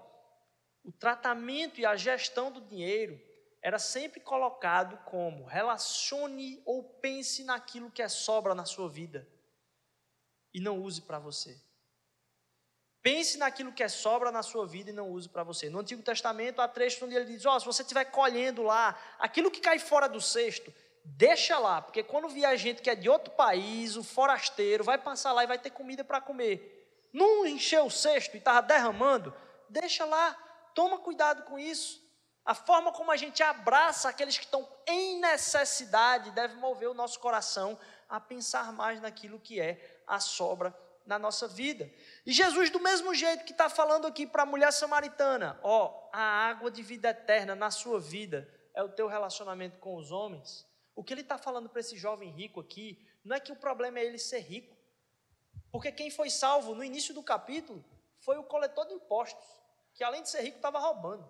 o 0.84 0.92
tratamento 0.92 1.80
e 1.80 1.84
a 1.84 1.96
gestão 1.96 2.50
do 2.50 2.60
dinheiro 2.60 3.20
era 3.60 3.78
sempre 3.78 4.20
colocado 4.20 4.96
como 5.04 5.44
relacione 5.44 6.62
ou 6.64 6.82
pense 6.82 7.44
naquilo 7.44 7.90
que 7.90 8.00
é 8.00 8.08
sobra 8.08 8.54
na 8.54 8.64
sua 8.64 8.88
vida 8.88 9.28
e 10.54 10.60
não 10.60 10.80
use 10.80 11.02
para 11.02 11.18
você. 11.18 11.60
Pense 13.02 13.36
naquilo 13.36 13.72
que 13.72 13.82
é 13.82 13.88
sobra 13.88 14.30
na 14.30 14.42
sua 14.42 14.66
vida 14.66 14.90
e 14.90 14.92
não 14.92 15.10
use 15.10 15.28
para 15.28 15.42
você. 15.42 15.68
No 15.68 15.80
Antigo 15.80 16.02
Testamento 16.02 16.60
há 16.60 16.68
trechos 16.68 17.02
onde 17.02 17.14
ele 17.14 17.24
diz: 17.24 17.44
Ó, 17.46 17.56
oh, 17.56 17.60
se 17.60 17.66
você 17.66 17.82
estiver 17.82 18.04
colhendo 18.04 18.62
lá, 18.62 18.98
aquilo 19.18 19.50
que 19.50 19.60
cai 19.60 19.78
fora 19.78 20.06
do 20.06 20.20
cesto, 20.20 20.72
deixa 21.16 21.58
lá, 21.58 21.82
porque 21.82 22.02
quando 22.02 22.28
vier 22.28 22.56
gente 22.56 22.82
que 22.82 22.90
é 22.90 22.94
de 22.94 23.08
outro 23.08 23.32
país, 23.32 23.96
o 23.96 24.02
forasteiro, 24.02 24.84
vai 24.84 24.98
passar 24.98 25.32
lá 25.32 25.44
e 25.44 25.46
vai 25.46 25.58
ter 25.58 25.70
comida 25.70 26.04
para 26.04 26.20
comer. 26.20 27.08
Não 27.12 27.46
encheu 27.46 27.86
o 27.86 27.90
cesto 27.90 28.36
e 28.36 28.38
estava 28.38 28.62
derramando, 28.62 29.34
deixa 29.68 30.04
lá, 30.04 30.32
toma 30.74 30.98
cuidado 30.98 31.42
com 31.44 31.58
isso. 31.58 32.00
A 32.44 32.54
forma 32.54 32.92
como 32.92 33.10
a 33.10 33.16
gente 33.16 33.42
abraça 33.42 34.08
aqueles 34.08 34.38
que 34.38 34.44
estão 34.44 34.66
em 34.86 35.20
necessidade 35.20 36.30
deve 36.30 36.54
mover 36.54 36.88
o 36.88 36.94
nosso 36.94 37.18
coração 37.20 37.78
a 38.08 38.18
pensar 38.18 38.72
mais 38.72 39.00
naquilo 39.00 39.38
que 39.38 39.60
é 39.60 40.02
a 40.06 40.18
sobra 40.18 40.74
na 41.06 41.18
nossa 41.18 41.46
vida. 41.46 41.90
E 42.24 42.32
Jesus, 42.32 42.70
do 42.70 42.80
mesmo 42.80 43.14
jeito 43.14 43.44
que 43.44 43.52
está 43.52 43.68
falando 43.68 44.06
aqui 44.06 44.26
para 44.26 44.44
a 44.44 44.46
mulher 44.46 44.72
samaritana, 44.72 45.58
ó, 45.62 46.08
a 46.12 46.48
água 46.48 46.70
de 46.70 46.82
vida 46.82 47.10
eterna 47.10 47.54
na 47.54 47.70
sua 47.70 48.00
vida 48.00 48.48
é 48.74 48.82
o 48.82 48.88
teu 48.88 49.06
relacionamento 49.06 49.78
com 49.78 49.96
os 49.96 50.10
homens. 50.10 50.69
O 50.94 51.04
que 51.04 51.14
ele 51.14 51.20
está 51.20 51.38
falando 51.38 51.68
para 51.68 51.80
esse 51.80 51.96
jovem 51.96 52.30
rico 52.30 52.60
aqui, 52.60 53.06
não 53.24 53.36
é 53.36 53.40
que 53.40 53.52
o 53.52 53.56
problema 53.56 53.98
é 53.98 54.04
ele 54.04 54.18
ser 54.18 54.40
rico, 54.40 54.76
porque 55.70 55.92
quem 55.92 56.10
foi 56.10 56.30
salvo 56.30 56.74
no 56.74 56.84
início 56.84 57.14
do 57.14 57.22
capítulo 57.22 57.84
foi 58.18 58.36
o 58.36 58.44
coletor 58.44 58.86
de 58.86 58.94
impostos, 58.94 59.46
que 59.94 60.04
além 60.04 60.22
de 60.22 60.30
ser 60.30 60.42
rico 60.42 60.56
estava 60.56 60.78
roubando, 60.78 61.28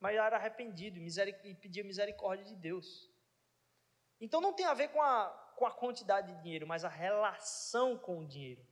mas 0.00 0.16
era 0.16 0.36
arrependido 0.36 0.98
e 0.98 1.54
pedia 1.54 1.84
misericórdia 1.84 2.44
de 2.44 2.56
Deus. 2.56 3.10
Então 4.20 4.40
não 4.40 4.52
tem 4.52 4.66
a 4.66 4.74
ver 4.74 4.88
com 4.88 5.02
a, 5.02 5.28
com 5.56 5.66
a 5.66 5.70
quantidade 5.70 6.32
de 6.32 6.42
dinheiro, 6.42 6.66
mas 6.66 6.84
a 6.84 6.88
relação 6.88 7.98
com 7.98 8.20
o 8.20 8.26
dinheiro. 8.26 8.66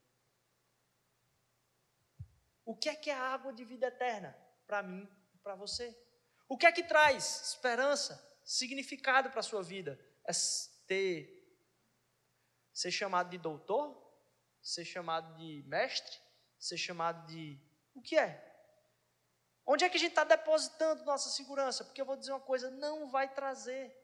O 2.65 2.75
que 2.75 2.89
é 2.89 2.95
que 2.95 3.09
é 3.09 3.13
a 3.13 3.33
água 3.33 3.53
de 3.53 3.63
vida 3.63 3.87
eterna 3.87 4.35
para 4.65 4.81
mim 4.81 5.09
e 5.33 5.37
para 5.37 5.55
você? 5.55 5.97
O 6.47 6.57
que 6.57 6.65
é 6.65 6.71
que 6.71 6.83
traz 6.83 7.49
esperança, 7.53 8.30
significado 8.51 9.29
para 9.29 9.39
a 9.39 9.43
sua 9.43 9.63
vida? 9.63 9.97
É 10.25 10.31
ter 10.85 11.39
ser 12.73 12.91
chamado 12.91 13.29
de 13.29 13.37
doutor, 13.37 13.97
ser 14.61 14.83
chamado 14.83 15.37
de 15.37 15.63
mestre, 15.67 16.17
ser 16.59 16.77
chamado 16.77 17.25
de 17.27 17.57
o 17.95 18.01
que 18.01 18.17
é? 18.17 18.47
Onde 19.65 19.85
é 19.85 19.89
que 19.89 19.95
a 19.95 19.99
gente 19.99 20.11
está 20.11 20.25
depositando 20.25 21.05
nossa 21.05 21.29
segurança? 21.29 21.85
Porque 21.85 22.01
eu 22.01 22.05
vou 22.05 22.17
dizer 22.17 22.31
uma 22.31 22.41
coisa: 22.41 22.69
não 22.69 23.09
vai 23.09 23.33
trazer, 23.33 23.95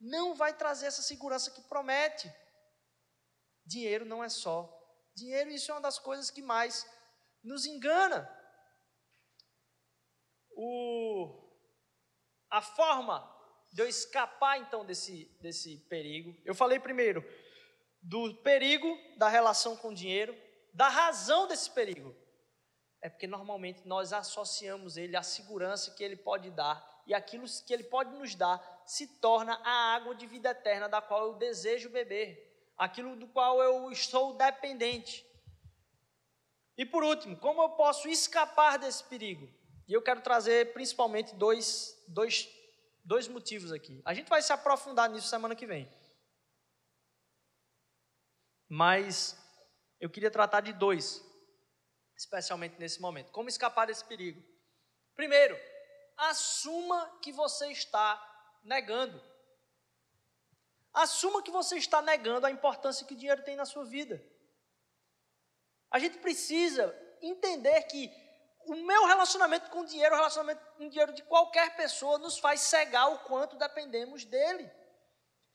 não 0.00 0.36
vai 0.36 0.56
trazer 0.56 0.86
essa 0.86 1.02
segurança 1.02 1.50
que 1.50 1.62
promete. 1.62 2.32
Dinheiro 3.64 4.04
não 4.04 4.22
é 4.22 4.28
só. 4.28 4.72
Dinheiro, 5.16 5.50
isso 5.50 5.72
é 5.72 5.74
uma 5.74 5.80
das 5.80 5.98
coisas 5.98 6.30
que 6.30 6.42
mais 6.42 6.88
nos 7.42 7.66
engana. 7.66 8.30
O, 10.52 11.50
a 12.50 12.62
forma 12.62 13.35
de 13.76 13.82
eu 13.82 13.86
escapar 13.86 14.58
então 14.58 14.86
desse, 14.86 15.26
desse 15.38 15.76
perigo, 15.86 16.34
eu 16.46 16.54
falei 16.54 16.80
primeiro 16.80 17.22
do 18.00 18.32
perigo 18.36 18.88
da 19.18 19.28
relação 19.28 19.76
com 19.76 19.88
o 19.88 19.94
dinheiro, 19.94 20.34
da 20.72 20.88
razão 20.88 21.46
desse 21.46 21.70
perigo. 21.70 22.16
É 23.02 23.10
porque 23.10 23.26
normalmente 23.26 23.86
nós 23.86 24.14
associamos 24.14 24.96
ele 24.96 25.14
à 25.14 25.22
segurança 25.22 25.90
que 25.90 26.02
ele 26.02 26.16
pode 26.16 26.50
dar, 26.52 26.82
e 27.06 27.12
aquilo 27.12 27.44
que 27.66 27.74
ele 27.74 27.84
pode 27.84 28.16
nos 28.16 28.34
dar 28.34 28.82
se 28.86 29.06
torna 29.18 29.60
a 29.62 29.94
água 29.94 30.14
de 30.14 30.26
vida 30.26 30.48
eterna 30.48 30.88
da 30.88 31.02
qual 31.02 31.26
eu 31.26 31.34
desejo 31.34 31.90
beber, 31.90 32.72
aquilo 32.78 33.14
do 33.14 33.28
qual 33.28 33.62
eu 33.62 33.92
estou 33.92 34.32
dependente. 34.38 35.22
E 36.78 36.86
por 36.86 37.04
último, 37.04 37.36
como 37.36 37.60
eu 37.60 37.68
posso 37.68 38.08
escapar 38.08 38.78
desse 38.78 39.04
perigo? 39.04 39.46
E 39.86 39.92
eu 39.92 40.00
quero 40.00 40.22
trazer 40.22 40.72
principalmente 40.72 41.34
dois, 41.34 42.02
dois, 42.08 42.48
dois 43.06 43.28
motivos 43.28 43.72
aqui. 43.72 44.02
A 44.04 44.12
gente 44.12 44.28
vai 44.28 44.42
se 44.42 44.52
aprofundar 44.52 45.08
nisso 45.08 45.28
semana 45.28 45.54
que 45.54 45.66
vem. 45.66 45.88
Mas 48.68 49.38
eu 50.00 50.10
queria 50.10 50.30
tratar 50.30 50.60
de 50.60 50.72
dois, 50.72 51.24
especialmente 52.16 52.78
nesse 52.78 53.00
momento. 53.00 53.30
Como 53.30 53.48
escapar 53.48 53.86
desse 53.86 54.04
perigo? 54.04 54.42
Primeiro, 55.14 55.56
assuma 56.16 57.18
que 57.22 57.32
você 57.32 57.68
está 57.70 58.20
negando. 58.64 59.22
Assuma 60.92 61.42
que 61.42 61.50
você 61.50 61.76
está 61.76 62.02
negando 62.02 62.46
a 62.46 62.50
importância 62.50 63.06
que 63.06 63.14
o 63.14 63.16
dinheiro 63.16 63.44
tem 63.44 63.54
na 63.54 63.64
sua 63.64 63.84
vida. 63.84 64.20
A 65.90 65.98
gente 66.00 66.18
precisa 66.18 66.92
entender 67.22 67.82
que 67.84 68.10
o 68.66 68.74
meu 68.84 69.06
relacionamento 69.06 69.70
com 69.70 69.80
o 69.80 69.86
dinheiro, 69.86 70.14
o 70.14 70.18
relacionamento 70.18 70.60
com 70.76 70.86
o 70.86 70.90
dinheiro 70.90 71.12
de 71.12 71.22
qualquer 71.22 71.76
pessoa, 71.76 72.18
nos 72.18 72.38
faz 72.38 72.60
cegar 72.60 73.12
o 73.12 73.18
quanto 73.20 73.56
dependemos 73.56 74.24
dele. 74.24 74.70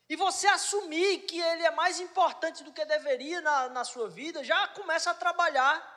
E 0.09 0.15
você 0.15 0.47
assumir 0.47 1.19
que 1.19 1.39
ele 1.39 1.63
é 1.63 1.71
mais 1.71 1.99
importante 1.99 2.63
do 2.63 2.73
que 2.73 2.83
deveria 2.85 3.41
na, 3.41 3.69
na 3.69 3.83
sua 3.83 4.09
vida, 4.09 4.43
já 4.43 4.67
começa 4.69 5.11
a 5.11 5.13
trabalhar 5.13 5.91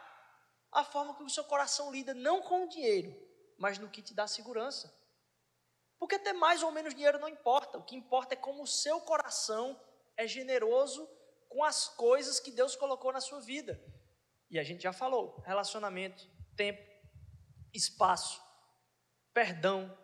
a 0.70 0.84
forma 0.84 1.14
que 1.16 1.22
o 1.22 1.30
seu 1.30 1.44
coração 1.44 1.90
lida, 1.90 2.12
não 2.12 2.42
com 2.42 2.64
o 2.64 2.68
dinheiro, 2.68 3.14
mas 3.58 3.78
no 3.78 3.88
que 3.88 4.02
te 4.02 4.14
dá 4.14 4.26
segurança. 4.26 4.92
Porque 5.98 6.18
ter 6.18 6.32
mais 6.32 6.62
ou 6.62 6.70
menos 6.70 6.94
dinheiro 6.94 7.18
não 7.18 7.28
importa, 7.28 7.78
o 7.78 7.84
que 7.84 7.96
importa 7.96 8.34
é 8.34 8.36
como 8.36 8.62
o 8.62 8.66
seu 8.66 9.00
coração 9.00 9.80
é 10.16 10.26
generoso 10.26 11.08
com 11.48 11.62
as 11.62 11.88
coisas 11.88 12.40
que 12.40 12.50
Deus 12.50 12.74
colocou 12.74 13.12
na 13.12 13.20
sua 13.20 13.40
vida. 13.40 13.80
E 14.50 14.58
a 14.58 14.64
gente 14.64 14.82
já 14.82 14.92
falou: 14.92 15.40
relacionamento, 15.46 16.28
tempo, 16.56 16.93
espaço, 17.74 18.40
perdão, 19.32 19.96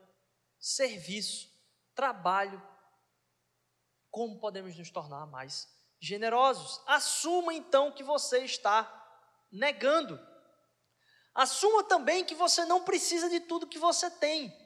serviço, 0.59 1.49
trabalho. 1.95 2.61
Como 4.11 4.41
podemos 4.41 4.77
nos 4.77 4.91
tornar 4.91 5.27
mais 5.27 5.69
generosos? 6.01 6.83
Assuma 6.87 7.55
então 7.55 7.93
que 7.93 8.03
você 8.03 8.45
está 8.45 8.97
negando. 9.51 10.19
Assuma 11.33 11.85
também 11.85 12.25
que 12.25 12.35
você 12.35 12.65
não 12.65 12.85
precisa 12.85 13.31
de 13.31 13.41
tudo 13.41 13.69
que 13.69 13.79
você 13.79 14.11
tem. 14.11 14.59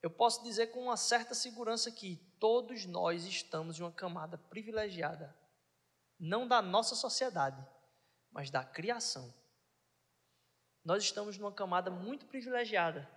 Eu 0.00 0.10
posso 0.10 0.42
dizer 0.42 0.68
com 0.68 0.82
uma 0.82 0.96
certa 0.96 1.34
segurança 1.34 1.90
que 1.90 2.16
todos 2.38 2.86
nós 2.86 3.24
estamos 3.24 3.78
em 3.78 3.82
uma 3.82 3.92
camada 3.92 4.36
privilegiada 4.36 5.36
não 6.22 6.46
da 6.46 6.62
nossa 6.62 6.94
sociedade, 6.94 7.60
mas 8.32 8.50
da 8.50 8.64
criação. 8.64 9.32
Nós 10.84 11.04
estamos 11.04 11.38
numa 11.38 11.52
camada 11.52 11.90
muito 11.90 12.26
privilegiada 12.26 13.08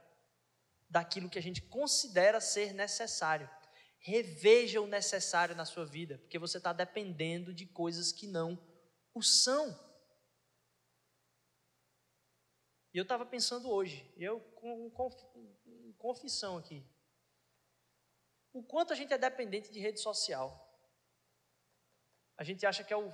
daquilo 0.89 1.29
que 1.29 1.39
a 1.39 1.41
gente 1.41 1.61
considera 1.61 2.39
ser 2.39 2.73
necessário. 2.73 3.49
Reveja 3.97 4.79
o 4.79 4.87
necessário 4.87 5.55
na 5.55 5.65
sua 5.65 5.85
vida, 5.85 6.19
porque 6.19 6.37
você 6.37 6.57
está 6.57 6.71
dependendo 6.71 7.53
de 7.53 7.65
coisas 7.65 8.11
que 8.11 8.27
não 8.27 8.61
o 9.13 9.23
são. 9.23 9.73
E 12.93 12.97
eu 12.97 13.03
estava 13.03 13.25
pensando 13.25 13.69
hoje, 13.69 14.13
eu 14.15 14.39
com, 14.39 14.91
confissão 15.97 16.57
aqui, 16.57 16.85
o 18.53 18.61
quanto 18.61 18.93
a 18.93 18.95
gente 18.95 19.11
é 19.11 19.17
dependente 19.17 19.71
de 19.71 19.79
rede 19.79 19.99
social 19.99 20.65
a 22.37 22.43
gente 22.43 22.65
acha 22.65 22.83
que 22.83 22.93
é 22.93 22.97
o, 22.97 23.11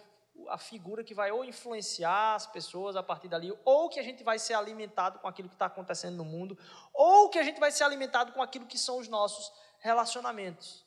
a 0.50 0.58
figura 0.58 1.04
que 1.04 1.14
vai 1.14 1.32
ou 1.32 1.46
influenciar 1.46 2.36
as 2.36 2.48
pessoas 2.48 2.96
a 2.96 3.04
partir 3.04 3.28
dali, 3.28 3.58
ou 3.64 3.90
que 3.90 4.00
a 4.00 4.04
gente 4.04 4.24
vai 4.24 4.38
ser 4.40 4.54
alimentado 4.54 5.20
com 5.20 5.28
aquilo 5.28 5.50
que 5.50 5.56
está 5.56 5.66
acontecendo 5.66 6.18
no 6.18 6.26
mundo, 6.26 6.58
ou 6.94 7.30
que 7.30 7.40
a 7.40 7.44
gente 7.44 7.60
vai 7.60 7.72
ser 7.72 7.84
alimentado 7.84 8.34
com 8.34 8.42
aquilo 8.42 8.68
que 8.68 8.78
são 8.78 8.98
os 8.98 9.08
nossos 9.08 9.52
relacionamentos. 9.80 10.86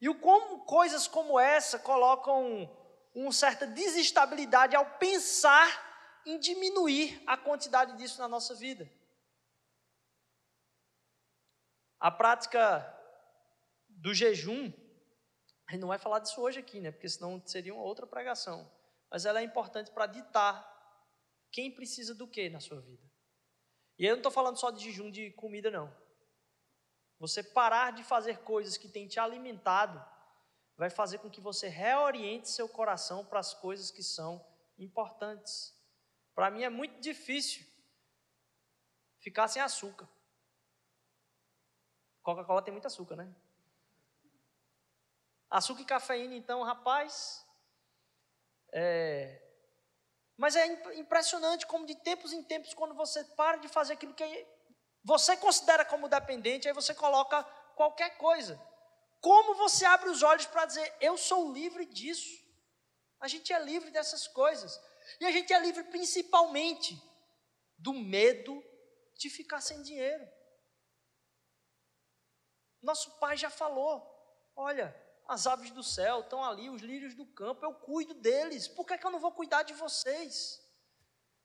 E 0.00 0.08
o 0.08 0.18
como 0.20 0.64
coisas 0.64 1.08
como 1.08 1.38
essa 1.38 1.78
colocam 1.78 2.70
uma 3.14 3.32
certa 3.32 3.66
desestabilidade 3.66 4.76
ao 4.76 4.86
pensar 4.98 5.86
em 6.24 6.38
diminuir 6.38 7.22
a 7.26 7.36
quantidade 7.36 7.96
disso 7.96 8.20
na 8.20 8.28
nossa 8.28 8.54
vida. 8.54 8.88
A 11.98 12.10
prática 12.10 12.94
do 13.88 14.14
jejum 14.14 14.72
a 15.68 15.72
gente 15.72 15.82
não 15.82 15.88
vai 15.88 15.98
falar 15.98 16.18
disso 16.20 16.40
hoje 16.40 16.58
aqui, 16.58 16.80
né? 16.80 16.90
Porque 16.90 17.08
senão 17.08 17.42
seria 17.44 17.74
uma 17.74 17.82
outra 17.82 18.06
pregação. 18.06 18.70
Mas 19.10 19.26
ela 19.26 19.40
é 19.40 19.44
importante 19.44 19.90
para 19.90 20.06
ditar 20.06 20.66
quem 21.52 21.70
precisa 21.70 22.14
do 22.14 22.26
que 22.26 22.48
na 22.48 22.58
sua 22.58 22.80
vida. 22.80 23.06
E 23.98 24.06
eu 24.06 24.12
não 24.12 24.18
estou 24.18 24.32
falando 24.32 24.58
só 24.58 24.70
de 24.70 24.82
jejum 24.82 25.10
de 25.10 25.30
comida, 25.32 25.70
não. 25.70 25.94
Você 27.18 27.42
parar 27.42 27.92
de 27.92 28.02
fazer 28.02 28.38
coisas 28.38 28.78
que 28.78 28.88
têm 28.88 29.06
te 29.06 29.20
alimentado 29.20 30.02
vai 30.74 30.88
fazer 30.88 31.18
com 31.18 31.28
que 31.28 31.40
você 31.40 31.68
reoriente 31.68 32.48
seu 32.48 32.66
coração 32.66 33.26
para 33.26 33.40
as 33.40 33.52
coisas 33.52 33.90
que 33.90 34.02
são 34.02 34.42
importantes. 34.78 35.74
Para 36.34 36.50
mim 36.50 36.62
é 36.62 36.70
muito 36.70 36.98
difícil 36.98 37.66
ficar 39.18 39.48
sem 39.48 39.60
açúcar. 39.60 40.08
Coca-Cola 42.22 42.62
tem 42.62 42.72
muito 42.72 42.86
açúcar, 42.86 43.16
né? 43.16 43.34
Açúcar 45.50 45.82
e 45.82 45.86
cafeína, 45.86 46.34
então, 46.34 46.62
rapaz. 46.62 47.44
É... 48.72 49.42
Mas 50.36 50.54
é 50.54 50.66
impressionante 50.94 51.66
como 51.66 51.86
de 51.86 51.96
tempos 51.96 52.32
em 52.32 52.42
tempos, 52.44 52.74
quando 52.74 52.94
você 52.94 53.24
para 53.24 53.56
de 53.56 53.68
fazer 53.68 53.94
aquilo 53.94 54.14
que 54.14 54.46
você 55.02 55.36
considera 55.36 55.84
como 55.84 56.08
dependente, 56.08 56.68
aí 56.68 56.74
você 56.74 56.94
coloca 56.94 57.42
qualquer 57.74 58.16
coisa. 58.18 58.60
Como 59.20 59.54
você 59.54 59.84
abre 59.84 60.10
os 60.10 60.22
olhos 60.22 60.46
para 60.46 60.66
dizer, 60.66 60.94
eu 61.00 61.16
sou 61.16 61.52
livre 61.52 61.86
disso? 61.86 62.46
A 63.20 63.26
gente 63.26 63.52
é 63.52 63.58
livre 63.58 63.90
dessas 63.90 64.28
coisas. 64.28 64.80
E 65.20 65.26
a 65.26 65.32
gente 65.32 65.52
é 65.52 65.58
livre 65.58 65.82
principalmente 65.84 67.00
do 67.76 67.92
medo 67.92 68.62
de 69.14 69.28
ficar 69.28 69.60
sem 69.60 69.82
dinheiro. 69.82 70.28
Nosso 72.80 73.18
pai 73.18 73.36
já 73.36 73.50
falou: 73.50 74.06
olha, 74.54 74.94
as 75.28 75.46
aves 75.46 75.70
do 75.70 75.82
céu 75.82 76.20
estão 76.20 76.42
ali, 76.42 76.70
os 76.70 76.80
lírios 76.80 77.14
do 77.14 77.26
campo, 77.26 77.64
eu 77.64 77.74
cuido 77.74 78.14
deles, 78.14 78.66
por 78.66 78.86
que, 78.86 78.94
é 78.94 78.98
que 78.98 79.06
eu 79.06 79.10
não 79.10 79.20
vou 79.20 79.30
cuidar 79.30 79.62
de 79.62 79.74
vocês? 79.74 80.58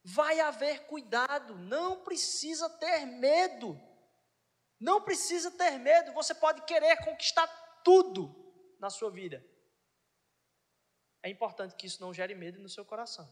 Vai 0.02 0.40
haver 0.40 0.86
cuidado, 0.86 1.54
não 1.54 2.02
precisa 2.02 2.68
ter 2.70 3.04
medo. 3.04 3.78
Não 4.80 5.02
precisa 5.02 5.50
ter 5.50 5.78
medo, 5.78 6.12
você 6.12 6.34
pode 6.34 6.62
querer 6.62 6.96
conquistar 7.04 7.46
tudo 7.84 8.34
na 8.80 8.88
sua 8.88 9.10
vida. 9.10 9.44
É 11.22 11.28
importante 11.28 11.74
que 11.74 11.86
isso 11.86 12.00
não 12.00 12.12
gere 12.12 12.34
medo 12.34 12.58
no 12.58 12.68
seu 12.68 12.84
coração. 12.84 13.30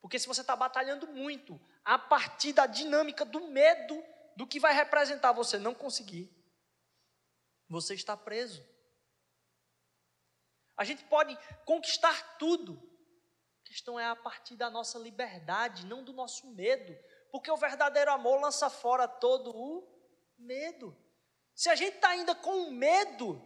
Porque 0.00 0.18
se 0.18 0.26
você 0.26 0.40
está 0.40 0.56
batalhando 0.56 1.06
muito 1.06 1.60
a 1.84 1.96
partir 1.96 2.52
da 2.52 2.66
dinâmica 2.66 3.24
do 3.24 3.48
medo 3.48 4.02
do 4.36 4.46
que 4.46 4.58
vai 4.58 4.74
representar 4.74 5.32
você 5.32 5.58
não 5.58 5.74
conseguir, 5.74 6.28
você 7.68 7.94
está 7.94 8.16
preso. 8.16 8.71
A 10.82 10.84
gente 10.84 11.04
pode 11.04 11.38
conquistar 11.64 12.36
tudo. 12.38 12.72
A 13.64 13.68
questão 13.68 14.00
é 14.00 14.04
a 14.04 14.16
partir 14.16 14.56
da 14.56 14.68
nossa 14.68 14.98
liberdade, 14.98 15.86
não 15.86 16.02
do 16.02 16.12
nosso 16.12 16.48
medo. 16.48 16.92
Porque 17.30 17.48
o 17.48 17.56
verdadeiro 17.56 18.10
amor 18.10 18.40
lança 18.40 18.68
fora 18.68 19.06
todo 19.06 19.56
o 19.56 19.86
medo. 20.36 20.96
Se 21.54 21.68
a 21.68 21.76
gente 21.76 21.94
está 21.94 22.08
ainda 22.08 22.34
com 22.34 22.72
medo, 22.72 23.40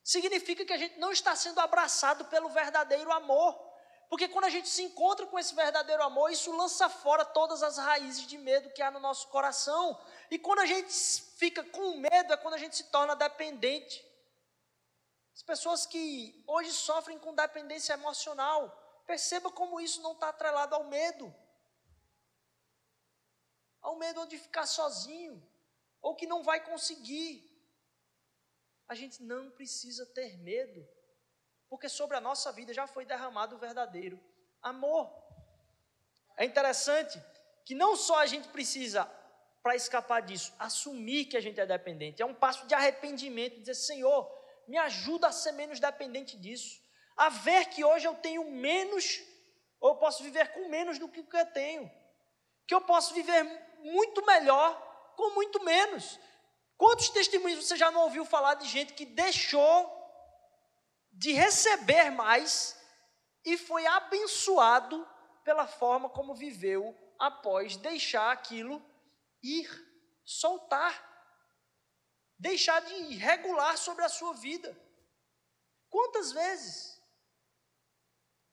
significa 0.00 0.64
que 0.64 0.72
a 0.72 0.76
gente 0.76 0.96
não 1.00 1.10
está 1.10 1.34
sendo 1.34 1.58
abraçado 1.58 2.26
pelo 2.26 2.50
verdadeiro 2.50 3.10
amor. 3.10 3.60
Porque 4.08 4.28
quando 4.28 4.44
a 4.44 4.50
gente 4.50 4.68
se 4.68 4.84
encontra 4.84 5.26
com 5.26 5.40
esse 5.40 5.56
verdadeiro 5.56 6.04
amor, 6.04 6.30
isso 6.30 6.56
lança 6.56 6.88
fora 6.88 7.24
todas 7.24 7.64
as 7.64 7.78
raízes 7.78 8.28
de 8.28 8.38
medo 8.38 8.70
que 8.70 8.80
há 8.80 8.92
no 8.92 9.00
nosso 9.00 9.26
coração. 9.26 10.00
E 10.30 10.38
quando 10.38 10.60
a 10.60 10.66
gente 10.66 10.92
fica 11.36 11.64
com 11.64 11.96
medo, 11.96 12.32
é 12.32 12.36
quando 12.36 12.54
a 12.54 12.58
gente 12.58 12.76
se 12.76 12.84
torna 12.84 13.16
dependente. 13.16 14.06
As 15.36 15.42
pessoas 15.42 15.84
que 15.84 16.42
hoje 16.46 16.72
sofrem 16.72 17.18
com 17.18 17.34
dependência 17.34 17.92
emocional, 17.92 18.70
perceba 19.06 19.52
como 19.52 19.78
isso 19.78 20.00
não 20.00 20.12
está 20.12 20.30
atrelado 20.30 20.74
ao 20.74 20.84
medo. 20.84 21.32
Ao 23.82 23.96
medo 23.96 24.26
de 24.26 24.38
ficar 24.38 24.64
sozinho, 24.64 25.46
ou 26.00 26.16
que 26.16 26.26
não 26.26 26.42
vai 26.42 26.64
conseguir. 26.64 27.52
A 28.88 28.94
gente 28.94 29.22
não 29.22 29.50
precisa 29.50 30.06
ter 30.06 30.38
medo 30.38 30.88
porque 31.68 31.88
sobre 31.88 32.16
a 32.16 32.20
nossa 32.20 32.50
vida 32.50 32.72
já 32.72 32.86
foi 32.86 33.04
derramado 33.04 33.56
o 33.56 33.58
verdadeiro 33.58 34.18
amor. 34.62 35.12
É 36.38 36.46
interessante 36.46 37.22
que 37.62 37.74
não 37.74 37.94
só 37.94 38.20
a 38.20 38.26
gente 38.26 38.48
precisa, 38.48 39.04
para 39.62 39.74
escapar 39.74 40.22
disso, 40.22 40.54
assumir 40.60 41.24
que 41.24 41.36
a 41.36 41.40
gente 41.40 41.60
é 41.60 41.66
dependente, 41.66 42.22
é 42.22 42.24
um 42.24 42.34
passo 42.34 42.66
de 42.68 42.74
arrependimento, 42.74 43.58
dizer: 43.58 43.74
Senhor, 43.74 44.35
me 44.66 44.76
ajuda 44.78 45.28
a 45.28 45.32
ser 45.32 45.52
menos 45.52 45.80
dependente 45.80 46.36
disso, 46.36 46.80
a 47.16 47.28
ver 47.28 47.66
que 47.66 47.84
hoje 47.84 48.06
eu 48.06 48.14
tenho 48.14 48.50
menos, 48.50 49.22
ou 49.80 49.90
eu 49.90 49.96
posso 49.96 50.22
viver 50.22 50.52
com 50.52 50.68
menos 50.68 50.98
do 50.98 51.08
que 51.08 51.20
eu 51.20 51.46
tenho, 51.52 51.90
que 52.66 52.74
eu 52.74 52.80
posso 52.80 53.14
viver 53.14 53.42
muito 53.80 54.24
melhor 54.26 55.14
com 55.16 55.34
muito 55.34 55.62
menos. 55.62 56.18
Quantos 56.76 57.08
testemunhos 57.08 57.64
você 57.64 57.76
já 57.76 57.90
não 57.90 58.02
ouviu 58.02 58.24
falar 58.24 58.54
de 58.54 58.68
gente 58.68 58.92
que 58.92 59.06
deixou 59.06 59.92
de 61.10 61.32
receber 61.32 62.10
mais 62.10 62.78
e 63.44 63.56
foi 63.56 63.86
abençoado 63.86 65.08
pela 65.42 65.66
forma 65.66 66.10
como 66.10 66.34
viveu 66.34 66.94
após 67.18 67.76
deixar 67.76 68.30
aquilo 68.32 68.84
ir, 69.42 69.68
soltar, 70.24 71.05
deixar 72.38 72.80
de 72.80 73.16
regular 73.16 73.76
sobre 73.76 74.04
a 74.04 74.08
sua 74.08 74.34
vida. 74.34 74.76
Quantas 75.88 76.32
vezes? 76.32 77.00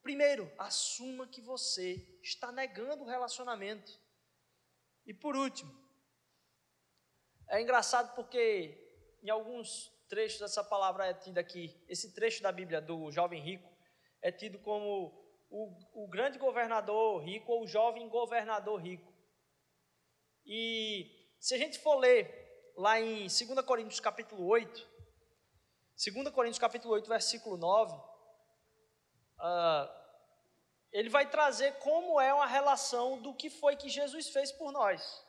Primeiro, 0.01 0.51
assuma 0.57 1.27
que 1.27 1.41
você 1.41 2.19
está 2.21 2.51
negando 2.51 3.03
o 3.03 3.07
relacionamento. 3.07 3.99
E 5.05 5.13
por 5.13 5.35
último, 5.35 5.71
é 7.49 7.61
engraçado 7.61 8.13
porque 8.15 8.79
em 9.21 9.29
alguns 9.29 9.91
trechos, 10.09 10.41
essa 10.41 10.63
palavra 10.63 11.07
é 11.07 11.13
tida 11.13 11.39
aqui, 11.39 11.81
esse 11.87 12.13
trecho 12.13 12.43
da 12.43 12.51
Bíblia 12.51 12.81
do 12.81 13.09
jovem 13.11 13.41
rico, 13.41 13.71
é 14.21 14.31
tido 14.31 14.59
como 14.59 15.11
o, 15.49 16.03
o 16.03 16.07
grande 16.07 16.37
governador 16.37 17.23
rico 17.23 17.51
ou 17.51 17.63
o 17.63 17.67
jovem 17.67 18.07
governador 18.09 18.81
rico. 18.81 19.13
E 20.45 21.33
se 21.39 21.55
a 21.55 21.57
gente 21.57 21.79
for 21.79 21.95
ler 21.95 22.42
lá 22.75 22.99
em 22.99 23.27
2 23.27 23.37
Coríntios 23.65 23.99
capítulo 23.99 24.45
8, 24.47 24.87
2 26.13 26.29
Coríntios 26.29 26.59
capítulo 26.59 26.93
8, 26.95 27.07
versículo 27.07 27.57
9, 27.57 27.93
uh, 27.93 28.03
ah, 29.39 30.03
ele 30.91 31.09
vai 31.09 31.29
trazer 31.29 31.73
como 31.79 32.19
é 32.19 32.33
uma 32.33 32.45
relação 32.45 33.21
do 33.21 33.33
que 33.33 33.49
foi 33.49 33.75
que 33.75 33.89
Jesus 33.89 34.29
fez 34.29 34.51
por 34.51 34.71
nós. 34.71 35.23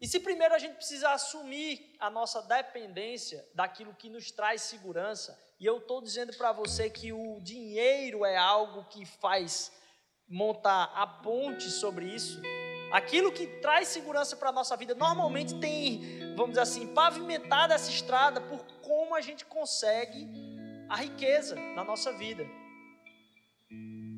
E 0.00 0.08
se 0.08 0.18
primeiro 0.18 0.54
a 0.54 0.58
gente 0.58 0.76
precisa 0.76 1.10
assumir 1.10 1.94
a 1.98 2.08
nossa 2.08 2.40
dependência 2.40 3.46
daquilo 3.54 3.94
que 3.94 4.08
nos 4.08 4.30
traz 4.30 4.62
segurança, 4.62 5.38
e 5.58 5.66
eu 5.66 5.76
estou 5.76 6.00
dizendo 6.00 6.34
para 6.38 6.52
você 6.52 6.88
que 6.88 7.12
o 7.12 7.38
dinheiro 7.40 8.24
é 8.24 8.36
algo 8.36 8.84
que 8.84 9.04
faz 9.04 9.70
montar 10.26 10.84
a 10.94 11.06
ponte 11.06 11.70
sobre 11.70 12.06
isso, 12.06 12.40
aquilo 12.90 13.32
que 13.32 13.46
traz 13.46 13.88
segurança 13.88 14.36
para 14.36 14.50
a 14.50 14.52
nossa 14.52 14.76
vida 14.76 14.94
normalmente 14.94 15.58
tem, 15.58 16.34
vamos 16.36 16.50
dizer 16.50 16.62
assim, 16.62 16.86
pavimentada 16.88 17.74
essa 17.74 17.90
estrada 17.90 18.40
por 18.40 18.64
como 18.82 19.14
a 19.14 19.20
gente 19.20 19.44
consegue 19.44 20.28
a 20.88 20.96
riqueza 20.96 21.54
na 21.76 21.84
nossa 21.84 22.12
vida. 22.12 22.44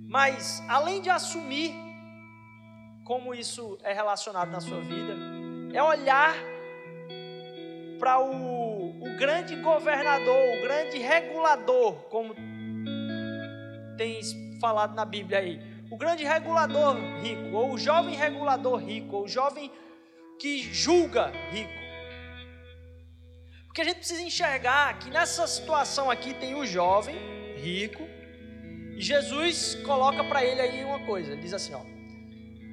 Mas, 0.08 0.62
além 0.68 1.00
de 1.00 1.10
assumir 1.10 1.72
como 3.04 3.34
isso 3.34 3.78
é 3.82 3.92
relacionado 3.92 4.50
na 4.50 4.60
sua 4.60 4.80
vida, 4.80 5.14
é 5.74 5.82
olhar 5.82 6.34
para 7.98 8.18
o, 8.18 9.00
o 9.00 9.16
grande 9.16 9.54
governador, 9.56 10.58
o 10.58 10.62
grande 10.62 10.98
regulador, 10.98 11.94
como 12.10 12.34
tem 13.96 14.20
falado 14.60 14.94
na 14.94 15.04
Bíblia 15.04 15.38
aí. 15.38 15.71
O 15.92 15.96
grande 15.98 16.24
regulador 16.24 16.96
rico, 17.20 17.54
ou 17.54 17.74
o 17.74 17.78
jovem 17.78 18.14
regulador 18.16 18.78
rico, 18.78 19.14
ou 19.14 19.24
o 19.24 19.28
jovem 19.28 19.70
que 20.40 20.62
julga 20.72 21.30
rico. 21.50 21.82
Porque 23.66 23.82
a 23.82 23.84
gente 23.84 23.96
precisa 23.96 24.22
enxergar 24.22 24.98
que 24.98 25.10
nessa 25.10 25.46
situação 25.46 26.10
aqui 26.10 26.32
tem 26.32 26.54
o 26.54 26.64
jovem 26.64 27.14
rico, 27.58 28.02
e 28.96 29.02
Jesus 29.02 29.74
coloca 29.84 30.24
para 30.24 30.42
ele 30.42 30.62
aí 30.62 30.82
uma 30.82 31.04
coisa, 31.04 31.36
diz 31.36 31.52
assim, 31.52 31.74
ó: 31.74 31.82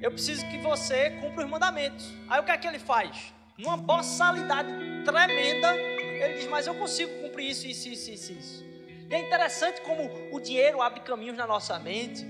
eu 0.00 0.10
preciso 0.10 0.48
que 0.48 0.56
você 0.56 1.10
cumpra 1.20 1.44
os 1.44 1.50
mandamentos. 1.50 2.10
Aí 2.26 2.40
o 2.40 2.42
que 2.42 2.52
é 2.52 2.56
que 2.56 2.66
ele 2.66 2.78
faz? 2.78 3.34
Numa 3.58 3.76
boçalidade 3.76 4.72
tremenda, 5.04 5.76
ele 5.76 6.38
diz: 6.38 6.46
Mas 6.46 6.66
eu 6.66 6.74
consigo 6.74 7.12
cumprir 7.20 7.50
isso, 7.50 7.66
isso, 7.66 7.86
isso, 7.86 8.10
isso, 8.10 8.32
isso. 8.32 8.64
E 9.10 9.14
é 9.14 9.18
interessante 9.18 9.82
como 9.82 10.10
o 10.32 10.40
dinheiro 10.40 10.80
abre 10.80 11.00
caminhos 11.00 11.36
na 11.36 11.46
nossa 11.46 11.78
mente 11.78 12.24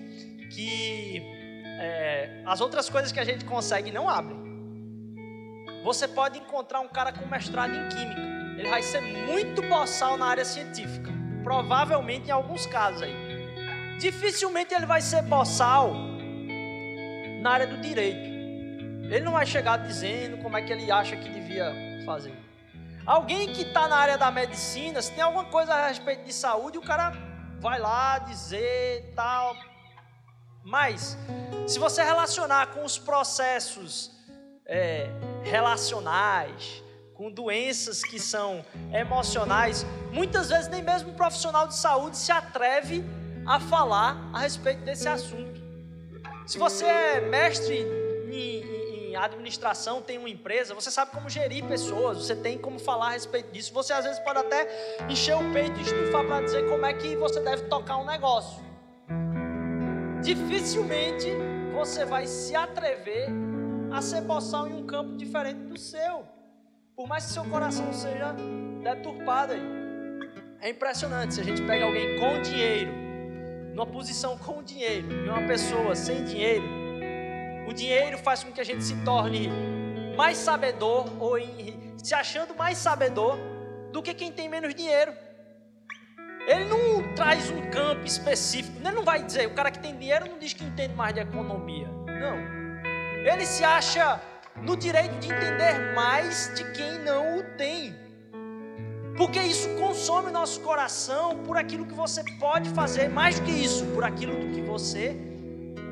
que 0.51 1.23
é, 1.79 2.43
as 2.45 2.61
outras 2.61 2.91
coisas 2.91 3.11
que 3.11 3.21
a 3.21 3.25
gente 3.25 3.45
consegue 3.45 3.91
não 3.91 4.09
abrem. 4.09 4.39
Você 5.83 6.07
pode 6.07 6.39
encontrar 6.39 6.81
um 6.81 6.89
cara 6.89 7.13
com 7.13 7.27
mestrado 7.27 7.73
em 7.75 7.89
química, 7.89 8.21
ele 8.59 8.69
vai 8.69 8.83
ser 8.83 9.01
muito 9.01 9.63
boçal 9.63 10.19
na 10.19 10.27
área 10.27 10.45
científica, 10.45 11.11
provavelmente 11.43 12.29
em 12.29 12.33
alguns 12.33 12.67
casos 12.67 13.03
aí. 13.03 13.15
Dificilmente 13.99 14.75
ele 14.75 14.85
vai 14.85 15.01
ser 15.01 15.23
boçal 15.23 15.95
na 17.41 17.51
área 17.51 17.67
do 17.67 17.79
direito. 17.79 18.29
Ele 19.11 19.21
não 19.21 19.33
vai 19.33 19.47
chegar 19.47 19.79
dizendo 19.79 20.37
como 20.43 20.57
é 20.57 20.63
que 20.63 20.73
ele 20.73 20.91
acha 20.91 21.17
que 21.17 21.29
devia 21.29 21.73
fazer. 22.05 22.35
Alguém 23.07 23.53
que 23.53 23.63
está 23.63 23.89
na 23.89 23.97
área 23.97 24.19
da 24.19 24.31
medicina, 24.31 25.01
se 25.01 25.13
tem 25.13 25.25
alguma 25.25 25.47
coisa 25.47 25.73
a 25.75 25.89
respeito 25.89 26.25
de 26.25 26.33
saúde, 26.33 26.77
o 26.77 26.83
cara 26.83 27.13
vai 27.59 27.79
lá 27.79 28.19
dizer 28.19 29.13
tal. 29.17 29.57
Mas, 30.63 31.17
se 31.67 31.79
você 31.79 32.03
relacionar 32.03 32.69
com 32.69 32.85
os 32.85 32.99
processos 32.99 34.11
é, 34.67 35.09
relacionais, 35.43 36.83
com 37.15 37.31
doenças 37.31 38.03
que 38.03 38.19
são 38.19 38.65
emocionais, 38.93 39.85
muitas 40.11 40.49
vezes 40.49 40.69
nem 40.69 40.83
mesmo 40.83 41.11
um 41.11 41.15
profissional 41.15 41.67
de 41.67 41.77
saúde 41.77 42.17
se 42.17 42.33
atreve 42.33 43.05
a 43.47 43.61
falar 43.61 44.31
a 44.33 44.41
respeito 44.41 44.83
desse 44.85 45.09
assunto. 45.09 45.61
Se 46.47 46.59
você 46.59 46.85
é 46.85 47.21
mestre 47.21 47.79
em, 48.31 49.11
em 49.11 49.17
administração, 49.17 50.01
tem 50.01 50.19
uma 50.19 50.29
empresa, 50.29 50.75
você 50.75 50.91
sabe 50.91 51.11
como 51.11 51.29
gerir 51.29 51.65
pessoas, 51.65 52.19
você 52.19 52.35
tem 52.35 52.57
como 52.57 52.79
falar 52.79 53.09
a 53.09 53.11
respeito 53.11 53.53
disso. 53.53 53.73
Você 53.75 53.93
às 53.93 54.05
vezes 54.05 54.19
pode 54.21 54.39
até 54.39 55.05
encher 55.09 55.37
o 55.37 55.53
peito 55.53 55.79
e 55.79 55.83
estufar 55.83 56.25
para 56.25 56.43
dizer 56.43 56.69
como 56.69 56.87
é 56.87 56.95
que 56.95 57.17
você 57.17 57.41
deve 57.41 57.65
tocar 57.65 57.99
um 57.99 58.07
negócio. 58.07 58.70
Dificilmente 60.23 61.29
você 61.73 62.05
vai 62.05 62.27
se 62.27 62.55
atrever 62.55 63.29
a 63.91 64.03
ser 64.03 64.21
boçal 64.21 64.69
em 64.69 64.75
um 64.75 64.87
campo 64.87 65.17
diferente 65.17 65.61
do 65.61 65.79
seu. 65.79 66.25
Por 66.95 67.09
mais 67.09 67.27
que 67.27 67.33
seu 67.33 67.45
coração 67.45 67.93
seja 67.93 68.35
deturpado 68.83 69.55
aí. 69.55 69.81
É 70.61 70.69
impressionante 70.69 71.35
se 71.35 71.41
a 71.41 71.45
gente 71.45 71.63
pega 71.63 71.87
alguém 71.87 72.19
com 72.19 72.43
dinheiro, 72.43 72.93
numa 73.75 73.87
posição 73.87 74.37
com 74.37 74.63
dinheiro, 74.63 75.11
e 75.11 75.29
uma 75.29 75.47
pessoa 75.47 75.95
sem 75.95 76.23
dinheiro. 76.25 76.65
O 77.67 77.73
dinheiro 77.73 78.19
faz 78.19 78.45
com 78.45 78.53
que 78.53 78.61
a 78.61 78.65
gente 78.65 78.85
se 78.85 78.95
torne 79.03 79.49
mais 80.17 80.37
sabedor 80.37 81.11
ou 81.19 81.39
em, 81.39 81.95
se 81.97 82.15
achando 82.15 82.55
mais 82.55 82.77
sabedor 82.77 83.39
do 83.91 84.03
que 84.03 84.13
quem 84.13 84.31
tem 84.31 84.51
menos 84.51 84.75
dinheiro. 84.75 85.15
Ele 86.47 86.65
não 86.67 87.00
traz 87.21 87.51
um 87.51 87.61
campo 87.71 88.07
específico. 88.07 88.79
Ele 88.81 88.93
não 88.93 89.05
vai 89.05 89.23
dizer, 89.23 89.47
o 89.47 89.51
cara 89.51 89.71
que 89.71 89.79
tem 89.79 89.95
dinheiro 89.95 90.25
não 90.27 90.39
diz 90.39 90.55
que 90.55 90.65
entende 90.65 90.95
mais 90.95 91.13
de 91.13 91.21
economia. 91.21 91.87
Não. 92.07 92.39
Ele 93.31 93.45
se 93.45 93.63
acha 93.63 94.19
no 94.63 94.75
direito 94.75 95.19
de 95.19 95.31
entender 95.31 95.95
mais 95.95 96.51
de 96.57 96.65
quem 96.73 96.99
não 97.01 97.37
o 97.37 97.43
tem. 97.59 97.95
Porque 99.19 99.39
isso 99.39 99.69
consome 99.77 100.31
nosso 100.31 100.63
coração 100.63 101.37
por 101.41 101.59
aquilo 101.59 101.85
que 101.85 101.93
você 101.93 102.25
pode 102.39 102.71
fazer, 102.71 103.11
mais 103.11 103.39
do 103.39 103.45
que 103.45 103.53
isso, 103.53 103.85
por 103.89 104.03
aquilo 104.03 104.49
que 104.55 104.63
você 104.63 105.15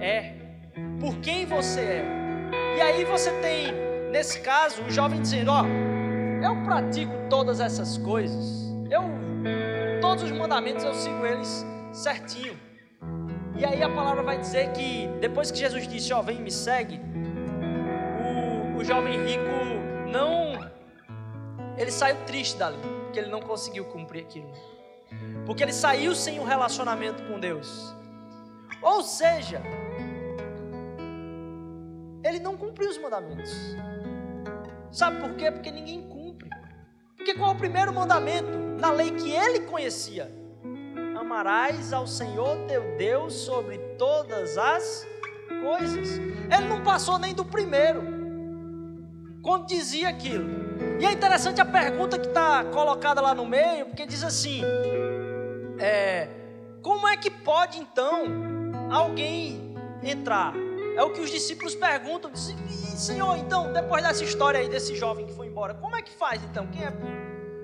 é, 0.00 0.32
por 0.98 1.14
quem 1.18 1.44
você 1.44 1.80
é. 1.80 2.04
E 2.78 2.80
aí 2.80 3.04
você 3.04 3.30
tem, 3.42 3.74
nesse 4.10 4.40
caso, 4.40 4.80
o 4.80 4.90
jovem 4.90 5.20
dizendo: 5.20 5.50
Ó, 5.50 5.62
eu 6.42 6.56
pratico 6.64 7.12
todas 7.28 7.60
essas 7.60 7.98
coisas, 7.98 8.72
eu, 8.90 9.02
todos 10.18 10.32
os 10.32 10.36
mandamentos 10.36 10.82
eu 10.82 10.92
sigo 10.94 11.24
eles 11.24 11.64
certinho. 11.92 12.58
E 13.56 13.64
aí 13.64 13.80
a 13.82 13.88
palavra 13.88 14.22
vai 14.22 14.36
dizer 14.38 14.72
que 14.72 15.06
depois 15.20 15.50
que 15.50 15.58
Jesus 15.58 15.86
disse: 15.86 16.12
Ó, 16.12 16.20
vem 16.22 16.40
me 16.40 16.50
segue, 16.50 17.00
o 18.76 18.82
jovem 18.82 19.24
rico 19.24 20.10
não. 20.10 20.58
Ele 21.76 21.92
saiu 21.92 22.16
triste 22.26 22.58
dali, 22.58 22.76
porque 23.04 23.20
ele 23.20 23.30
não 23.30 23.40
conseguiu 23.40 23.84
cumprir 23.84 24.24
aquilo. 24.24 24.52
Porque 25.46 25.62
ele 25.62 25.72
saiu 25.72 26.14
sem 26.16 26.40
um 26.40 26.44
relacionamento 26.44 27.22
com 27.24 27.38
Deus. 27.38 27.94
Ou 28.82 29.02
seja, 29.02 29.62
ele 32.24 32.40
não 32.40 32.56
cumpriu 32.56 32.90
os 32.90 32.98
mandamentos. 32.98 33.52
Sabe 34.90 35.20
por 35.20 35.34
quê? 35.36 35.52
Porque 35.52 35.70
ninguém 35.70 36.02
cumpre. 36.02 36.17
Porque 37.18 37.34
qual 37.34 37.50
é 37.50 37.54
o 37.54 37.58
primeiro 37.58 37.92
mandamento 37.92 38.48
na 38.80 38.90
lei 38.90 39.10
que 39.10 39.30
ele 39.30 39.60
conhecia? 39.60 40.32
Amarás 41.18 41.92
ao 41.92 42.06
Senhor 42.06 42.56
teu 42.66 42.96
Deus 42.96 43.34
sobre 43.34 43.76
todas 43.98 44.56
as 44.56 45.06
coisas. 45.60 46.16
Ele 46.16 46.68
não 46.68 46.82
passou 46.82 47.18
nem 47.18 47.34
do 47.34 47.44
primeiro 47.44 48.00
quando 49.42 49.66
dizia 49.66 50.08
aquilo. 50.08 50.48
E 51.00 51.04
é 51.04 51.12
interessante 51.12 51.60
a 51.60 51.64
pergunta 51.64 52.18
que 52.18 52.28
está 52.28 52.64
colocada 52.64 53.20
lá 53.20 53.34
no 53.34 53.44
meio, 53.44 53.86
porque 53.86 54.06
diz 54.06 54.22
assim: 54.22 54.62
é, 55.78 56.28
como 56.82 57.06
é 57.08 57.16
que 57.16 57.30
pode 57.30 57.78
então 57.78 58.24
alguém 58.90 59.74
entrar? 60.02 60.54
É 60.98 61.02
o 61.04 61.12
que 61.12 61.20
os 61.20 61.30
discípulos 61.30 61.76
perguntam. 61.76 62.28
Dizem, 62.32 62.56
Senhor, 62.96 63.36
então, 63.36 63.72
depois 63.72 64.02
dessa 64.02 64.24
história 64.24 64.58
aí 64.58 64.68
desse 64.68 64.96
jovem 64.96 65.26
que 65.26 65.32
foi 65.32 65.46
embora, 65.46 65.72
como 65.72 65.94
é 65.94 66.02
que 66.02 66.10
faz 66.10 66.42
então? 66.42 66.66
Quem 66.66 66.82
é? 66.82 66.92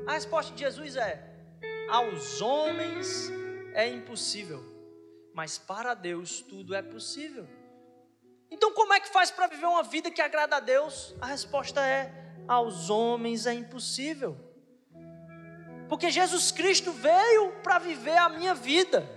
A 0.07 0.12
resposta 0.12 0.55
de 0.55 0.61
Jesus 0.61 0.95
é: 0.95 1.20
aos 1.91 2.41
homens 2.41 3.32
é 3.74 3.89
impossível, 3.89 4.62
mas 5.35 5.59
para 5.59 5.95
Deus 5.95 6.43
tudo 6.43 6.76
é 6.76 6.80
possível. 6.80 7.45
Então, 8.53 8.72
como 8.72 8.95
é 8.95 9.01
que 9.01 9.09
faz 9.09 9.32
para 9.32 9.49
viver 9.49 9.66
uma 9.66 9.82
vida 9.82 10.12
que 10.12 10.22
agrada 10.22 10.55
a 10.59 10.61
Deus? 10.61 11.12
A 11.20 11.26
resposta 11.26 11.85
é: 11.85 12.12
aos 12.47 12.89
homens 12.89 13.47
é 13.47 13.53
impossível. 13.53 14.39
Porque 15.89 16.09
Jesus 16.09 16.53
Cristo 16.53 16.93
veio 16.93 17.51
para 17.64 17.80
viver 17.80 18.16
a 18.16 18.28
minha 18.28 18.55
vida. 18.55 19.11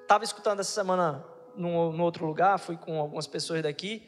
Estava 0.00 0.24
escutando 0.24 0.60
essa 0.60 0.72
semana 0.72 1.30
num, 1.56 1.92
num, 1.92 2.02
outro 2.02 2.26
lugar, 2.26 2.58
fui 2.58 2.76
com 2.76 2.98
algumas 2.98 3.26
pessoas 3.26 3.62
daqui, 3.62 4.02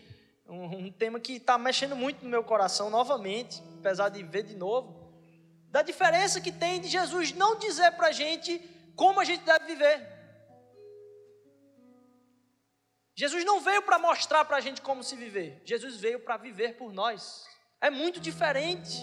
um, 0.48 0.86
um 0.86 0.92
tema 0.92 1.18
que 1.18 1.34
está 1.34 1.56
mexendo 1.58 1.96
muito 1.96 2.22
no 2.22 2.30
meu 2.30 2.44
coração 2.44 2.90
novamente, 2.90 3.62
apesar 3.78 4.08
de 4.08 4.22
ver 4.22 4.42
de 4.42 4.54
novo, 4.54 5.04
da 5.70 5.82
diferença 5.82 6.40
que 6.40 6.52
tem 6.52 6.80
de 6.80 6.88
Jesus 6.88 7.32
não 7.32 7.58
dizer 7.58 7.92
para 7.92 8.08
a 8.08 8.12
gente 8.12 8.58
como 8.94 9.20
a 9.20 9.24
gente 9.24 9.44
deve 9.44 9.66
viver. 9.66 10.14
Jesus 13.16 13.44
não 13.44 13.60
veio 13.60 13.82
para 13.82 13.98
mostrar 13.98 14.44
para 14.44 14.56
a 14.56 14.60
gente 14.60 14.82
como 14.82 15.02
se 15.02 15.16
viver, 15.16 15.62
Jesus 15.64 15.96
veio 15.96 16.20
para 16.20 16.36
viver 16.36 16.76
por 16.76 16.92
nós. 16.92 17.46
É 17.80 17.90
muito 17.90 18.20
diferente. 18.20 19.02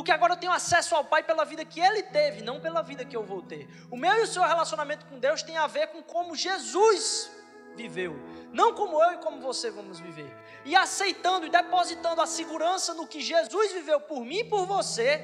Porque 0.00 0.12
agora 0.12 0.32
eu 0.32 0.38
tenho 0.38 0.50
acesso 0.50 0.94
ao 0.94 1.04
Pai 1.04 1.22
pela 1.22 1.44
vida 1.44 1.62
que 1.62 1.78
Ele 1.78 2.02
teve, 2.02 2.42
não 2.42 2.58
pela 2.58 2.80
vida 2.80 3.04
que 3.04 3.14
eu 3.14 3.22
vou 3.22 3.42
ter. 3.42 3.68
O 3.90 3.98
meu 3.98 4.14
e 4.14 4.22
o 4.22 4.26
seu 4.26 4.42
relacionamento 4.42 5.04
com 5.04 5.18
Deus 5.18 5.42
tem 5.42 5.58
a 5.58 5.66
ver 5.66 5.88
com 5.88 6.02
como 6.02 6.34
Jesus 6.34 7.30
viveu, 7.76 8.18
não 8.50 8.72
como 8.72 8.98
eu 9.04 9.12
e 9.12 9.18
como 9.18 9.42
você 9.42 9.70
vamos 9.70 10.00
viver. 10.00 10.34
E 10.64 10.74
aceitando 10.74 11.44
e 11.44 11.50
depositando 11.50 12.22
a 12.22 12.26
segurança 12.26 12.94
no 12.94 13.06
que 13.06 13.20
Jesus 13.20 13.74
viveu 13.74 14.00
por 14.00 14.24
mim 14.24 14.38
e 14.38 14.44
por 14.44 14.64
você, 14.64 15.22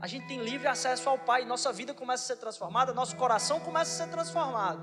a 0.00 0.08
gente 0.08 0.26
tem 0.26 0.40
livre 0.40 0.66
acesso 0.66 1.08
ao 1.08 1.20
Pai, 1.20 1.44
nossa 1.44 1.72
vida 1.72 1.94
começa 1.94 2.24
a 2.24 2.26
ser 2.26 2.40
transformada, 2.40 2.92
nosso 2.92 3.14
coração 3.14 3.60
começa 3.60 3.92
a 3.92 4.06
ser 4.06 4.10
transformado. 4.10 4.82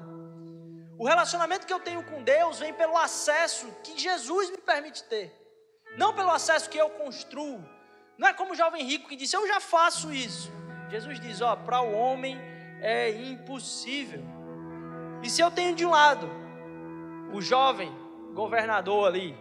O 0.98 1.06
relacionamento 1.06 1.68
que 1.68 1.74
eu 1.74 1.82
tenho 1.82 2.02
com 2.06 2.24
Deus 2.24 2.60
vem 2.60 2.74
pelo 2.74 2.96
acesso 2.96 3.68
que 3.84 4.00
Jesus 4.00 4.50
me 4.52 4.60
permite 4.60 5.04
ter, 5.04 5.36
não 5.98 6.16
pelo 6.16 6.30
acesso 6.30 6.70
que 6.70 6.78
eu 6.78 6.89
construo. 6.91 7.62
Não 8.24 8.30
é 8.30 8.34
como 8.34 8.54
o 8.54 8.56
jovem 8.56 8.86
rico 8.86 9.10
que 9.10 9.18
disse: 9.18 9.36
Eu 9.36 9.46
já 9.46 9.60
faço 9.60 10.14
isso. 10.14 10.50
Jesus 10.90 11.20
diz: 11.20 11.42
Ó, 11.42 11.58
para 11.58 11.82
o 11.82 11.92
homem 11.94 12.40
é 12.80 13.10
impossível. 13.10 14.24
E 15.22 15.30
se 15.30 15.42
eu 15.42 15.52
tenho 15.52 15.76
de 15.76 15.86
um 15.86 15.90
lado 15.90 16.30
o 17.34 17.42
jovem 17.42 17.92
governador 18.34 19.08
ali, 19.08 19.38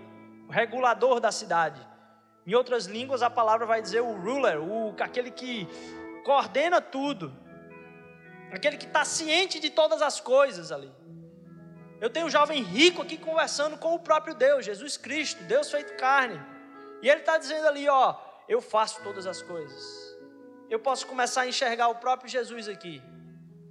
o 0.48 0.50
regulador 0.50 1.20
da 1.20 1.30
cidade, 1.30 1.80
em 2.44 2.56
outras 2.56 2.86
línguas 2.86 3.22
a 3.22 3.30
palavra 3.30 3.64
vai 3.64 3.80
dizer 3.80 4.00
o 4.00 4.14
ruler, 4.20 4.60
o, 4.60 4.92
aquele 4.98 5.30
que 5.30 5.68
coordena 6.24 6.80
tudo, 6.80 7.32
aquele 8.50 8.76
que 8.76 8.86
está 8.86 9.04
ciente 9.04 9.60
de 9.60 9.70
todas 9.70 10.02
as 10.02 10.18
coisas 10.18 10.72
ali. 10.72 10.90
Eu 12.00 12.10
tenho 12.10 12.26
um 12.26 12.30
jovem 12.30 12.60
rico 12.64 13.00
aqui 13.00 13.16
conversando 13.16 13.78
com 13.78 13.94
o 13.94 14.00
próprio 14.00 14.34
Deus, 14.34 14.64
Jesus 14.64 14.96
Cristo, 14.96 15.40
Deus 15.44 15.70
feito 15.70 15.96
carne. 15.96 16.40
E 17.00 17.08
ele 17.08 17.20
está 17.20 17.38
dizendo 17.38 17.68
ali, 17.68 17.88
ó, 17.88 18.31
eu 18.48 18.60
faço 18.60 19.02
todas 19.02 19.26
as 19.26 19.42
coisas. 19.42 19.82
Eu 20.68 20.80
posso 20.80 21.06
começar 21.06 21.42
a 21.42 21.46
enxergar 21.46 21.88
o 21.88 21.96
próprio 21.96 22.28
Jesus 22.28 22.68
aqui. 22.68 23.02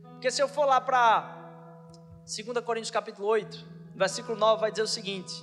Porque 0.04 0.30
se 0.30 0.42
eu 0.42 0.48
for 0.48 0.66
lá 0.66 0.80
para 0.80 1.42
2 2.26 2.64
Coríntios 2.64 2.92
capítulo 2.92 3.28
8, 3.28 3.58
versículo 3.96 4.38
9, 4.38 4.62
vai 4.62 4.72
dizer 4.72 4.84
o 4.84 4.88
seguinte: 4.88 5.34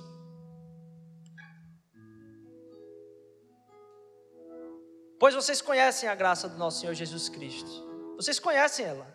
Pois 5.19 5.35
vocês 5.35 5.61
conhecem 5.61 6.07
a 6.07 6.15
graça 6.15 6.47
do 6.47 6.57
nosso 6.57 6.79
Senhor 6.79 6.93
Jesus 6.93 7.27
Cristo. 7.27 7.69
Vocês 8.15 8.39
conhecem 8.39 8.85
ela. 8.85 9.05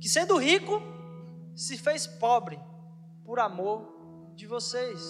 Que 0.00 0.08
sendo 0.08 0.36
rico, 0.36 0.80
se 1.56 1.76
fez 1.76 2.06
pobre 2.06 2.58
por 3.24 3.40
amor 3.40 4.32
de 4.36 4.46
vocês, 4.46 5.00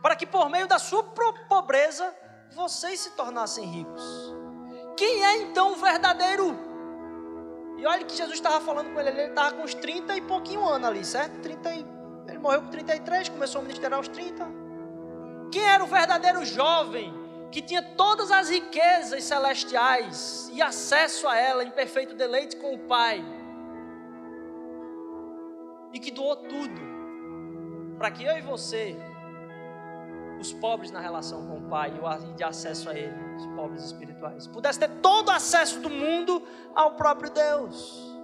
para 0.00 0.16
que 0.16 0.26
por 0.26 0.48
meio 0.48 0.66
da 0.66 0.78
sua 0.78 1.02
pobreza 1.48 2.14
vocês 2.54 3.00
se 3.00 3.10
tornassem 3.10 3.64
ricos. 3.64 4.34
Quem 4.96 5.24
é 5.24 5.42
então 5.42 5.72
o 5.72 5.76
verdadeiro? 5.76 6.56
E 7.78 7.86
olha 7.86 8.04
que 8.04 8.16
Jesus 8.16 8.36
estava 8.36 8.64
falando 8.64 8.92
com 8.92 9.00
ele, 9.00 9.10
ele 9.10 9.22
estava 9.22 9.54
com 9.54 9.62
uns 9.62 9.74
30 9.74 10.16
e 10.16 10.20
pouquinho 10.22 10.66
anos 10.66 10.88
ali, 10.88 11.04
certo? 11.04 11.40
30 11.40 11.74
e, 11.74 11.86
ele 12.28 12.38
morreu 12.38 12.62
com 12.62 12.70
33, 12.70 13.28
começou 13.28 13.60
a 13.60 13.62
ministrar 13.62 13.92
aos 13.92 14.08
30. 14.08 14.46
Quem 15.52 15.62
era 15.62 15.84
o 15.84 15.86
verdadeiro 15.86 16.44
jovem 16.44 17.12
que 17.52 17.60
tinha 17.60 17.82
todas 17.82 18.30
as 18.30 18.48
riquezas 18.48 19.24
celestiais 19.24 20.50
e 20.52 20.60
acesso 20.60 21.28
a 21.28 21.36
ela 21.36 21.62
em 21.62 21.70
perfeito 21.70 22.14
deleite 22.14 22.56
com 22.56 22.74
o 22.74 22.78
Pai? 22.80 23.24
e 25.96 25.98
que 25.98 26.10
doou 26.10 26.36
tudo 26.36 26.80
para 27.96 28.10
que 28.10 28.22
eu 28.22 28.36
e 28.36 28.42
você 28.42 28.94
os 30.38 30.52
pobres 30.52 30.90
na 30.90 31.00
relação 31.00 31.46
com 31.46 31.58
o 31.58 31.62
Pai 31.68 31.92
e 32.28 32.32
de 32.34 32.44
acesso 32.44 32.88
a 32.90 32.94
Ele, 32.94 33.14
os 33.36 33.46
pobres 33.54 33.84
espirituais. 33.84 34.46
Pudesse 34.46 34.78
ter 34.78 34.88
todo 35.00 35.28
o 35.28 35.32
acesso 35.32 35.80
do 35.80 35.90
mundo 35.90 36.42
ao 36.74 36.94
próprio 36.94 37.30
Deus. 37.30 38.14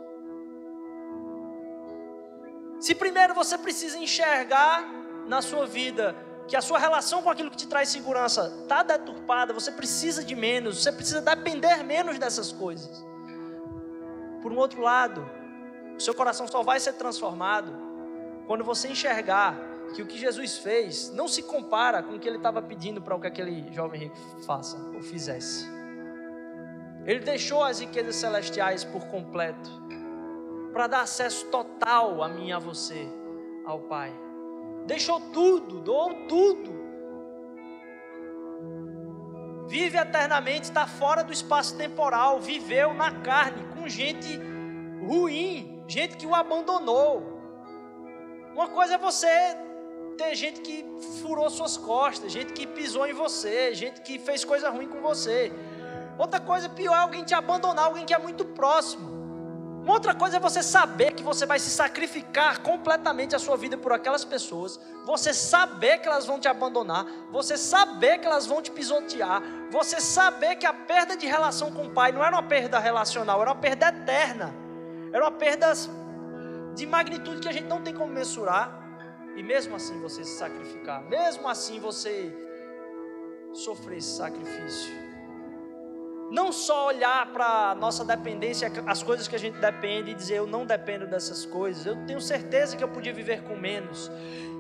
Se 2.80 2.94
primeiro 2.94 3.34
você 3.34 3.56
precisa 3.56 3.98
enxergar 3.98 4.84
na 5.26 5.40
sua 5.40 5.66
vida 5.66 6.16
que 6.48 6.56
a 6.56 6.60
sua 6.60 6.78
relação 6.78 7.22
com 7.22 7.30
aquilo 7.30 7.50
que 7.50 7.56
te 7.56 7.68
traz 7.68 7.88
segurança 7.88 8.52
está 8.62 8.82
deturpada, 8.82 9.52
você 9.52 9.70
precisa 9.70 10.24
de 10.24 10.34
menos, 10.34 10.82
você 10.82 10.90
precisa 10.90 11.20
depender 11.20 11.82
menos 11.84 12.18
dessas 12.18 12.52
coisas. 12.52 13.04
Por 14.42 14.52
um 14.52 14.56
outro 14.56 14.82
lado, 14.82 15.24
o 15.96 16.00
seu 16.00 16.12
coração 16.14 16.48
só 16.48 16.62
vai 16.62 16.80
ser 16.80 16.94
transformado 16.94 17.72
quando 18.46 18.64
você 18.64 18.88
enxergar 18.88 19.56
que 19.95 20.03
o 20.03 20.07
que 20.07 20.18
Jesus 20.18 20.59
fez 20.59 21.11
não 21.11 21.28
se 21.28 21.43
compara 21.43 22.03
com 22.03 22.14
o 22.14 22.18
que 22.18 22.28
ele 22.28 22.38
estava 22.38 22.62
pedindo 22.62 23.01
para 23.01 23.14
o 23.14 23.20
que 23.20 23.26
aquele 23.26 23.72
jovem 23.72 24.03
rico 24.03 24.16
faça 24.45 24.76
ou 24.95 25.03
fizesse. 25.03 25.66
Ele 27.05 27.20
deixou 27.20 27.62
as 27.62 27.80
riquezas 27.80 28.16
celestiais 28.16 28.84
por 28.84 29.07
completo 29.07 29.70
para 30.72 30.86
dar 30.86 31.01
acesso 31.03 31.47
total 31.47 32.22
a 32.22 32.28
mim 32.28 32.49
e 32.49 32.53
a 32.53 32.59
você 32.59 33.07
ao 33.64 33.80
Pai. 33.80 34.12
Deixou 34.86 35.20
tudo, 35.20 35.80
doou 35.80 36.26
tudo. 36.26 36.82
Vive 39.68 39.99
eternamente, 39.99 40.64
está 40.64 40.86
fora 40.86 41.22
do 41.22 41.32
espaço 41.32 41.76
temporal, 41.76 42.40
viveu 42.40 42.93
na 42.93 43.20
carne 43.20 43.64
com 43.74 43.88
gente 43.88 44.38
ruim, 45.07 45.84
gente 45.88 46.16
que 46.16 46.26
o 46.26 46.34
abandonou. 46.34 47.32
Uma 48.55 48.68
coisa 48.68 48.95
é 48.95 48.99
você 48.99 49.28
ter 50.12 50.34
gente 50.34 50.60
que 50.60 50.84
furou 51.20 51.48
suas 51.50 51.76
costas, 51.76 52.32
gente 52.32 52.52
que 52.52 52.66
pisou 52.66 53.06
em 53.06 53.12
você, 53.12 53.74
gente 53.74 54.00
que 54.00 54.18
fez 54.18 54.44
coisa 54.44 54.70
ruim 54.70 54.88
com 54.88 55.00
você. 55.00 55.52
Outra 56.18 56.40
coisa 56.40 56.68
pior 56.68 56.94
é 56.94 57.00
alguém 57.00 57.24
te 57.24 57.34
abandonar, 57.34 57.86
alguém 57.86 58.04
que 58.04 58.14
é 58.14 58.18
muito 58.18 58.44
próximo. 58.44 59.12
Uma 59.82 59.94
outra 59.94 60.14
coisa 60.14 60.36
é 60.36 60.40
você 60.40 60.62
saber 60.62 61.12
que 61.12 61.24
você 61.24 61.44
vai 61.44 61.58
se 61.58 61.68
sacrificar 61.68 62.60
completamente 62.60 63.34
a 63.34 63.38
sua 63.40 63.56
vida 63.56 63.76
por 63.76 63.92
aquelas 63.92 64.24
pessoas, 64.24 64.78
você 65.04 65.34
saber 65.34 65.98
que 65.98 66.06
elas 66.06 66.24
vão 66.24 66.38
te 66.38 66.46
abandonar, 66.46 67.04
você 67.32 67.56
saber 67.56 68.18
que 68.18 68.26
elas 68.26 68.46
vão 68.46 68.62
te 68.62 68.70
pisotear, 68.70 69.42
você 69.72 70.00
saber 70.00 70.54
que 70.54 70.66
a 70.66 70.72
perda 70.72 71.16
de 71.16 71.26
relação 71.26 71.72
com 71.72 71.86
o 71.86 71.90
pai 71.90 72.12
não 72.12 72.22
era 72.22 72.36
uma 72.36 72.44
perda 72.44 72.78
relacional, 72.78 73.40
era 73.40 73.50
uma 73.50 73.60
perda 73.60 73.88
eterna, 73.88 74.54
era 75.12 75.24
uma 75.24 75.32
perda 75.32 75.72
de 76.76 76.86
magnitude 76.86 77.40
que 77.40 77.48
a 77.48 77.52
gente 77.52 77.66
não 77.66 77.82
tem 77.82 77.92
como 77.92 78.12
mensurar, 78.12 78.82
e 79.37 79.43
mesmo 79.43 79.76
assim 79.76 80.01
você 80.01 80.24
se 80.24 80.37
sacrificar, 80.37 81.03
mesmo 81.03 81.49
assim 81.49 81.80
você 81.80 82.33
sofrer 83.53 83.99
esse 83.99 84.16
sacrifício. 84.16 84.93
Não 86.30 86.51
só 86.51 86.87
olhar 86.87 87.30
para 87.30 87.74
nossa 87.74 88.05
dependência, 88.05 88.72
as 88.87 89.03
coisas 89.03 89.28
que 89.28 89.37
a 89.37 89.39
gente 89.39 89.59
depende 89.59 90.12
e 90.12 90.14
dizer 90.14 90.37
eu 90.37 90.47
não 90.47 90.64
dependo 90.64 91.07
dessas 91.07 91.45
coisas, 91.45 91.85
eu 91.85 92.07
tenho 92.07 92.20
certeza 92.20 92.74
que 92.76 92.83
eu 92.83 92.89
podia 92.89 93.12
viver 93.12 93.43
com 93.43 93.55
menos, 93.55 94.11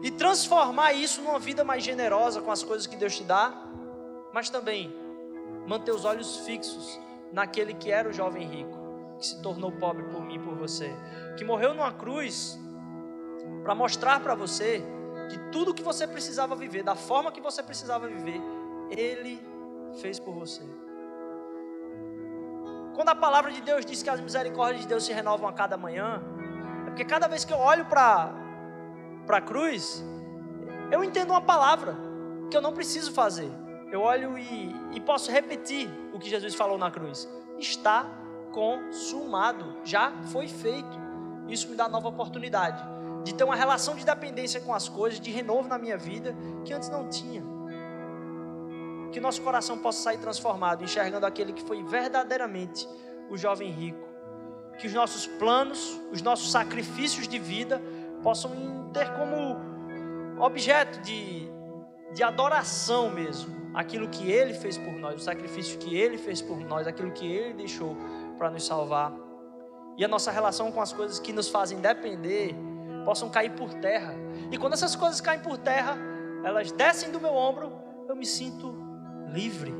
e 0.02 0.10
transformar 0.10 0.92
isso 0.92 1.22
numa 1.22 1.38
vida 1.38 1.64
mais 1.64 1.82
generosa 1.82 2.42
com 2.42 2.50
as 2.50 2.62
coisas 2.62 2.86
que 2.86 2.96
Deus 2.96 3.16
te 3.16 3.24
dá, 3.24 3.66
mas 4.34 4.50
também 4.50 4.94
manter 5.66 5.92
os 5.92 6.04
olhos 6.04 6.38
fixos 6.38 7.00
naquele 7.32 7.72
que 7.72 7.90
era 7.90 8.08
o 8.08 8.12
jovem 8.12 8.46
rico, 8.46 8.78
que 9.18 9.26
se 9.26 9.40
tornou 9.40 9.72
pobre 9.72 10.02
por 10.04 10.22
mim 10.22 10.34
e 10.34 10.38
por 10.38 10.54
você, 10.54 10.94
que 11.38 11.44
morreu 11.44 11.72
numa 11.72 11.92
cruz 11.92 12.58
para 13.62 13.74
mostrar 13.74 14.20
para 14.20 14.34
você 14.34 14.84
que 15.28 15.38
tudo 15.50 15.74
que 15.74 15.82
você 15.82 16.06
precisava 16.06 16.54
viver, 16.54 16.82
da 16.82 16.94
forma 16.94 17.30
que 17.32 17.40
você 17.40 17.62
precisava 17.62 18.08
viver, 18.08 18.40
Ele 18.90 19.40
fez 20.00 20.18
por 20.18 20.34
você. 20.34 20.62
Quando 22.94 23.08
a 23.08 23.14
palavra 23.14 23.50
de 23.50 23.62
Deus 23.62 23.86
diz 23.86 24.02
que 24.02 24.10
as 24.10 24.20
misericórdias 24.20 24.82
de 24.82 24.88
Deus 24.88 25.04
se 25.04 25.12
renovam 25.12 25.48
a 25.48 25.52
cada 25.52 25.76
manhã, 25.76 26.22
é 26.86 26.90
porque 26.90 27.04
cada 27.04 27.26
vez 27.26 27.44
que 27.44 27.52
eu 27.52 27.58
olho 27.58 27.86
para 27.86 28.34
a 29.28 29.40
cruz, 29.40 30.04
eu 30.90 31.02
entendo 31.02 31.30
uma 31.30 31.40
palavra 31.40 31.96
que 32.50 32.56
eu 32.56 32.60
não 32.60 32.72
preciso 32.74 33.12
fazer. 33.12 33.50
Eu 33.90 34.02
olho 34.02 34.36
e, 34.38 34.74
e 34.92 35.00
posso 35.00 35.30
repetir 35.30 35.88
o 36.12 36.18
que 36.18 36.28
Jesus 36.28 36.54
falou 36.54 36.76
na 36.76 36.90
cruz: 36.90 37.28
está 37.58 38.06
consumado, 38.52 39.78
já 39.84 40.12
foi 40.30 40.48
feito. 40.48 41.00
Isso 41.48 41.68
me 41.68 41.76
dá 41.76 41.88
nova 41.88 42.08
oportunidade 42.08 42.92
de 43.22 43.34
ter 43.34 43.44
uma 43.44 43.56
relação 43.56 43.94
de 43.94 44.04
dependência 44.04 44.60
com 44.60 44.74
as 44.74 44.88
coisas, 44.88 45.20
de 45.20 45.30
renovo 45.30 45.68
na 45.68 45.78
minha 45.78 45.96
vida 45.96 46.34
que 46.64 46.72
antes 46.72 46.88
não 46.88 47.08
tinha 47.08 47.42
que 49.12 49.20
nosso 49.20 49.42
coração 49.42 49.78
possa 49.78 50.02
sair 50.02 50.18
transformado, 50.18 50.82
enxergando 50.82 51.26
aquele 51.26 51.52
que 51.52 51.62
foi 51.62 51.82
verdadeiramente 51.84 52.88
o 53.30 53.36
jovem 53.36 53.70
rico. 53.70 54.08
Que 54.78 54.86
os 54.86 54.94
nossos 54.94 55.26
planos, 55.26 56.00
os 56.10 56.22
nossos 56.22 56.50
sacrifícios 56.50 57.28
de 57.28 57.38
vida 57.38 57.80
possam 58.22 58.90
ter 58.92 59.12
como 59.12 59.60
objeto 60.40 61.00
de, 61.02 61.46
de 62.14 62.22
adoração 62.22 63.10
mesmo 63.10 63.70
aquilo 63.74 64.08
que 64.08 64.30
ele 64.30 64.54
fez 64.54 64.76
por 64.76 64.92
nós, 64.94 65.20
o 65.20 65.24
sacrifício 65.24 65.78
que 65.78 65.94
ele 65.94 66.18
fez 66.18 66.42
por 66.42 66.58
nós, 66.58 66.86
aquilo 66.86 67.12
que 67.12 67.26
ele 67.26 67.54
deixou 67.54 67.96
para 68.38 68.50
nos 68.50 68.66
salvar. 68.66 69.12
E 69.96 70.04
a 70.04 70.08
nossa 70.08 70.30
relação 70.30 70.72
com 70.72 70.80
as 70.80 70.92
coisas 70.92 71.18
que 71.18 71.32
nos 71.32 71.48
fazem 71.48 71.78
depender 71.78 72.54
possam 73.04 73.28
cair 73.28 73.52
por 73.52 73.72
terra. 73.74 74.14
E 74.50 74.58
quando 74.58 74.74
essas 74.74 74.96
coisas 74.96 75.20
caem 75.20 75.40
por 75.40 75.58
terra, 75.58 75.96
elas 76.44 76.72
descem 76.72 77.10
do 77.10 77.20
meu 77.20 77.34
ombro, 77.34 77.72
eu 78.08 78.16
me 78.16 78.26
sinto 78.26 78.76
livre. 79.28 79.74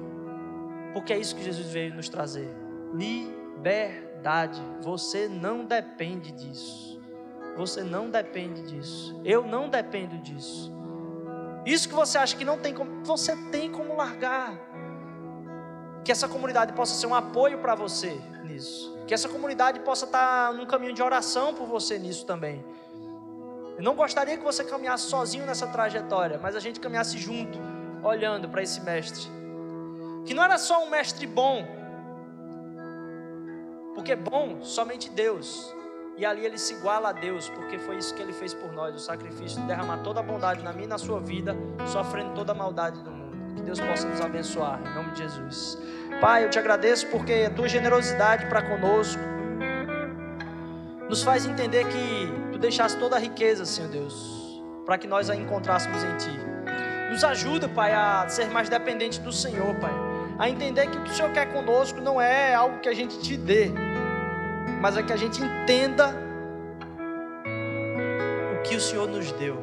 Porque 0.92 1.12
é 1.12 1.18
isso 1.18 1.34
que 1.34 1.42
Jesus 1.42 1.68
veio 1.68 1.94
nos 1.94 2.08
trazer: 2.08 2.48
liberdade. 2.94 4.62
Você 4.80 5.28
não 5.28 5.64
depende 5.64 6.32
disso. 6.32 7.00
Você 7.56 7.82
não 7.82 8.10
depende 8.10 8.62
disso. 8.62 9.20
Eu 9.24 9.46
não 9.46 9.68
dependo 9.68 10.16
disso. 10.18 10.72
Isso 11.64 11.88
que 11.88 11.94
você 11.94 12.18
acha 12.18 12.36
que 12.36 12.44
não 12.44 12.58
tem 12.58 12.74
como, 12.74 13.04
você 13.04 13.36
tem 13.50 13.70
como 13.70 13.96
largar. 13.96 14.58
Que 16.04 16.10
essa 16.10 16.26
comunidade 16.26 16.72
possa 16.72 16.94
ser 16.94 17.06
um 17.06 17.14
apoio 17.14 17.58
para 17.58 17.74
você 17.74 18.20
nisso. 18.44 18.96
Que 19.06 19.14
essa 19.14 19.28
comunidade 19.28 19.80
possa 19.80 20.04
estar 20.04 20.52
num 20.54 20.66
caminho 20.66 20.92
de 20.92 21.02
oração 21.02 21.54
por 21.54 21.66
você 21.66 21.98
nisso 21.98 22.26
também. 22.26 22.64
Eu 23.76 23.82
não 23.82 23.94
gostaria 23.94 24.36
que 24.36 24.44
você 24.44 24.62
caminhasse 24.64 25.04
sozinho 25.04 25.46
nessa 25.46 25.66
trajetória, 25.66 26.38
mas 26.40 26.54
a 26.54 26.60
gente 26.60 26.78
caminhasse 26.80 27.18
junto, 27.18 27.58
olhando 28.02 28.48
para 28.48 28.62
esse 28.62 28.80
mestre 28.80 29.42
que 30.24 30.34
não 30.34 30.42
era 30.42 30.58
só 30.58 30.84
um 30.84 30.90
mestre 30.90 31.26
bom, 31.26 31.66
porque 33.94 34.14
bom 34.14 34.62
somente 34.62 35.10
Deus, 35.10 35.74
e 36.16 36.24
ali 36.24 36.44
ele 36.44 36.58
se 36.58 36.74
iguala 36.74 37.08
a 37.08 37.12
Deus, 37.12 37.48
porque 37.48 37.78
foi 37.78 37.96
isso 37.96 38.14
que 38.14 38.22
ele 38.22 38.32
fez 38.32 38.54
por 38.54 38.72
nós, 38.72 38.94
o 38.94 38.98
sacrifício 38.98 39.60
de 39.60 39.66
derramar 39.66 39.98
toda 39.98 40.20
a 40.20 40.22
bondade 40.22 40.62
na 40.62 40.72
minha 40.72 40.84
e 40.84 40.88
na 40.88 40.98
sua 40.98 41.20
vida, 41.20 41.56
sofrendo 41.86 42.34
toda 42.34 42.52
a 42.52 42.54
maldade 42.54 43.00
do 43.02 43.10
mundo. 43.10 43.54
Que 43.56 43.62
Deus 43.62 43.80
possa 43.80 44.06
nos 44.06 44.20
abençoar, 44.20 44.80
em 44.80 44.94
nome 44.94 45.10
de 45.10 45.22
Jesus. 45.22 45.78
Pai, 46.20 46.44
eu 46.44 46.50
te 46.50 46.58
agradeço 46.58 47.06
porque 47.08 47.46
a 47.48 47.50
tua 47.50 47.68
generosidade 47.68 48.46
para 48.46 48.62
conosco 48.62 49.20
nos 51.08 51.22
faz 51.22 51.44
entender 51.44 51.86
que 51.88 52.41
tu 52.62 52.68
deixaste 52.68 52.98
toda 52.98 53.16
a 53.16 53.18
riqueza, 53.18 53.64
Senhor 53.64 53.90
Deus, 53.90 54.62
para 54.86 54.96
que 54.96 55.08
nós 55.08 55.28
a 55.28 55.34
encontrássemos 55.34 56.04
em 56.04 56.16
ti. 56.16 56.30
Nos 57.10 57.24
ajuda, 57.24 57.68
Pai, 57.68 57.92
a 57.92 58.28
ser 58.28 58.48
mais 58.50 58.68
dependente 58.68 59.20
do 59.20 59.32
Senhor, 59.32 59.74
Pai 59.80 60.12
a 60.38 60.48
entender 60.48 60.88
que 60.88 60.98
o 60.98 61.04
que 61.04 61.10
o 61.10 61.14
Senhor 61.14 61.32
quer 61.32 61.52
conosco 61.52 62.00
não 62.00 62.20
é 62.20 62.52
algo 62.52 62.80
que 62.80 62.88
a 62.88 62.94
gente 62.94 63.20
te 63.20 63.36
dê, 63.36 63.70
mas 64.80 64.96
é 64.96 65.02
que 65.02 65.12
a 65.12 65.16
gente 65.16 65.40
entenda 65.40 66.12
o 68.52 68.62
que 68.62 68.74
o 68.74 68.80
Senhor 68.80 69.06
nos 69.06 69.30
deu. 69.32 69.62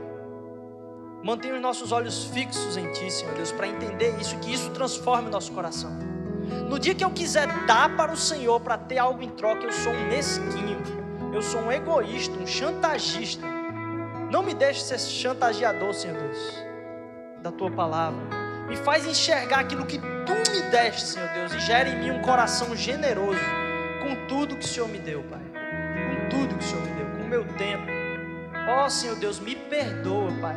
Mantenha 1.22 1.56
os 1.56 1.62
nossos 1.62 1.91
olhos 1.91 2.26
fixos 2.26 2.78
em 2.78 2.89
Ti, 2.93 3.12
Senhor 3.12 3.34
Deus, 3.36 3.52
para 3.52 3.68
entender 3.68 4.16
isso, 4.22 4.38
que 4.38 4.54
isso 4.54 4.70
transforme 4.70 5.28
o 5.28 5.32
nosso 5.32 5.52
coração. 5.52 5.91
No 6.70 6.80
dia 6.80 6.95
que 6.95 7.04
eu 7.04 7.12
quiser 7.12 7.47
dar 7.66 7.93
para 7.97 8.14
o 8.14 8.18
Senhor 8.18 8.62
para 8.62 8.78
ter 8.78 9.00
algo 9.00 9.22
em 9.22 9.30
troca, 9.30 9.66
eu 9.66 9.72
sou 9.74 9.91
um 9.91 10.08
mesquinho, 10.08 10.82
eu 11.34 11.42
sou 11.42 11.62
um 11.62 11.72
egoísta, 11.72 12.38
um 12.38 12.48
chantagista. 12.48 13.46
Não 14.32 14.44
me 14.44 14.54
deixe 14.54 14.82
ser 14.82 15.00
chantageador, 15.00 15.94
Senhor 15.94 16.18
Deus, 16.18 16.64
da 17.42 17.52
Tua 17.52 17.72
palavra 17.72 18.40
me 18.70 18.78
faz 18.78 19.08
enxergar 19.08 19.62
aquilo 19.62 19.84
que 19.84 19.98
tu 19.98 20.52
me 20.52 20.62
deste, 20.70 21.02
Senhor 21.02 21.28
Deus, 21.30 21.52
e 21.54 21.60
gera 21.60 21.90
em 21.90 22.00
mim 22.00 22.12
um 22.12 22.22
coração 22.22 22.76
generoso 22.76 23.42
com 24.04 24.28
tudo 24.28 24.56
que 24.56 24.64
o 24.64 24.68
Senhor 24.68 24.88
me 24.88 25.00
deu, 25.00 25.24
Pai. 25.24 25.42
Com 25.42 26.30
tudo 26.30 26.56
que 26.56 26.64
o 26.64 26.68
Senhor 26.68 26.86
me 26.86 26.92
deu, 26.92 27.06
com 27.08 27.24
o 27.24 27.28
meu 27.28 27.44
tempo. 27.56 27.88
Ó 28.68 28.86
oh, 28.86 28.90
Senhor 28.90 29.16
Deus, 29.16 29.40
me 29.40 29.56
perdoa, 29.56 30.32
Pai. 30.40 30.56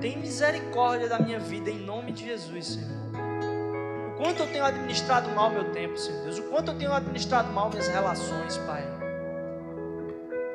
Tem 0.00 0.18
misericórdia 0.18 1.08
da 1.08 1.20
minha 1.20 1.38
vida 1.38 1.70
em 1.70 1.78
nome 1.78 2.10
de 2.10 2.26
Jesus, 2.26 2.66
Senhor. 2.66 2.90
O 4.08 4.16
quanto 4.16 4.40
eu 4.40 4.48
tenho 4.48 4.64
administrado 4.64 5.30
mal 5.30 5.48
meu 5.48 5.70
tempo, 5.70 5.96
Senhor 5.96 6.20
Deus. 6.24 6.38
O 6.38 6.42
quanto 6.50 6.72
eu 6.72 6.78
tenho 6.78 6.92
administrado 6.92 7.52
mal 7.52 7.70
minhas 7.70 7.86
relações, 7.86 8.58
Pai. 8.58 8.84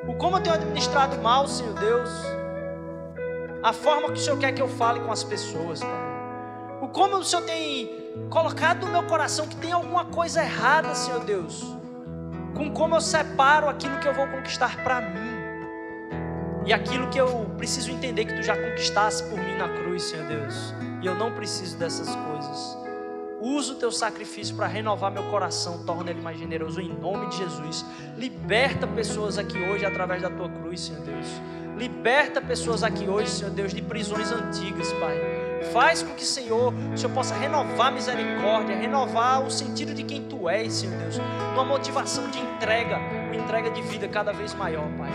O 0.08 0.14
como 0.14 0.38
eu 0.38 0.42
tenho 0.42 0.54
administrado 0.54 1.18
mal, 1.18 1.46
Senhor 1.46 1.74
Deus, 1.74 2.10
a 3.62 3.74
forma 3.74 4.06
que 4.06 4.14
o 4.14 4.16
Senhor 4.16 4.38
quer 4.38 4.52
que 4.52 4.62
eu 4.62 4.66
fale 4.66 5.00
com 5.00 5.12
as 5.12 5.22
pessoas, 5.22 5.80
Pai. 5.80 6.08
O 6.80 6.88
como 6.88 7.18
o 7.18 7.22
Senhor 7.22 7.42
tem 7.42 7.90
colocado 8.30 8.86
no 8.86 8.92
meu 8.92 9.02
coração 9.02 9.46
que 9.46 9.56
tem 9.56 9.70
alguma 9.70 10.06
coisa 10.06 10.42
errada, 10.42 10.94
Senhor 10.94 11.20
Deus, 11.24 11.62
com 12.56 12.70
como 12.70 12.96
eu 12.96 13.02
separo 13.02 13.68
aquilo 13.68 13.98
que 13.98 14.08
eu 14.08 14.14
vou 14.14 14.26
conquistar 14.28 14.82
para 14.82 15.02
mim 15.02 15.28
e 16.64 16.72
aquilo 16.72 17.08
que 17.08 17.18
eu 17.18 17.44
preciso 17.58 17.90
entender 17.90 18.24
que 18.24 18.34
tu 18.34 18.42
já 18.42 18.56
conquistaste 18.56 19.24
por 19.24 19.38
mim 19.38 19.58
na 19.58 19.68
cruz, 19.68 20.04
Senhor 20.04 20.26
Deus, 20.26 20.72
e 21.02 21.06
eu 21.06 21.14
não 21.14 21.32
preciso 21.32 21.76
dessas 21.76 22.08
coisas. 22.16 22.87
Usa 23.40 23.72
o 23.72 23.76
teu 23.76 23.92
sacrifício 23.92 24.56
para 24.56 24.66
renovar 24.66 25.12
meu 25.12 25.22
coração, 25.30 25.84
torna 25.84 26.10
ele 26.10 26.20
mais 26.20 26.38
generoso 26.38 26.80
em 26.80 26.88
nome 26.88 27.28
de 27.28 27.36
Jesus. 27.36 27.84
Liberta 28.16 28.86
pessoas 28.86 29.38
aqui 29.38 29.56
hoje 29.58 29.84
através 29.84 30.22
da 30.22 30.28
tua 30.28 30.48
cruz, 30.48 30.80
Senhor 30.80 31.02
Deus. 31.02 31.26
Liberta 31.76 32.40
pessoas 32.40 32.82
aqui 32.82 33.08
hoje, 33.08 33.30
Senhor 33.30 33.52
Deus, 33.52 33.72
de 33.72 33.80
prisões 33.80 34.32
antigas, 34.32 34.92
Pai. 34.94 35.16
Faz 35.72 36.02
com 36.02 36.14
que, 36.14 36.24
Senhor, 36.24 36.74
o 36.74 36.98
Senhor 36.98 37.14
possa 37.14 37.34
renovar 37.36 37.88
a 37.88 37.90
misericórdia, 37.92 38.76
renovar 38.76 39.44
o 39.44 39.50
sentido 39.50 39.94
de 39.94 40.02
quem 40.02 40.24
Tu 40.24 40.48
és, 40.48 40.72
Senhor 40.72 40.96
Deus. 40.96 41.18
Uma 41.52 41.64
motivação 41.64 42.28
de 42.30 42.40
entrega, 42.40 42.96
uma 42.96 43.36
entrega 43.36 43.70
de 43.70 43.82
vida 43.82 44.08
cada 44.08 44.32
vez 44.32 44.52
maior, 44.54 44.88
Pai. 44.98 45.10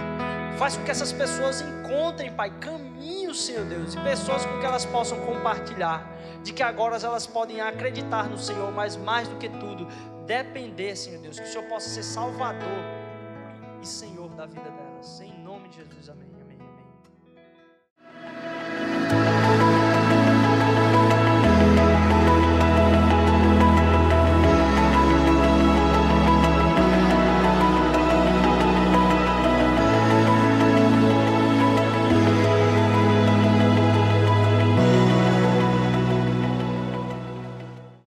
Faz 0.58 0.78
com 0.78 0.84
que 0.86 0.92
essas 0.92 1.12
pessoas 1.12 1.60
encontrem, 1.60 2.32
Pai, 2.32 2.52
caminhos, 2.62 3.44
Senhor 3.44 3.66
Deus, 3.66 3.96
e 3.96 4.00
pessoas 4.00 4.46
com 4.46 4.60
que 4.60 4.66
elas 4.66 4.86
possam 4.86 5.20
compartilhar, 5.20 6.10
de 6.44 6.54
que 6.54 6.62
agora 6.62 6.98
elas 6.98 7.26
podem 7.26 7.62
acreditar 7.62 8.30
no 8.30 8.38
Senhor, 8.38 8.72
mas 8.72 8.96
mais 8.96 9.28
do 9.28 9.38
que 9.38 9.50
tudo, 9.50 9.88
depender, 10.26 10.96
Senhor 10.96 11.22
Deus, 11.22 11.40
que 11.40 11.46
o 11.46 11.52
Senhor 11.52 11.68
possa 11.68 11.90
ser 11.90 12.04
Salvador 12.04 12.84
e 13.82 13.88
Senhor 13.88 14.30
da 14.36 14.46
vida 14.46 14.70
delas. 14.70 15.22
Em 15.22 15.34
nome 15.42 15.70
de 15.70 15.78
Jesus, 15.78 16.10
amém. 16.10 16.23